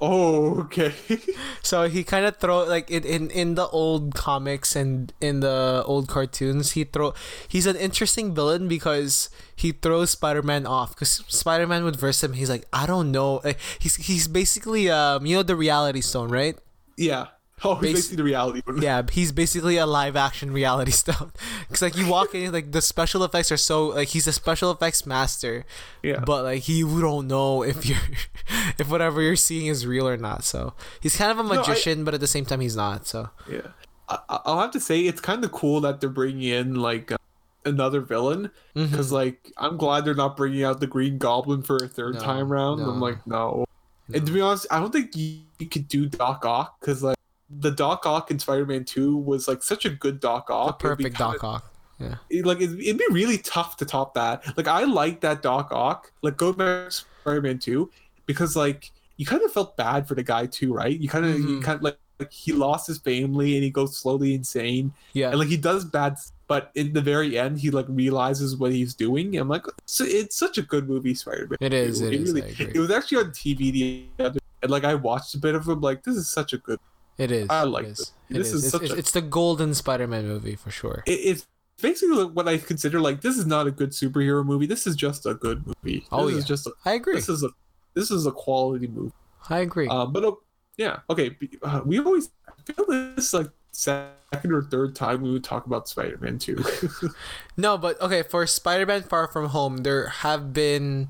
[0.00, 0.92] Oh, okay.
[1.62, 5.82] So he kind of throw like in, in in the old comics and in the
[5.86, 7.14] old cartoons, he throw
[7.48, 12.34] he's an interesting villain because he throws Spider-Man off because Spider-Man would verse him.
[12.34, 13.40] He's like, I don't know.
[13.44, 16.58] Like, he's he's basically um you know the Reality Stone, right?
[16.98, 17.28] yeah.
[17.62, 18.60] Oh, he's Basi- basically the reality.
[18.64, 18.82] one.
[18.82, 21.32] Yeah, he's basically a live action Reality Stone.
[21.68, 24.70] Because like you walk in, like the special effects are so like he's a special
[24.70, 25.64] effects master,
[26.02, 26.18] Yeah.
[26.20, 27.98] but like he don't know if you're
[28.78, 30.44] if whatever you're seeing is real or not.
[30.44, 33.06] So he's kind of a magician, but at the same time he's not.
[33.06, 33.68] So Yeah,
[34.08, 37.12] I, I- I'll have to say it's kind of cool that they're bringing in like
[37.12, 37.16] uh,
[37.64, 41.88] another villain because like I'm glad they're not bringing out the Green Goblin for a
[41.88, 42.80] third No, time round.
[42.82, 42.90] no.
[42.90, 43.64] I'm like no.
[44.12, 47.16] and to be honest, I don't think you, you could do Doc Ock because like
[47.60, 50.78] the Doc Ock in Spider-Man Two was like such a good Doc Ock.
[50.78, 51.70] Be perfect kinda- Doc Ock.
[52.00, 52.16] Yeah.
[52.30, 54.56] it- like it'd, it'd be really tough to top that.
[54.56, 56.12] Like I like that Doc Ock.
[56.22, 57.90] Like go back to Spider-Man Two
[58.26, 60.98] because like you kind of felt bad for the guy too, right?
[60.98, 61.62] You kind of you Mhm.
[61.62, 65.30] kind of like, like he lost his family and he goes slowly insane Yeah.
[65.30, 66.16] and like he does bad,
[66.48, 69.36] but in the very end he like realizes what he's doing.
[69.36, 71.58] I'm like, so it's such a good movie, Spider-Man.
[71.60, 74.84] It is, it is, I Really, it was actually on TV the other, and like
[74.84, 75.72] I watched a bit of it.
[75.72, 76.78] I'm like, this is such a good.
[77.18, 77.46] It is.
[77.50, 77.98] I like it is.
[77.98, 78.12] this.
[78.30, 78.54] It This is.
[78.54, 81.02] is It's, such it's, a- it's the golden Spider-Man movie for sure.
[81.06, 81.46] It, it's
[81.80, 84.66] basically what I consider like this is not a good superhero movie.
[84.66, 86.06] This is just a good movie.
[86.10, 86.48] Oh, this is yeah.
[86.48, 87.14] just a, I agree.
[87.14, 87.50] this is a
[87.94, 89.12] this is a quality movie.
[89.48, 89.86] I agree.
[89.88, 90.32] Um, but uh,
[90.76, 91.36] yeah, okay.
[91.62, 95.88] Uh, we always I feel this like second or third time we would talk about
[95.88, 96.62] Spider-Man too.
[97.56, 101.08] No, but okay, for Spider-Man Far From Home, there have been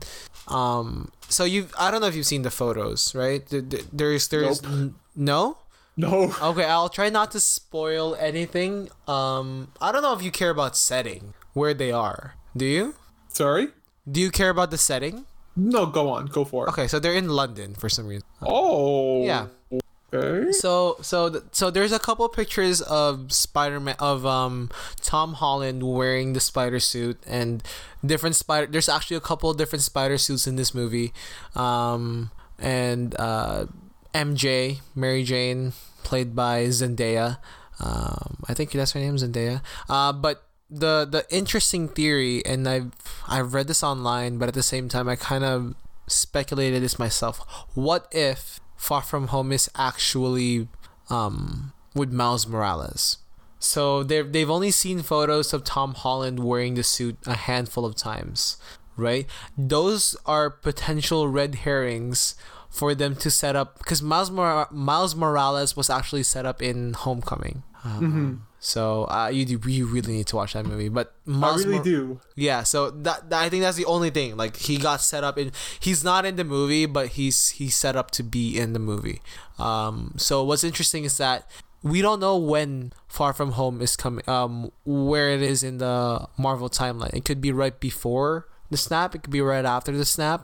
[0.48, 3.46] um so you I don't know if you've seen the photos, right?
[3.46, 4.72] There- there- There's there's Nope.
[4.72, 5.58] n- no?
[5.96, 6.34] No.
[6.42, 8.88] Okay, I'll try not to spoil anything.
[9.06, 12.34] Um I don't know if you care about setting, where they are.
[12.56, 12.94] Do you?
[13.28, 13.68] Sorry.
[14.10, 15.26] Do you care about the setting?
[15.56, 16.26] No, go on.
[16.26, 16.70] Go for it.
[16.70, 18.26] Okay, so they're in London for some reason.
[18.42, 19.24] Oh.
[19.24, 19.46] Yeah.
[20.12, 20.52] Okay.
[20.52, 26.34] So so th- so there's a couple pictures of Spider-Man of um Tom Holland wearing
[26.34, 27.62] the spider suit and
[28.04, 31.12] different spider there's actually a couple different spider suits in this movie.
[31.56, 33.66] Um and uh
[34.14, 35.72] MJ, Mary Jane
[36.02, 37.38] played by Zendaya.
[37.80, 39.62] Um I think that's her name Zendaya.
[39.88, 42.92] Uh but the the interesting theory and I've
[43.28, 45.74] I've read this online but at the same time I kind of
[46.06, 47.40] speculated this myself.
[47.74, 50.68] What if Far From Home is actually
[51.10, 53.18] um, with Miles Morales?
[53.58, 57.96] So they've they've only seen photos of Tom Holland wearing the suit a handful of
[57.96, 58.58] times,
[58.96, 59.26] right?
[59.56, 62.34] Those are potential red herrings
[62.74, 66.92] for them to set up because Miles Mor- Miles Morales was actually set up in
[66.94, 67.62] Homecoming.
[67.84, 70.88] Um, So uh, you do, you really need to watch that movie.
[70.88, 72.20] But I Miles really Mor- do.
[72.34, 74.36] yeah, so that, that- I think that's the only thing.
[74.36, 77.94] Like he got set up in he's not in the movie, but he's he's set
[77.94, 79.20] up to be in the movie.
[79.58, 81.46] Um so what's interesting is that
[81.84, 86.26] we don't know when Far From Home is coming um where it is in the
[86.40, 87.12] Marvel timeline.
[87.14, 90.40] It could be right before the snap, it could be right after the snap.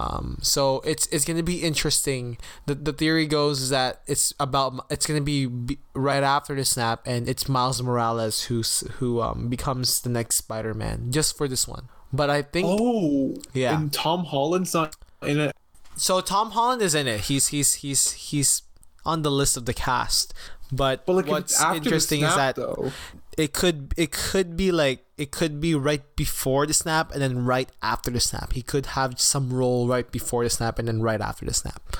[0.00, 0.60] Um so
[0.92, 2.24] it's it's going to be interesting.
[2.66, 6.64] The the theory goes is that it's about it's going to be, right after the
[6.64, 11.64] snap and it's Miles Morales who's who um becomes the next Spider-Man just for this
[11.68, 11.84] one.
[12.12, 13.34] But I think Oh.
[13.52, 13.74] Yeah.
[13.78, 15.52] And Tom Holland's not in it.
[15.96, 17.20] so Tom Holland is in it.
[17.30, 18.62] He's he's he's he's
[19.04, 20.32] on the list of the cast.
[20.72, 22.90] But, But like, what's interesting the is that though.
[23.36, 27.44] It could it could be like it could be right before the snap and then
[27.44, 28.52] right after the snap.
[28.52, 31.96] He could have some role right before the snap and then right after the snap.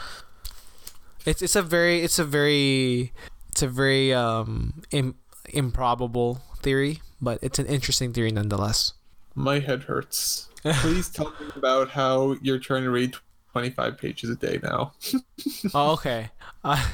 [1.24, 3.12] It's it's a very it's a very
[3.51, 5.16] it's a very um Im-
[5.47, 8.94] improbable theory, but it's an interesting theory nonetheless.
[9.35, 10.48] My head hurts.
[10.65, 13.15] Please tell me about how you're trying to read
[13.52, 14.93] 25 pages a day now.
[15.74, 16.31] oh, okay.
[16.62, 16.85] Uh,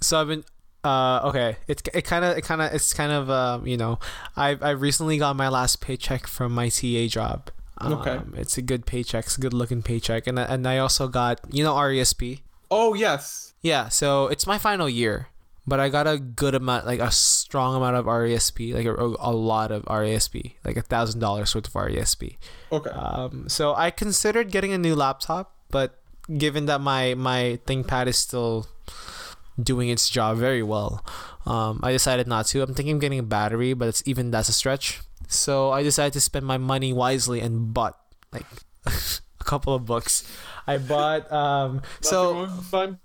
[0.00, 0.44] so I've been
[0.84, 1.56] uh okay.
[1.68, 3.98] It's it kind of it kind of it's kind of um you know
[4.36, 7.50] I I recently got my last paycheck from my TA job.
[7.78, 8.20] Um, Okay.
[8.36, 9.26] It's a good paycheck.
[9.26, 12.40] It's a good looking paycheck, and I- and I also got you know RESP.
[12.70, 13.52] Oh, yes.
[13.60, 13.88] Yeah.
[13.88, 15.28] So it's my final year,
[15.66, 19.30] but I got a good amount, like a strong amount of RESP, like a, a
[19.32, 22.36] lot of RESP, like a thousand dollars worth of RESP.
[22.72, 22.90] Okay.
[22.90, 25.98] Um, so I considered getting a new laptop, but
[26.38, 28.66] given that my my ThinkPad is still
[29.60, 31.04] doing its job very well,
[31.46, 32.62] um, I decided not to.
[32.62, 35.00] I'm thinking of getting a battery, but it's even that's a stretch.
[35.28, 37.98] So I decided to spend my money wisely and bought
[38.32, 38.46] like
[38.86, 40.24] a couple of books.
[40.66, 42.98] I bought um so Nothing wrong with fine.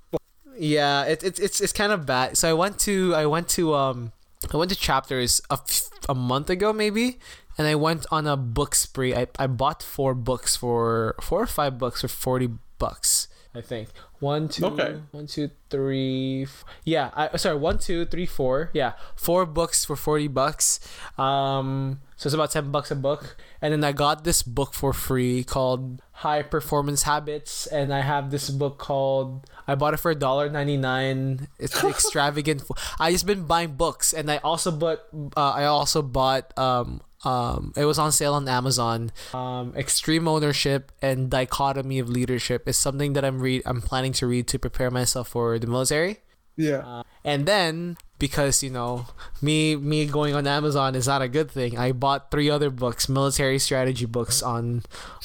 [0.58, 2.38] yeah, it, it, it's it's kind of bad.
[2.38, 4.12] So I went to I went to um
[4.54, 7.20] I went to chapters a, f- a month ago maybe,
[7.58, 9.16] and I went on a book spree.
[9.16, 13.28] I, I bought four books for four or five books for forty bucks.
[13.56, 15.02] I think one two Okay.
[15.12, 19.96] one two three f- yeah I sorry one two three four yeah four books for
[19.96, 20.80] forty bucks
[21.18, 23.38] um So it's about 10 bucks a book.
[23.62, 27.68] And then I got this book for free called High Performance Habits.
[27.70, 31.46] And I have this book called, I bought it for $1.99.
[31.60, 32.64] It's extravagant.
[33.00, 34.14] I just been buying books.
[34.14, 35.00] And I also bought,
[35.38, 39.12] uh, I also bought, um, um, it was on sale on Amazon.
[39.34, 43.64] Um, Extreme Ownership and Dichotomy of Leadership is something that I'm read.
[43.66, 46.20] I'm planning to read to prepare myself for the military.
[46.56, 46.78] Yeah.
[46.78, 49.06] Uh, and then because you know
[49.42, 51.78] me me going on Amazon is not a good thing.
[51.78, 54.84] I bought three other books, military strategy books on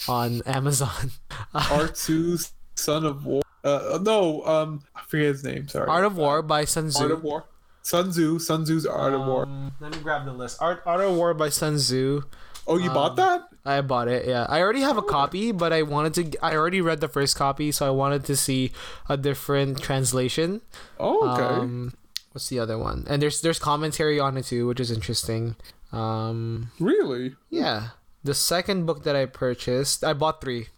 [0.08, 1.12] on Amazon.
[1.54, 3.42] R2 Son of War.
[3.62, 5.68] Uh, no, um, I forget his name.
[5.68, 5.86] Sorry.
[5.86, 7.02] Art of War by Sun Tzu.
[7.02, 7.44] Art of War.
[7.82, 8.38] Sun Tzu.
[8.38, 9.44] Sun Tzu's Art of War.
[9.44, 10.60] Um, Let me grab the list.
[10.60, 12.22] Art Art of War by Sun Tzu.
[12.66, 13.48] Oh, you um, bought that?
[13.64, 14.26] I bought it.
[14.26, 16.44] Yeah, I already have a copy, but I wanted to.
[16.44, 18.72] I already read the first copy, so I wanted to see
[19.08, 20.62] a different translation.
[20.98, 21.42] Oh, okay.
[21.42, 21.94] Um,
[22.32, 23.04] what's the other one?
[23.08, 25.56] And there's there's commentary on it too, which is interesting.
[25.92, 27.34] Um, really?
[27.50, 27.88] yeah.
[28.24, 30.68] The second book that I purchased, I bought three,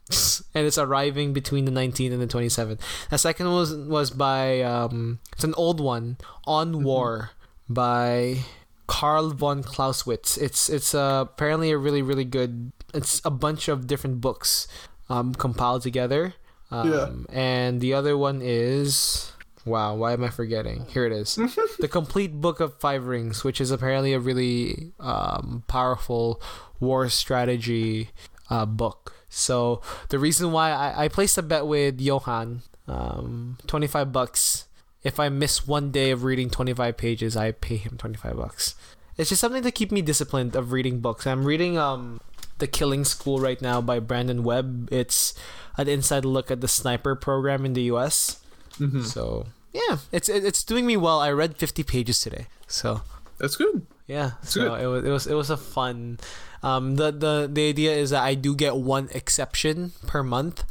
[0.55, 2.81] and it's arriving between the 19th and the 27th.
[3.11, 6.17] The second was was by um, it's an old one,
[6.47, 7.31] On War,
[7.69, 8.39] by
[8.87, 10.37] Karl von Clausewitz.
[10.37, 12.73] It's it's uh, apparently a really really good.
[12.93, 14.69] It's a bunch of different books,
[15.09, 16.35] um, compiled together.
[16.71, 17.09] Um, Yeah.
[17.33, 19.33] And the other one is
[19.65, 19.95] wow.
[19.95, 20.87] Why am I forgetting?
[20.89, 21.35] Here it is,
[21.79, 26.41] the complete book of Five Rings, which is apparently a really um, powerful
[26.81, 28.11] war strategy
[28.51, 29.14] uh, book.
[29.35, 34.67] So the reason why I, I placed a bet with Johan, um, twenty five bucks.
[35.03, 38.37] If I miss one day of reading twenty five pages, I pay him twenty five
[38.37, 38.75] bucks.
[39.17, 41.27] It's just something to keep me disciplined of reading books.
[41.27, 42.21] I'm reading um
[42.59, 44.89] The Killing School right now by Brandon Webb.
[44.93, 45.35] It's
[45.77, 48.41] an inside look at the sniper program in the US.
[48.79, 51.21] hmm So yeah, it's it's doing me well.
[51.21, 52.47] I read fifty pages today.
[52.67, 53.03] So
[53.39, 53.87] That's good.
[54.07, 54.81] Yeah, That's so good.
[54.83, 56.19] it was it was it was a fun.
[56.63, 60.65] Um, the the the idea is that I do get one exception per month,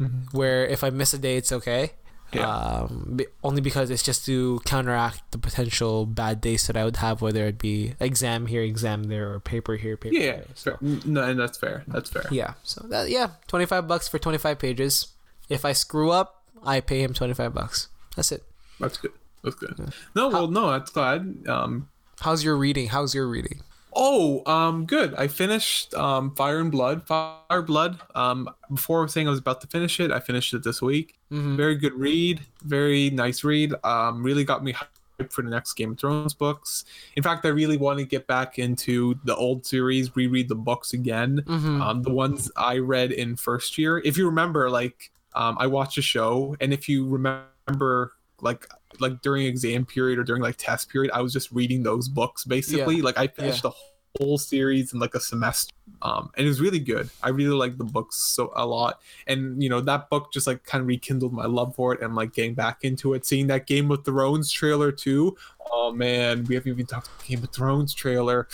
[0.00, 0.32] Mhm.
[0.32, 1.92] where if I miss a day, it's okay.
[2.32, 2.46] Yeah.
[2.46, 7.20] Um, only because it's just to counteract the potential bad days that I would have,
[7.20, 10.32] whether it be exam here, exam there, or paper here, paper Yeah.
[10.36, 10.44] there.
[10.54, 11.82] So, No, and that's fair.
[11.88, 12.26] That's fair.
[12.30, 12.54] yeah.
[12.62, 15.08] So that yeah, twenty five bucks for twenty five pages.
[15.48, 17.88] If I screw up, I pay him twenty five bucks.
[18.14, 18.44] That's it.
[18.78, 19.10] That's good.
[19.42, 19.74] That's good.
[20.14, 21.42] No, well, no, that's glad.
[21.48, 21.88] Um,
[22.20, 22.88] How's your reading?
[22.88, 23.60] How's your reading?
[23.94, 25.14] Oh, um, good.
[25.14, 27.06] I finished um, Fire and Blood.
[27.06, 27.98] Fire Blood.
[28.14, 30.82] Um, before I was saying I was about to finish it, I finished it this
[30.82, 31.18] week.
[31.32, 31.56] Mm-hmm.
[31.56, 32.40] Very good read.
[32.62, 33.72] Very nice read.
[33.82, 36.84] Um, really got me hyped for the next Game of Thrones books.
[37.16, 40.92] In fact, I really want to get back into the old series, reread the books
[40.92, 41.42] again.
[41.46, 41.82] Mm-hmm.
[41.82, 43.98] Um, the ones I read in first year.
[43.98, 48.68] If you remember, like, um, I watched a show, and if you remember, like,
[49.00, 52.44] like during exam period or during like test period, I was just reading those books
[52.44, 53.02] basically.
[53.02, 53.72] Like, I finished the
[54.18, 55.72] whole series in like a semester,
[56.02, 57.10] um, and it was really good.
[57.22, 60.64] I really like the books so a lot, and you know that book just like
[60.64, 63.24] kind of rekindled my love for it, and like getting back into it.
[63.24, 65.36] Seeing that Game of Thrones trailer too.
[65.70, 68.48] Oh man, we haven't even talked about Game of Thrones trailer.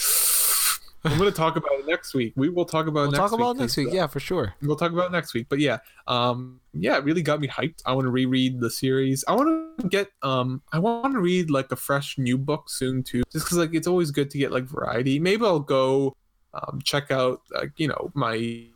[1.05, 2.33] I'm gonna talk about it next week.
[2.37, 3.41] We will talk about We'll it next talk week.
[3.41, 3.89] about it next week.
[3.93, 4.55] Yeah, for sure.
[4.63, 5.47] We'll talk about it next week.
[5.49, 5.79] But yeah,
[6.09, 7.83] um, yeah, it really got me hyped.
[7.87, 9.25] I want to reread the series.
[9.29, 13.03] I want to get, um, I want to read like a fresh new book soon
[13.05, 15.19] too, just because like it's always good to get like variety.
[15.21, 16.17] Maybe I'll go,
[16.55, 18.67] um, check out like you know my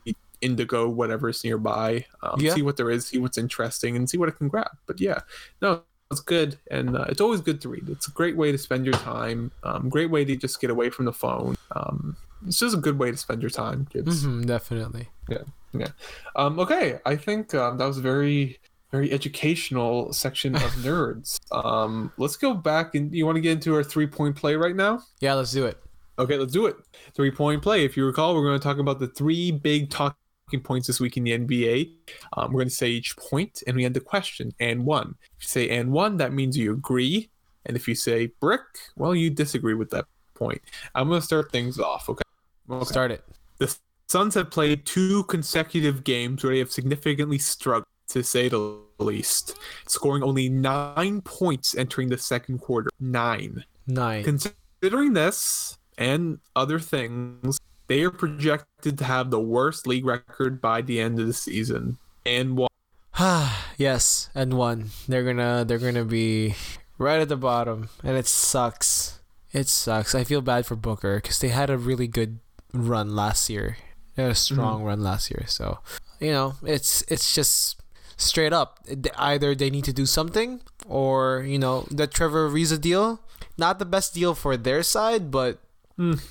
[0.41, 2.55] Indigo whatever's nearby, um, Yeah.
[2.55, 4.71] see what there is, see what's interesting, and see what I can grab.
[4.87, 5.21] But yeah,
[5.61, 5.83] no.
[6.11, 7.89] It's good, and uh, it's always good to read.
[7.89, 9.53] It's a great way to spend your time.
[9.63, 11.55] Um, great way to just get away from the phone.
[11.71, 14.25] Um, it's just a good way to spend your time, kids.
[14.25, 15.09] hmm definitely.
[15.29, 15.43] Yeah,
[15.73, 15.89] yeah.
[16.35, 18.59] Um, okay, I think um, that was a very,
[18.91, 21.39] very educational section of nerds.
[21.53, 24.75] Um, let's go back and you want to get into our three point play right
[24.75, 25.03] now?
[25.21, 25.79] Yeah, let's do it.
[26.19, 26.77] Okay, let's do it.
[27.15, 27.85] Three point play.
[27.85, 30.17] If you recall, we're going to talk about the three big talking
[30.59, 31.93] points this week in the NBA.
[32.37, 35.15] Um, we're going to say each point and we end the question and one.
[35.39, 37.31] If you say and one, that means you agree.
[37.67, 38.63] And if you say brick,
[38.97, 40.61] well, you disagree with that point.
[40.95, 42.09] I'm going to start things off.
[42.09, 42.23] Okay.
[42.69, 42.85] okay.
[42.85, 43.25] Start it.
[43.59, 43.77] The
[44.09, 49.57] Suns have played two consecutive games where they have significantly struggled, to say the least,
[49.87, 52.91] scoring only nine points entering the second quarter.
[52.99, 53.65] Nine.
[53.87, 54.25] Nine.
[54.25, 57.61] Considering this and other things,
[57.91, 61.99] they are projected to have the worst league record by the end of the season.
[62.25, 62.71] And one.
[63.77, 64.91] yes, and one.
[65.09, 66.55] They're gonna they're gonna be
[66.99, 69.19] right at the bottom, and it sucks.
[69.53, 70.15] It sucks.
[70.15, 72.39] I feel bad for Booker because they had a really good
[72.73, 73.77] run last year.
[74.15, 74.87] They had a strong mm-hmm.
[74.87, 75.43] run last year.
[75.49, 75.81] So,
[76.21, 77.83] you know, it's it's just
[78.17, 78.79] straight up.
[79.17, 83.19] Either they need to do something, or you know, the Trevor Ariza deal,
[83.59, 85.59] not the best deal for their side, but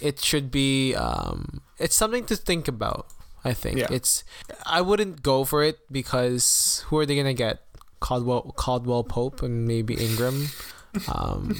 [0.02, 3.08] it should be um, it's something to think about.
[3.46, 3.88] I think Yeah.
[3.90, 4.24] it's.
[4.66, 7.64] I wouldn't go for it because who are they gonna get?
[8.00, 10.48] Caldwell, Caldwell Pope, and maybe Ingram.
[11.06, 11.54] Um,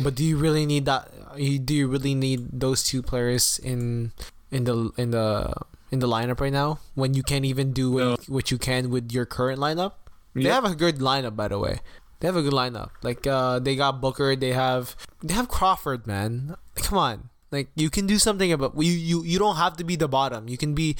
[0.00, 1.12] but do you really need that?
[1.36, 4.12] Do you really need those two players in
[4.50, 5.52] in the in the
[5.92, 8.16] in the lineup right now when you can't even do No.
[8.26, 10.00] what you can with your current lineup?
[10.32, 11.84] They have a good lineup, by the way.
[12.20, 12.90] They have a good lineup.
[13.02, 14.34] Like uh, they got Booker.
[14.34, 16.06] They have they have Crawford.
[16.06, 17.30] Man, come on.
[17.50, 18.92] Like you can do something about you.
[18.92, 20.48] You you don't have to be the bottom.
[20.48, 20.96] You can be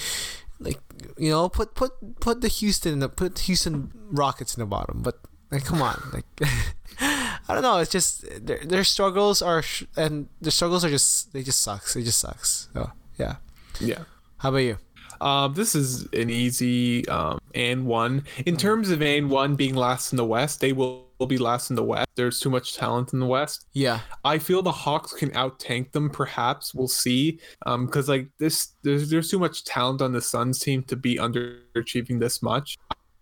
[0.61, 0.79] like
[1.17, 5.03] you know put put put the Houston in the put Houston Rockets in the bottom.
[5.03, 5.19] But
[5.51, 6.27] like come on, like
[7.01, 7.79] I don't know.
[7.79, 11.97] It's just their their struggles are sh- and their struggles are just they just sucks.
[11.97, 12.69] It just sucks.
[12.73, 13.37] So yeah.
[13.81, 14.05] Yeah.
[14.39, 14.79] How about you?
[15.21, 18.25] Um, this is an easy um, and one.
[18.47, 21.71] In terms of and one being last in the West, they will, will be last
[21.71, 22.09] in the West.
[22.15, 23.67] There's too much talent in the West.
[23.73, 24.01] Yeah.
[24.25, 26.11] I feel the Hawks can out tank them.
[26.11, 27.41] Perhaps we'll see.
[27.67, 31.17] Um, because like this, there's there's too much talent on the Suns team to be
[31.17, 32.79] underachieving this much.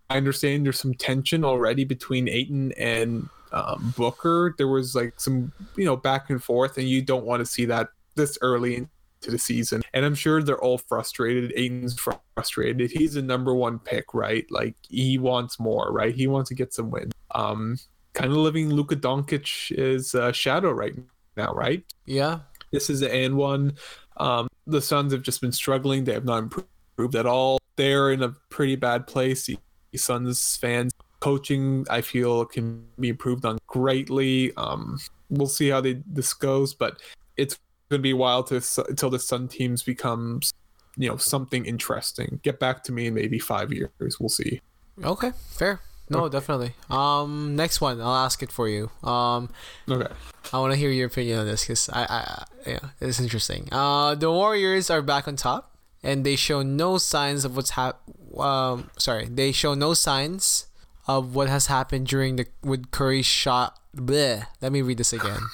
[0.09, 4.55] I understand there's some tension already between Ayton and um, Booker.
[4.57, 7.65] There was like some you know back and forth, and you don't want to see
[7.65, 8.87] that this early
[9.27, 9.81] into the season.
[9.93, 11.53] And I'm sure they're all frustrated.
[11.55, 11.99] Ayton's
[12.35, 12.91] frustrated.
[12.91, 14.45] He's the number one pick, right?
[14.49, 16.15] Like he wants more, right?
[16.15, 17.13] He wants to get some wins.
[17.31, 17.77] Um,
[18.13, 20.95] kind of living Luka Doncic is uh, shadow right
[21.35, 21.83] now, right?
[22.05, 22.39] Yeah.
[22.71, 23.73] This is an and one.
[24.17, 26.03] Um, the Suns have just been struggling.
[26.03, 27.59] They have not improved at all.
[27.75, 29.45] They're in a pretty bad place.
[29.45, 29.57] The
[29.95, 34.53] Suns fans coaching, I feel, can be improved on greatly.
[34.55, 34.99] Um,
[35.29, 37.01] we'll see how they, this goes, but
[37.37, 37.57] it's
[37.89, 40.53] going to be a while to, until the Sun teams becomes,
[40.95, 42.39] you know, something interesting.
[42.43, 44.19] Get back to me in maybe five years.
[44.19, 44.61] We'll see.
[45.03, 45.31] Okay.
[45.49, 45.79] Fair.
[46.09, 46.71] No, definitely.
[46.89, 48.89] Um, next one, I'll ask it for you.
[49.03, 49.49] Um,
[49.89, 50.07] Okay.
[50.53, 53.67] I want to hear your opinion on this because I, I, yeah, it's interesting.
[53.71, 57.99] Uh, the Warriors are back on top, and they show no signs of what's hap.
[58.39, 60.67] Um, sorry, they show no signs
[61.07, 63.77] of what has happened during the with Curry's shot.
[63.97, 64.45] Bleh.
[64.61, 65.41] Let me read this again.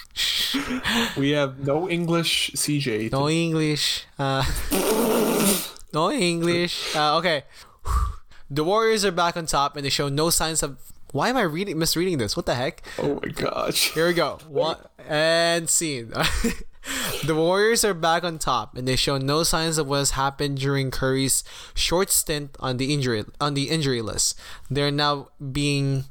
[1.17, 3.11] We have no English CJ.
[3.11, 4.05] No English.
[4.19, 4.45] Uh,
[5.93, 6.95] no English.
[6.95, 7.43] Uh, okay.
[8.49, 10.77] The Warriors are back on top, and they show no signs of.
[11.11, 12.35] Why am I reading misreading this?
[12.37, 12.83] What the heck?
[12.99, 13.93] Oh my gosh.
[13.93, 14.39] Here we go.
[14.47, 16.09] One and scene.
[17.25, 20.57] the Warriors are back on top, and they show no signs of what has happened
[20.57, 21.43] during Curry's
[21.73, 24.37] short stint on the injury on the injury list.
[24.69, 26.05] They're now being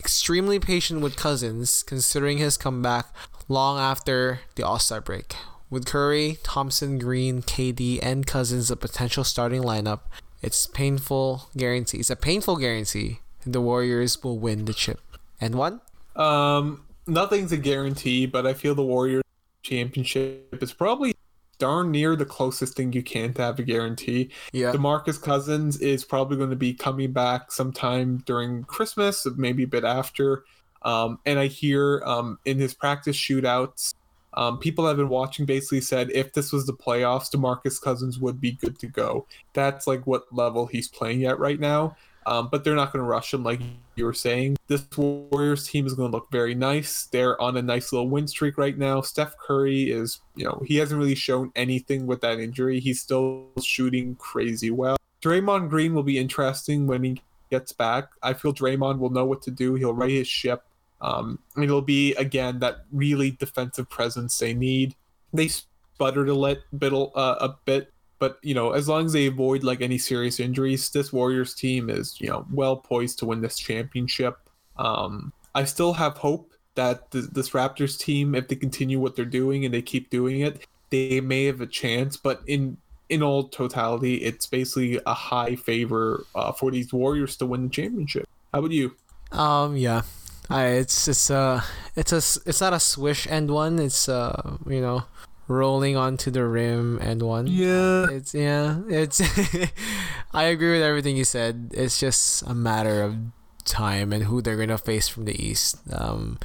[0.00, 3.06] extremely patient with Cousins, considering his comeback
[3.48, 5.34] long after the All Star break.
[5.68, 10.00] With Curry, Thompson, Green, KD, and Cousins a potential starting lineup,
[10.42, 11.98] it's painful guarantee.
[11.98, 13.20] It's a painful guarantee.
[13.46, 15.00] The Warriors will win the chip.
[15.40, 15.80] And one.
[16.16, 19.22] Um, nothing's a guarantee, but I feel the Warriors
[19.62, 21.14] championship is probably
[21.60, 24.30] darn near the closest thing you can to have a guarantee.
[24.52, 24.72] Yeah.
[24.72, 29.84] DeMarcus Cousins is probably going to be coming back sometime during Christmas, maybe a bit
[29.84, 30.44] after.
[30.82, 33.94] Um, and I hear um, in his practice shootouts,
[34.34, 38.40] um, people have been watching basically said if this was the playoffs, DeMarcus Cousins would
[38.40, 39.26] be good to go.
[39.52, 41.96] That's like what level he's playing at right now.
[42.30, 43.60] Um, but they're not going to rush him like
[43.96, 44.56] you were saying.
[44.68, 47.06] This Warriors team is going to look very nice.
[47.06, 49.00] They're on a nice little win streak right now.
[49.00, 52.78] Steph Curry is, you know, he hasn't really shown anything with that injury.
[52.78, 54.96] He's still shooting crazy well.
[55.20, 57.20] Draymond Green will be interesting when he
[57.50, 58.10] gets back.
[58.22, 59.74] I feel Draymond will know what to do.
[59.74, 60.62] He'll right his ship.
[61.00, 64.94] Um, it'll be again that really defensive presence they need.
[65.32, 69.26] They sputtered a lit, bit, uh, a bit but you know, as long as they
[69.26, 73.40] avoid like any serious injuries, this Warriors team is you know well poised to win
[73.40, 74.38] this championship.
[74.76, 79.24] Um, I still have hope that th- this Raptors team, if they continue what they're
[79.24, 82.16] doing and they keep doing it, they may have a chance.
[82.16, 82.76] But in
[83.08, 87.68] in all totality, it's basically a high favor uh, for these Warriors to win the
[87.70, 88.28] championship.
[88.52, 88.94] How about you?
[89.32, 89.76] Um.
[89.76, 90.02] Yeah.
[90.50, 90.66] I.
[90.66, 91.08] It's.
[91.08, 91.30] It's.
[91.30, 91.62] Uh.
[91.96, 92.22] It's a.
[92.46, 93.78] It's not a swish end one.
[93.78, 94.08] It's.
[94.08, 94.58] Uh.
[94.66, 95.04] You know,
[95.50, 97.46] rolling onto the rim and one.
[97.48, 98.08] Yeah.
[98.10, 98.32] It's.
[98.32, 98.80] Yeah.
[98.88, 99.20] It's.
[100.32, 101.72] I agree with everything you said.
[101.74, 103.16] It's just a matter of
[103.64, 105.78] time and who they're gonna face from the East.
[105.92, 106.38] Um.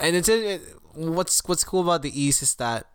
[0.00, 0.28] And it's.
[0.28, 0.62] It,
[0.94, 2.86] what's What's cool about the East is that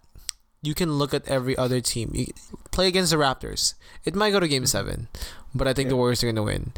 [0.64, 2.12] you can look at every other team.
[2.14, 2.28] You
[2.72, 3.76] play against the Raptors.
[4.04, 5.08] It might go to Game Seven,
[5.54, 6.74] but I think the Warriors are gonna win.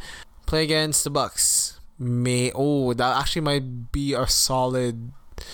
[0.45, 1.79] Play against the Bucks.
[1.97, 5.11] May oh that actually might be a solid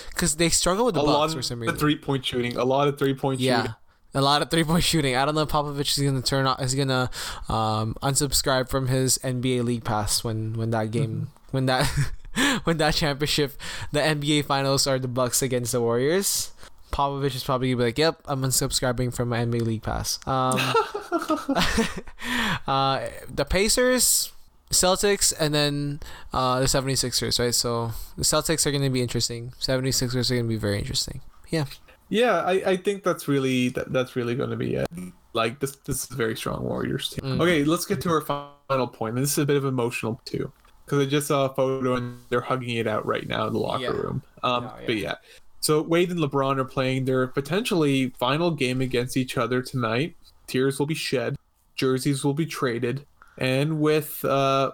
[0.10, 1.80] because they struggle with the a Bucks for some the reason.
[1.80, 2.58] three point shooting.
[2.58, 3.62] A lot of three point yeah.
[3.62, 3.76] shooting.
[4.16, 5.16] A lot of three point shooting.
[5.16, 7.10] I don't know if Popovich is gonna turn off is gonna
[7.48, 11.86] um, unsubscribe from his NBA League Pass when when that game when that
[12.64, 13.54] when that championship
[13.92, 16.52] the NBA finals are the Bucks against the Warriors.
[16.92, 20.60] Popovich is probably gonna be like, "Yep, I'm unsubscribing from my NBA League Pass." Um,
[22.68, 24.32] uh, the Pacers,
[24.72, 26.00] Celtics, and then
[26.34, 27.54] uh, the 76ers, right?
[27.56, 29.54] So the Celtics are gonna be interesting.
[29.60, 31.22] 76ers are gonna be very interesting.
[31.50, 31.66] Yeah.
[32.10, 34.88] Yeah, I, I think that's really that, that's really going to be it.
[35.34, 37.38] Like this this is a very strong Warriors team.
[37.38, 37.42] Mm.
[37.42, 39.14] Okay, let's get to our final point.
[39.16, 40.52] And this is a bit of emotional too,
[40.86, 43.60] because I just saw a photo and they're hugging it out right now in the
[43.60, 43.90] locker Yeah.
[43.90, 44.24] room.
[44.42, 44.86] Um, Yeah, yeah.
[44.88, 45.16] but yeah,
[45.60, 50.16] so Wade and LeBron are playing their potentially final game against each other tonight.
[50.48, 51.36] Tears will be shed,
[51.76, 53.06] jerseys will be traded,
[53.40, 54.72] and with uh,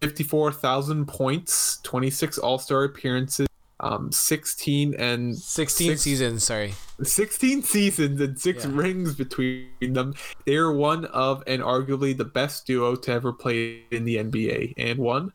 [0.00, 3.46] fifty-four thousand points, twenty-six All Star appearances.
[3.80, 6.74] Um, 16 and 16 Six- seasons, sorry.
[7.02, 8.70] 16 seasons and six Yeah.
[8.72, 10.14] rings between them.
[10.46, 14.74] They're one of and arguably the best duo to ever play in the NBA.
[14.78, 15.32] And one,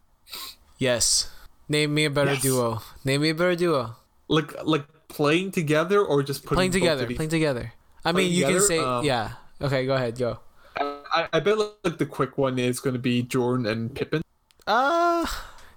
[0.80, 1.30] Yes.
[1.68, 2.42] Name me a better Yes.
[2.42, 2.82] duo.
[3.04, 3.98] Name me a better duo.
[4.30, 7.06] like like playing together or just putting Playing together.
[7.08, 7.74] Playing together.
[8.06, 9.34] I Playing mean, you can say, Um, yeah.
[9.62, 10.18] Okay, go ahead.
[10.18, 10.40] Go.
[10.80, 14.22] I, I bet like the quick one is going to be Jordan and Pippen.
[14.68, 15.26] Uh,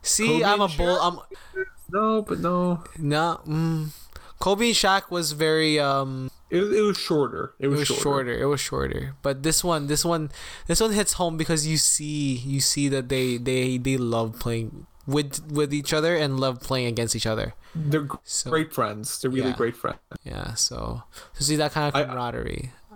[0.02, 0.98] see, Kobe I'm a bull.
[1.00, 1.18] I'm
[1.90, 3.40] No, but no, no.
[3.46, 3.88] Mm,
[4.38, 6.30] Kobe and Shaq was very um.
[6.50, 7.54] it was, it was shorter.
[7.58, 8.02] It was, It was, shorter.
[8.02, 8.38] shorter.
[8.42, 9.14] It was shorter.
[9.22, 10.30] But this one, this one,
[10.66, 14.86] this one hits home because you see, you see that they they they love playing
[15.06, 17.54] with with each other and love playing against each other.
[17.74, 19.18] They're So great friends.
[19.20, 19.56] They're really Yeah.
[19.56, 19.98] great friends.
[20.24, 21.02] yeah, so
[21.36, 22.04] to see that kind of I-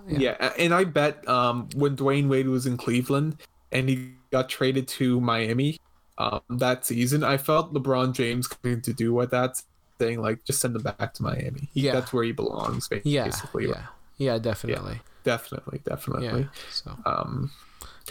[0.07, 0.23] camaraderie.
[0.39, 0.53] Yeah.
[0.57, 3.37] and I bet um, when Dwyane Wade was in Cleveland
[3.71, 5.77] and he got traded to Miami
[6.17, 9.65] um, that season, I felt LeBron James going to do what that's
[9.99, 11.69] saying, like just send him back to Miami.
[11.73, 11.93] He, Yeah.
[11.93, 13.67] That's where he belongs, ba- Yeah, basically.
[13.69, 13.83] yeah,
[14.17, 15.01] yeah, definitely.
[15.23, 16.25] Definitely, definitely.
[16.41, 16.47] Yeah.
[16.71, 17.51] So Um,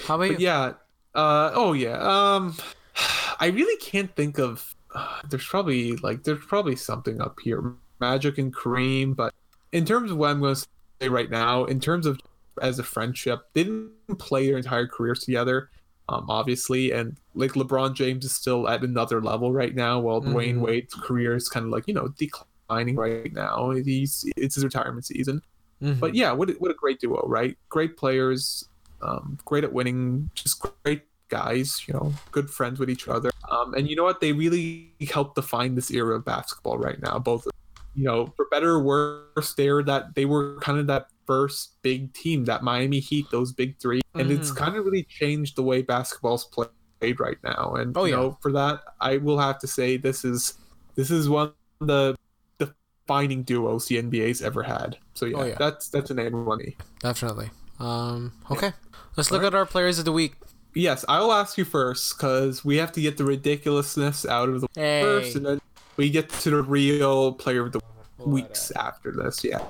[0.07, 0.73] how about yeah.
[1.15, 1.97] Uh, oh yeah.
[1.99, 2.55] Um,
[3.41, 4.75] I really can't think of.
[4.95, 9.17] Uh, there's probably like there's probably something up here, Magic and Kareem.
[9.17, 9.33] But
[9.73, 10.67] in terms of what I'm going to
[11.01, 12.21] say right now, in terms of
[12.63, 15.71] as a friendship, they didn't play their entire careers together.
[16.09, 20.57] Um, obviously, and like LeBron James is still at another level right now, while Dwyane
[20.57, 20.61] Mhm.
[20.61, 23.71] Wade's career is kind of like you know declining right now.
[23.71, 25.43] He's it's his retirement season.
[25.83, 25.99] Mhm.
[26.01, 27.59] But yeah, what a, what a great duo, right?
[27.69, 28.69] Great players,
[29.03, 33.33] um, great at winning, just great guys, you know, good friends with each other.
[33.51, 34.21] Um, and you know what?
[34.21, 37.19] They really helped define this era of basketball right now.
[37.19, 37.49] Both,
[37.97, 42.13] you know, for better or worse, they're that they were kind of that first big
[42.13, 44.57] team, that Miami Heat, those big three, and it's Mhm.
[44.57, 47.75] kind of really changed the way basketball's played right now.
[47.75, 48.17] And Oh, you yeah.
[48.21, 50.55] know, for that, I will have to say this is
[50.95, 52.17] this is one of the
[52.59, 54.99] defining duos the NBA's ever had.
[55.15, 55.57] So yeah, Oh, yeah.
[55.59, 56.61] that's that's an and one.
[57.01, 57.51] definitely.
[57.79, 58.33] Um.
[58.51, 58.73] Okay.
[59.17, 60.37] Let's look at our players of the week.
[60.75, 64.61] Yes, I will ask you first because we have to get the ridiculousness out of
[64.61, 65.03] the Hey.
[65.03, 65.61] first, and then
[65.97, 67.81] we get to the real player of the
[68.19, 69.45] weeks after this.
[69.45, 69.63] Yeah.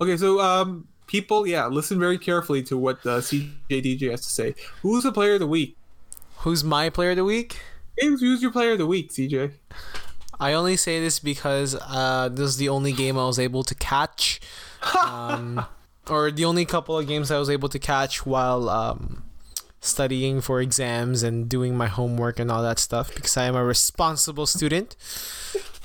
[0.00, 4.54] Okay, so um, people, yeah, listen very carefully to what uh, CJDJ has to say.
[4.82, 5.76] Who's the player of the week?
[6.38, 7.58] Who's my player of the week?
[8.00, 9.52] Who's who's your player of the week, CJ?
[10.40, 13.74] I only say this because uh, this is the only game I was able to
[13.74, 14.40] catch,
[15.00, 15.64] um,
[16.10, 19.22] or the only couple of games I was able to catch while um,
[19.80, 23.14] studying for exams and doing my homework and all that stuff.
[23.14, 24.96] Because I am a responsible student.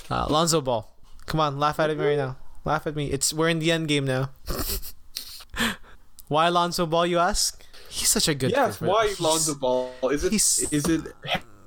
[0.10, 0.92] Uh, Lonzo Ball,
[1.26, 2.38] come on, laugh at me right now.
[2.66, 3.08] Laugh at me.
[3.12, 4.30] It's we're in the end game now.
[6.28, 7.06] Why Lonzo Ball?
[7.08, 7.64] You ask.
[7.90, 8.52] He's such a good.
[8.52, 8.80] yes.
[8.82, 9.92] Why he's- Lonzo Ball?
[10.12, 11.02] Is it he's- is it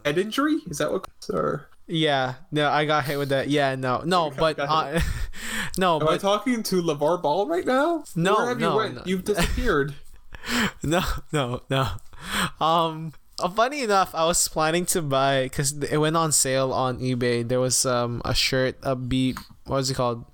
[0.04, 0.58] head injury?
[0.68, 1.06] Is that what?
[1.32, 3.48] Or Yeah, no, I got hit with that.
[3.48, 5.00] Yeah, no, no, but uh,
[5.78, 8.04] no, am I talking to LeVar Ball right now?
[8.14, 8.94] No, Where have no, you went?
[8.96, 9.02] no.
[9.04, 9.94] You've disappeared.
[10.82, 11.02] no,
[11.32, 11.88] no, no.
[12.64, 13.12] Um,
[13.42, 17.46] uh, funny enough, I was planning to buy because it went on sale on eBay.
[17.46, 19.34] There was um a shirt, a B,
[19.66, 20.24] what was it called?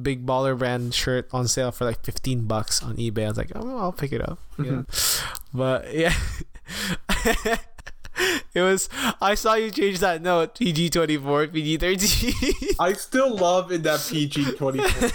[0.00, 3.26] Big Baller brand shirt on sale for like fifteen bucks on eBay.
[3.26, 4.38] I was like, oh, I'll pick it up.
[4.58, 4.82] Yeah.
[5.52, 6.14] But yeah.
[8.54, 8.88] It was.
[9.20, 10.54] I saw you change that note.
[10.58, 12.52] PG twenty four, PG thirteen.
[12.78, 15.08] I still love in that PG twenty four.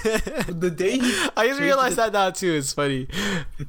[0.53, 2.53] The day he I just realized it- that now too.
[2.53, 3.07] It's funny.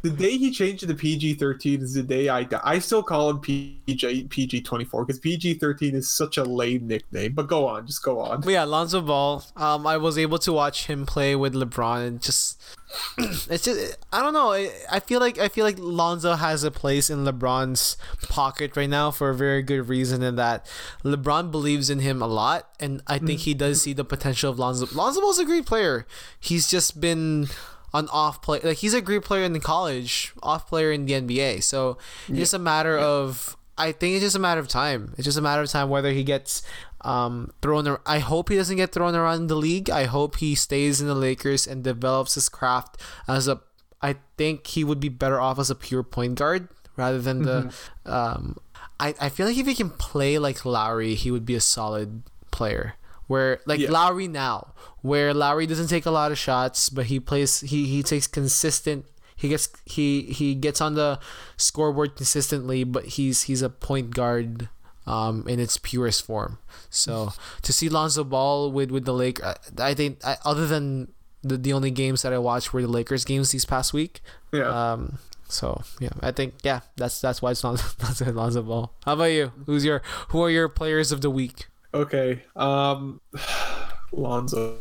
[0.02, 2.60] the day he changed to PG thirteen is the day I die.
[2.64, 6.88] I still call him PG PG twenty four because PG thirteen is such a lame
[6.88, 7.32] nickname.
[7.34, 8.40] But go on, just go on.
[8.40, 9.44] But yeah, Lonzo Ball.
[9.56, 12.60] Um, I was able to watch him play with LeBron, and just
[13.18, 14.52] it's just I don't know.
[14.52, 17.96] I, feel like I feel like Lonzo has a place in LeBron's
[18.28, 20.66] pocket right now for a very good reason, in that
[21.04, 24.58] LeBron believes in him a lot, and I think he does see the potential of
[24.58, 24.86] Lonzo.
[24.94, 26.06] Lonzo Ball's a great player.
[26.38, 27.48] He's just been
[27.92, 28.60] an off player.
[28.64, 31.62] Like he's a great player in college, off player in the NBA.
[31.62, 31.98] So
[32.28, 35.14] it's just a matter of I think it's just a matter of time.
[35.16, 36.62] It's just a matter of time whether he gets
[37.02, 37.86] um, thrown.
[37.88, 39.88] Ar- I hope he doesn't get thrown around the league.
[39.90, 42.96] I hope he stays in the Lakers and develops his craft
[43.28, 43.60] as a.
[44.02, 47.74] I think he would be better off as a pure point guard rather than the.
[48.06, 48.56] Um,
[48.98, 52.22] I I feel like if he can play like Lowry, he would be a solid
[52.50, 52.94] player.
[53.26, 53.90] Where like Yeah.
[53.90, 57.60] Lowry now, where Lowry doesn't take a lot of shots, but he plays.
[57.60, 59.06] He he takes consistent
[59.36, 61.18] he gets he he gets on the
[61.56, 64.68] scoreboard consistently, but he's he's a point guard
[65.10, 66.58] um, in its purest form.
[66.88, 67.32] So
[67.62, 71.12] to see Lonzo Ball with with the Lake, I, I think I, other than
[71.42, 74.20] the the only games that I watched were the Lakers games these past week.
[74.52, 74.68] Yeah.
[74.70, 75.18] Um,
[75.48, 78.92] so yeah, I think yeah, that's that's why it's Lonzo, Lonzo, Lonzo Ball.
[79.04, 79.52] How about you?
[79.66, 81.66] Who's your who are your players of the week?
[81.92, 82.42] Okay.
[82.54, 83.20] Um
[84.12, 84.78] Lonzo.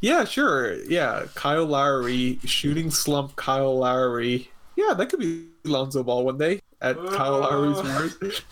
[0.00, 0.74] Yeah, sure.
[0.84, 4.50] Yeah, Kyle Lowry, shooting slump Kyle Lowry.
[4.76, 8.44] Yeah, that could be Lonzo Ball one day at Kyle Lowry's worst.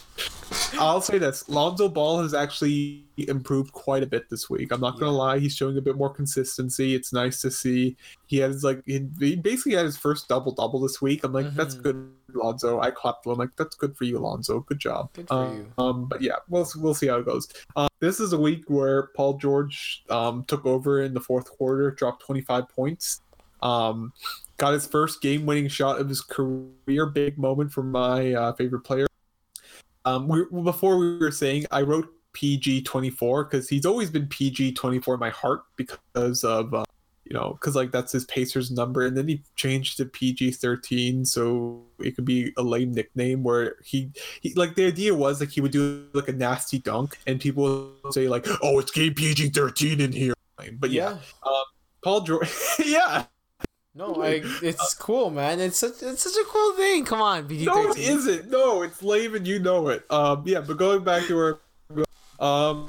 [0.78, 4.72] I'll say this: Lonzo Ball has actually improved quite a bit this week.
[4.72, 6.94] I'm not gonna lie; he's showing a bit more consistency.
[6.94, 7.96] It's nice to see.
[8.26, 9.00] He has like he
[9.36, 11.24] basically had his first double double this week.
[11.24, 11.82] I'm like, that's Mhm.
[11.82, 12.80] good, Lonzo.
[12.80, 13.26] I clapped.
[13.26, 14.60] I'm like, that's good for you, Lonzo.
[14.60, 15.10] Good job.
[15.12, 15.72] Good for um, you.
[15.78, 17.48] Um, but yeah, we'll we'll see how it goes.
[17.76, 21.90] Um, this is a week where Paul George um took over in the fourth quarter,
[21.90, 23.20] dropped 25 points.
[23.62, 24.12] Um,
[24.62, 27.06] got his first game-winning shot of his career.
[27.06, 29.08] Big moment for my uh, favorite player.
[30.04, 34.74] Um, we, before we were saying, I wrote PG 24 because he's always been PG
[34.74, 36.84] 24 in my heart because of uh,
[37.24, 41.24] you know because like that's his Pacers number, and then he changed to PG 13
[41.24, 45.50] so it could be a lame nickname where he he like the idea was like
[45.50, 49.12] he would do like a nasty dunk and people would say like oh it's game
[49.12, 50.34] PG 13 in here,
[50.78, 51.18] but yeah,
[52.04, 52.48] Paul George,
[52.84, 53.24] yeah.
[53.94, 55.60] No, I, it's cool, man.
[55.60, 57.04] It's such it's such a cool thing.
[57.04, 58.50] Come on, PG No, it isn't.
[58.50, 60.04] No, it's lame, and you know it.
[60.10, 62.06] Um, yeah, but going back to where,
[62.40, 62.88] um,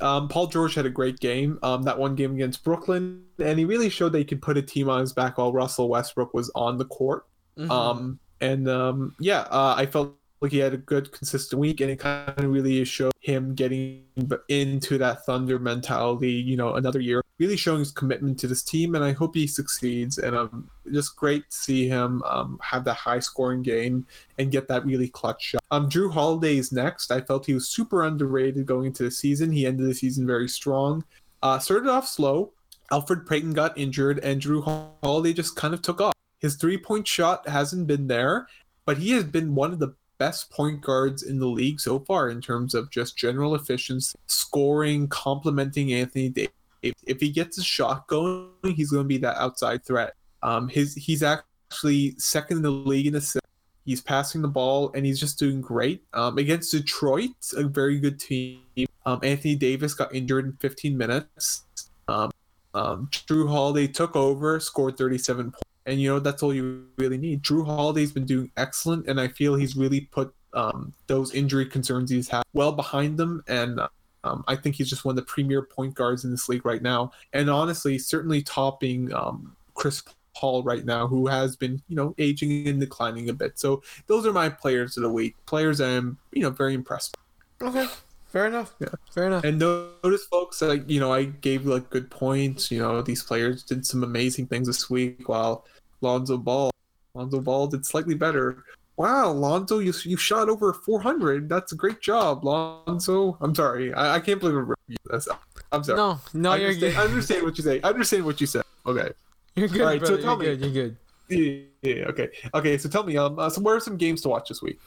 [0.00, 1.58] um, Paul George had a great game.
[1.64, 4.62] Um, that one game against Brooklyn, and he really showed that he could put a
[4.62, 7.26] team on his back while Russell Westbrook was on the court.
[7.58, 7.70] Mm-hmm.
[7.70, 11.90] Um, and um, yeah, uh, I felt like he had a good, consistent week, and
[11.90, 14.04] it kind of really showed him getting
[14.48, 16.32] into that Thunder mentality.
[16.32, 19.46] You know, another year, really showing his commitment to this team, and I hope he
[19.46, 20.18] succeeds.
[20.18, 24.06] And um, just great to see him um, have that high scoring game
[24.38, 25.62] and get that really clutch shot.
[25.70, 27.10] Um, Jrue Holiday is next.
[27.10, 29.52] I felt he was super underrated going into the season.
[29.52, 31.04] He ended the season very strong.
[31.42, 32.52] Uh, started off slow.
[32.90, 36.14] Elfrid Payton got injured, and Jrue Holiday just kind of took off.
[36.40, 38.48] His three point shot hasn't been there,
[38.86, 42.28] but he has been one of the best point guards in the league so far
[42.28, 46.52] in terms of just general efficiency, scoring, complementing Anthony Davis.
[46.82, 50.14] If if he gets his shot going, he's going to be that outside threat.
[50.42, 53.40] Um, his he's actually second in the league in assists.
[53.84, 56.02] He's passing the ball and he's just doing great.
[56.12, 58.60] Um, against Detroit, a very good team.
[59.06, 61.64] Um, Anthony Davis got injured in 15 minutes.
[62.06, 62.30] Um,
[62.74, 65.60] um, Jrue Holiday took over, scored 37 points.
[65.86, 67.42] And you know that's all you really need.
[67.42, 72.10] Jrue Holiday's been doing excellent, and I feel he's really put um, those injury concerns
[72.10, 73.42] he's had well behind them.
[73.48, 73.80] And
[74.24, 76.82] um, I think he's just one of the premier point guards in this league right
[76.82, 77.12] now.
[77.32, 80.02] And honestly, certainly topping um, Chris
[80.34, 83.58] Paul right now, who has been you know aging and declining a bit.
[83.58, 85.36] So those are my players of the week.
[85.46, 87.16] Players I'm you know very impressed.
[87.60, 87.86] Okay,
[88.26, 88.74] fair enough.
[88.78, 88.88] Yeah.
[89.12, 89.44] fair enough.
[89.44, 92.70] And notice, folks, like you know, I gave like good points.
[92.70, 95.64] You know, these players did some amazing things this week, while
[96.00, 96.70] Lonzo Ball,
[97.14, 98.64] Lonzo Ball did slightly better.
[98.98, 101.48] Wow, Lonzo, you you shot over 400.
[101.48, 103.38] That's a great job, Lonzo.
[103.40, 104.74] I'm sorry, I, I can't believe I
[105.12, 105.28] this.
[105.70, 105.96] I'm sorry.
[105.96, 107.00] No, no, I you're understand, good.
[107.00, 107.80] I understand what you say.
[107.82, 108.64] I understand what you said.
[108.84, 109.10] Okay.
[109.54, 110.60] You're good, Alright, so tell you're me- good.
[110.60, 110.96] You're good.
[111.28, 112.28] Yeah, yeah, okay.
[112.54, 112.76] Okay.
[112.78, 114.80] So tell me, um, uh, so what are some games to watch this week?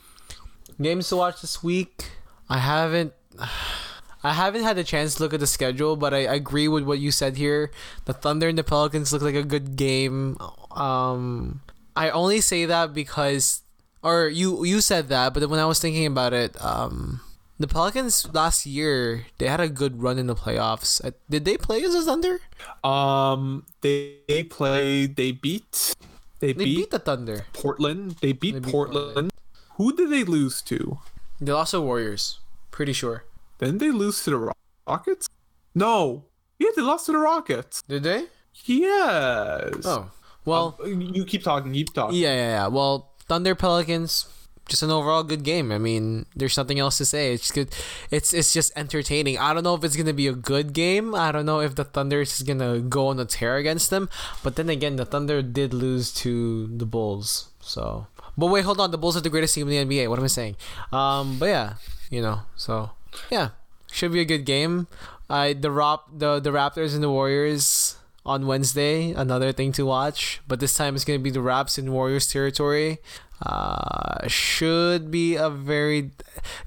[0.81, 2.09] Games to watch this week.
[2.49, 3.13] I haven't.
[4.23, 6.99] I haven't had a chance to look at the schedule, but I agree with what
[6.99, 7.71] you said here.
[8.05, 10.37] The Thunder and the Pelicans look like a good game.
[10.69, 11.61] Um,
[11.95, 13.63] I only say that because,
[14.03, 17.21] or you you said that, but when I was thinking about it, um,
[17.59, 21.03] the Pelicans last year they had a good run in the playoffs.
[21.03, 22.39] Uh, Did they play as a Thunder?
[22.83, 25.15] Um, they, they played.
[25.15, 25.95] They beat.
[26.39, 27.45] They, They beat, beat the Thunder.
[27.53, 28.17] Portland.
[28.21, 29.05] They beat They beat Portland.
[29.05, 29.31] Portland.
[29.77, 30.99] Who did they lose to?
[31.39, 32.39] They lost to Warriors.
[32.71, 33.25] Pretty sure.
[33.59, 34.53] Then they lose to the
[34.87, 35.29] Rockets.
[35.75, 36.25] No.
[36.57, 37.83] Yeah, they lost to the Rockets.
[37.87, 38.25] Did they?
[38.65, 39.85] Yes.
[39.85, 40.11] Oh,
[40.45, 40.77] well.
[40.83, 41.73] Um, you keep talking.
[41.73, 42.17] Keep talking.
[42.17, 42.67] Yeah, yeah, yeah.
[42.67, 44.27] Well, Thunder Pelicans,
[44.67, 45.71] just an overall good game.
[45.71, 47.31] I mean, there's nothing else to say.
[47.31, 47.73] It's good.
[48.11, 49.39] It's it's just entertaining.
[49.39, 51.15] I don't know if it's gonna be a good game.
[51.15, 54.09] I don't know if the Thunder is gonna go on a tear against them.
[54.43, 57.47] But then again, the Thunder did lose to the Bulls.
[57.61, 58.91] So, But wait, hold on.
[58.91, 60.09] The Bulls are the greatest team in the NBA.
[60.09, 60.57] What am I saying?
[60.91, 61.75] Um, but yeah,
[62.09, 62.91] you know, so
[63.31, 63.55] yeah,
[63.93, 64.87] should be a good game.
[65.29, 67.95] I the Rap the the Raptors and the Warriors
[68.25, 69.11] on Wednesday.
[69.11, 72.99] Another thing to watch, but this time it's gonna be the Raps in Warriors territory.
[73.43, 76.11] Uh, should be a very.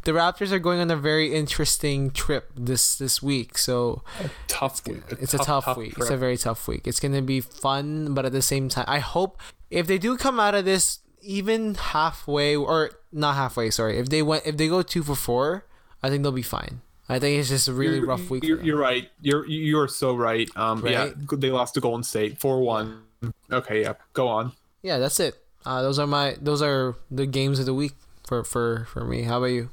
[0.02, 4.02] The Raptors are going on a very interesting trip this this week, so
[4.48, 5.02] Tough week.
[5.10, 5.94] it's a tough, week.
[5.97, 6.89] It's a very tough week.
[6.89, 9.40] It's gonna be fun, but at the same time, I hope
[9.70, 14.22] if they do come out of this even halfway or not halfway, sorry, if they
[14.22, 15.66] went if they go two for four,
[16.02, 16.81] I think they'll be fine.
[17.09, 18.44] I think it's just a really You're- rough week.
[18.44, 19.10] You're, you're right.
[19.20, 20.48] You're you're so right.
[20.56, 23.02] Um, yeah, they lost to Golden State four one.
[23.51, 24.52] Okay, yeah, go on.
[24.82, 25.36] yeah, that's it.
[25.66, 27.93] Uh, those are my those are the games of the week
[28.26, 29.22] for for for me.
[29.22, 29.70] How about you?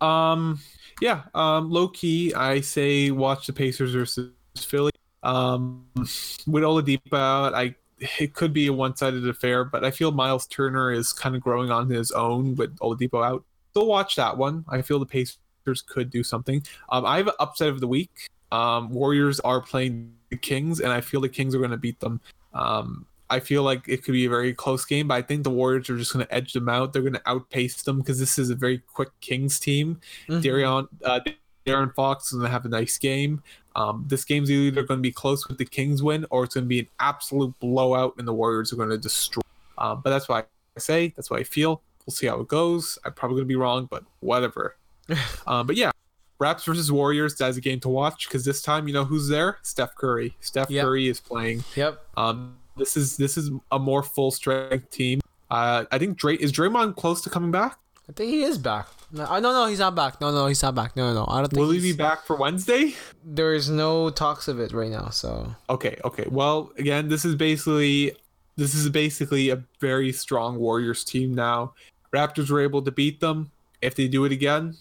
[0.00, 0.60] Um,
[1.00, 4.92] yeah, um, low key, I say watch the Pacers versus Philly.
[5.22, 7.74] Um, with Oladipo out, I
[8.18, 11.40] it could be a one sided affair, but I feel Miles Turner is kind of
[11.42, 13.44] growing on his own with Oladipo out.
[13.70, 14.64] Still watch that one.
[14.68, 15.38] I feel the Pacers
[15.74, 16.62] could do something.
[16.90, 18.28] Um, I have an upset of the week.
[18.52, 22.00] Um, Warriors are playing the Kings, and I feel the Kings are going to beat
[22.00, 22.20] them.
[22.54, 25.50] Um, I feel like it could be a very close game, but I think the
[25.50, 26.92] Warriors are just going to edge them out.
[26.92, 30.00] They're going to outpace them because this is a very quick Kings team.
[30.28, 30.42] Mhm.
[30.42, 31.20] De'Aaron, uh,
[31.66, 33.42] De'Aaron Fox is going to have a nice game.
[33.76, 36.64] Um, this game's either going to be close with the Kings win, or it's going
[36.64, 39.42] to be an absolute blowout, and the Warriors are going to destroy.
[39.76, 41.82] Um, but that's why I say that's why I feel.
[42.06, 42.98] We'll see how it goes.
[43.04, 44.76] I'm probably going to be wrong, but whatever.
[45.46, 45.90] um, but yeah,
[46.38, 47.36] Raps versus Warriors.
[47.36, 49.58] That's a game to watch because this time you know who's there.
[49.62, 50.36] Steph Curry.
[50.40, 50.84] Steph Yep.
[50.84, 51.64] Curry is playing.
[51.74, 52.00] Yep.
[52.16, 55.20] Um, this is this is a more full strength team.
[55.50, 57.78] Uh, I think Dray is Draymond close to coming back.
[58.08, 58.88] I think he is back.
[59.10, 60.20] No, uh, no, no, he's not back.
[60.20, 60.96] No, no, he's not back.
[60.96, 61.26] No, no, no.
[61.28, 62.94] I don't think Will he be back for Wednesday?
[63.24, 65.08] There is no talks of it right now.
[65.10, 66.24] So Okay, okay.
[66.30, 68.12] Well, again, this is basically
[68.56, 71.74] this is basically a very strong Warriors team now.
[72.12, 73.50] Raptors were able to beat them.
[73.80, 74.76] If they do it again,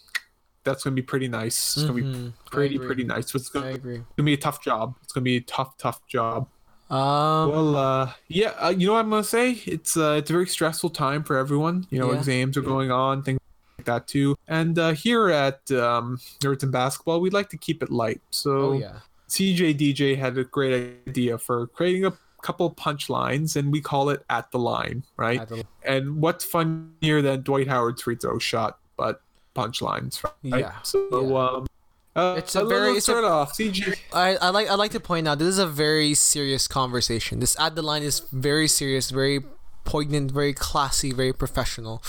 [0.68, 1.76] that's going to be pretty nice.
[1.78, 2.34] It's going to be Mhm.
[2.52, 3.34] Pretty pretty nice.
[3.34, 4.96] It's I going to be a tough job.
[5.04, 6.48] It's going to be a tough tough job.
[6.90, 9.62] Um, Well, uh, yeah, uh, you know what I'm gonna say?
[9.66, 11.86] It's uh, it's a very stressful time for everyone.
[11.90, 12.20] You know, Yeah.
[12.20, 13.40] exams are going on, things
[13.78, 14.38] like that too.
[14.48, 18.22] And uh, here at um, Nerds in Basketball, we like to keep it light.
[18.30, 19.00] So oh yeah.
[19.28, 24.24] CJ DJ had a great idea for creating a couple punchlines, and we call it
[24.30, 25.42] at the line, right?
[25.42, 29.22] At the- And what's funnier than Dwight Howard's free throw shot, but
[29.58, 30.62] punchlines, right?
[30.62, 30.72] Yeah.
[30.84, 31.46] So Yeah.
[31.46, 31.68] um,
[32.16, 33.54] uh, It's a very- let's it's a- start off.
[33.58, 33.96] CJ.
[34.14, 37.40] I, I like I like to point out this is a very serious conversation.
[37.40, 39.40] This at the line is very serious, very
[39.86, 42.02] poignant, very classy, very professional.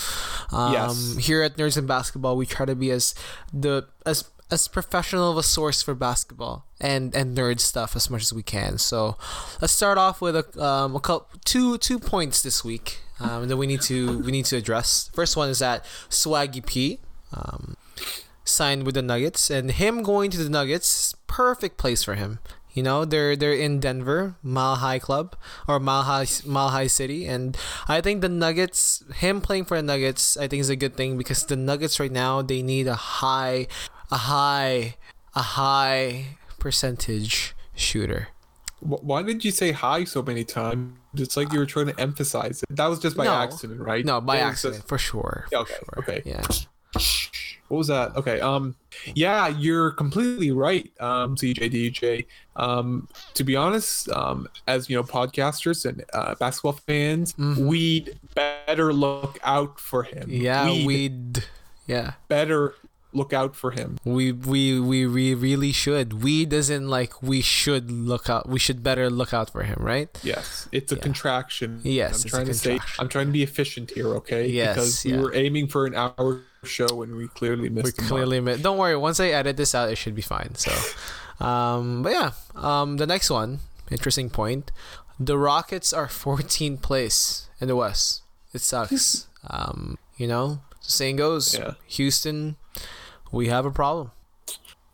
[0.51, 1.15] Um, Yes.
[1.27, 3.13] Here at Nerds and Basketball, we try to be as
[3.53, 8.23] the as as professional of a source for basketball and and nerd stuff as much
[8.23, 8.79] as we can.
[8.79, 9.15] So
[9.61, 12.87] let's start off with a um a couple, two two points this week
[13.19, 15.11] um, that we need to we need to address.
[15.13, 16.99] First one is that Swaggy P.
[17.33, 17.75] Um,
[18.43, 22.39] signed with the Nuggets, and him going to the Nuggets, perfect place for him.
[22.73, 25.35] You know, they're they're in Denver, Mile High Club
[25.67, 27.57] or Mile High Mile High City, and
[27.87, 31.17] I think the Nuggets, him playing for the Nuggets, I think is a good thing
[31.17, 33.67] because the Nuggets right now they need a high,
[34.11, 34.95] a high,
[35.35, 38.29] a high percentage shooter.
[38.81, 40.93] Why did you say hi so many times?
[41.15, 42.73] It's like you were trying to emphasize it.
[42.75, 43.33] That was just by No.
[43.33, 44.05] accident, right?
[44.05, 45.47] No, by accident just- for sure.
[45.51, 45.99] Yeah, for okay, sure.
[45.99, 46.21] okay.
[46.23, 46.43] Yeah.
[46.93, 48.15] What was that?
[48.15, 48.39] Okay.
[48.41, 48.75] Um.
[49.13, 50.91] Yeah, you're completely right.
[50.99, 51.35] Um.
[51.35, 52.25] CJ DJ.
[52.55, 53.07] Um.
[53.35, 57.67] To be honest, um, as you know, podcasters and uh, basketball fans, Mhm.
[57.67, 60.25] we'd better look out for him.
[60.29, 61.45] Yeah, we'd we'd.
[61.85, 62.13] Yeah.
[62.27, 62.75] better
[63.13, 63.97] look out for him.
[64.03, 66.21] We we we we really should.
[66.23, 68.49] We doesn't like we should look out.
[68.49, 70.09] We should better look out for him, right?
[70.23, 71.01] Yes, it's a Yeah.
[71.01, 71.81] contraction.
[71.83, 72.79] Yes, I'm trying to say.
[72.99, 74.47] I'm trying to be efficient here, okay?
[74.47, 75.21] Yes, Because we yeah.
[75.21, 77.85] were aiming for an hour show and we clearly missed.
[77.99, 78.95] We clearly mi- don't worry.
[78.95, 80.55] Once I edit this out, it should be fine.
[80.55, 80.71] So,
[81.45, 83.59] um, but yeah, um, the next one,
[83.91, 84.71] interesting point.
[85.19, 88.21] The Rockets are 14th place in the West.
[88.53, 89.27] It sucks.
[89.47, 91.57] um, you know, the saying goes.
[91.57, 91.73] Yeah.
[91.87, 92.55] Houston,
[93.31, 94.11] we have a problem.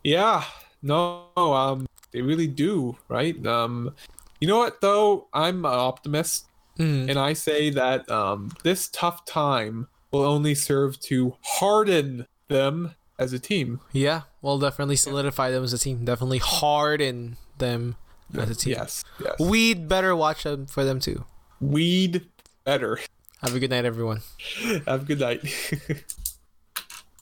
[0.04, 0.44] Yeah,
[0.82, 3.44] no, um, they really do, right?
[3.46, 3.94] Um,
[4.40, 5.26] you know what though?
[5.32, 6.46] I'm an optimist,
[6.78, 7.08] Mm.
[7.08, 13.32] and I say that um, this tough time will only serve to harden them as
[13.32, 13.80] a team.
[13.92, 16.04] Yeah, we'll definitely solidify them as a team.
[16.04, 17.96] Definitely harden them
[18.36, 18.74] as a team.
[18.74, 19.38] Yes, yes.
[19.38, 21.24] We'd better watch them for them too.
[21.60, 22.26] We'd
[22.64, 22.98] better.
[23.42, 24.22] Have a good night, everyone.
[24.86, 25.40] Have a good night.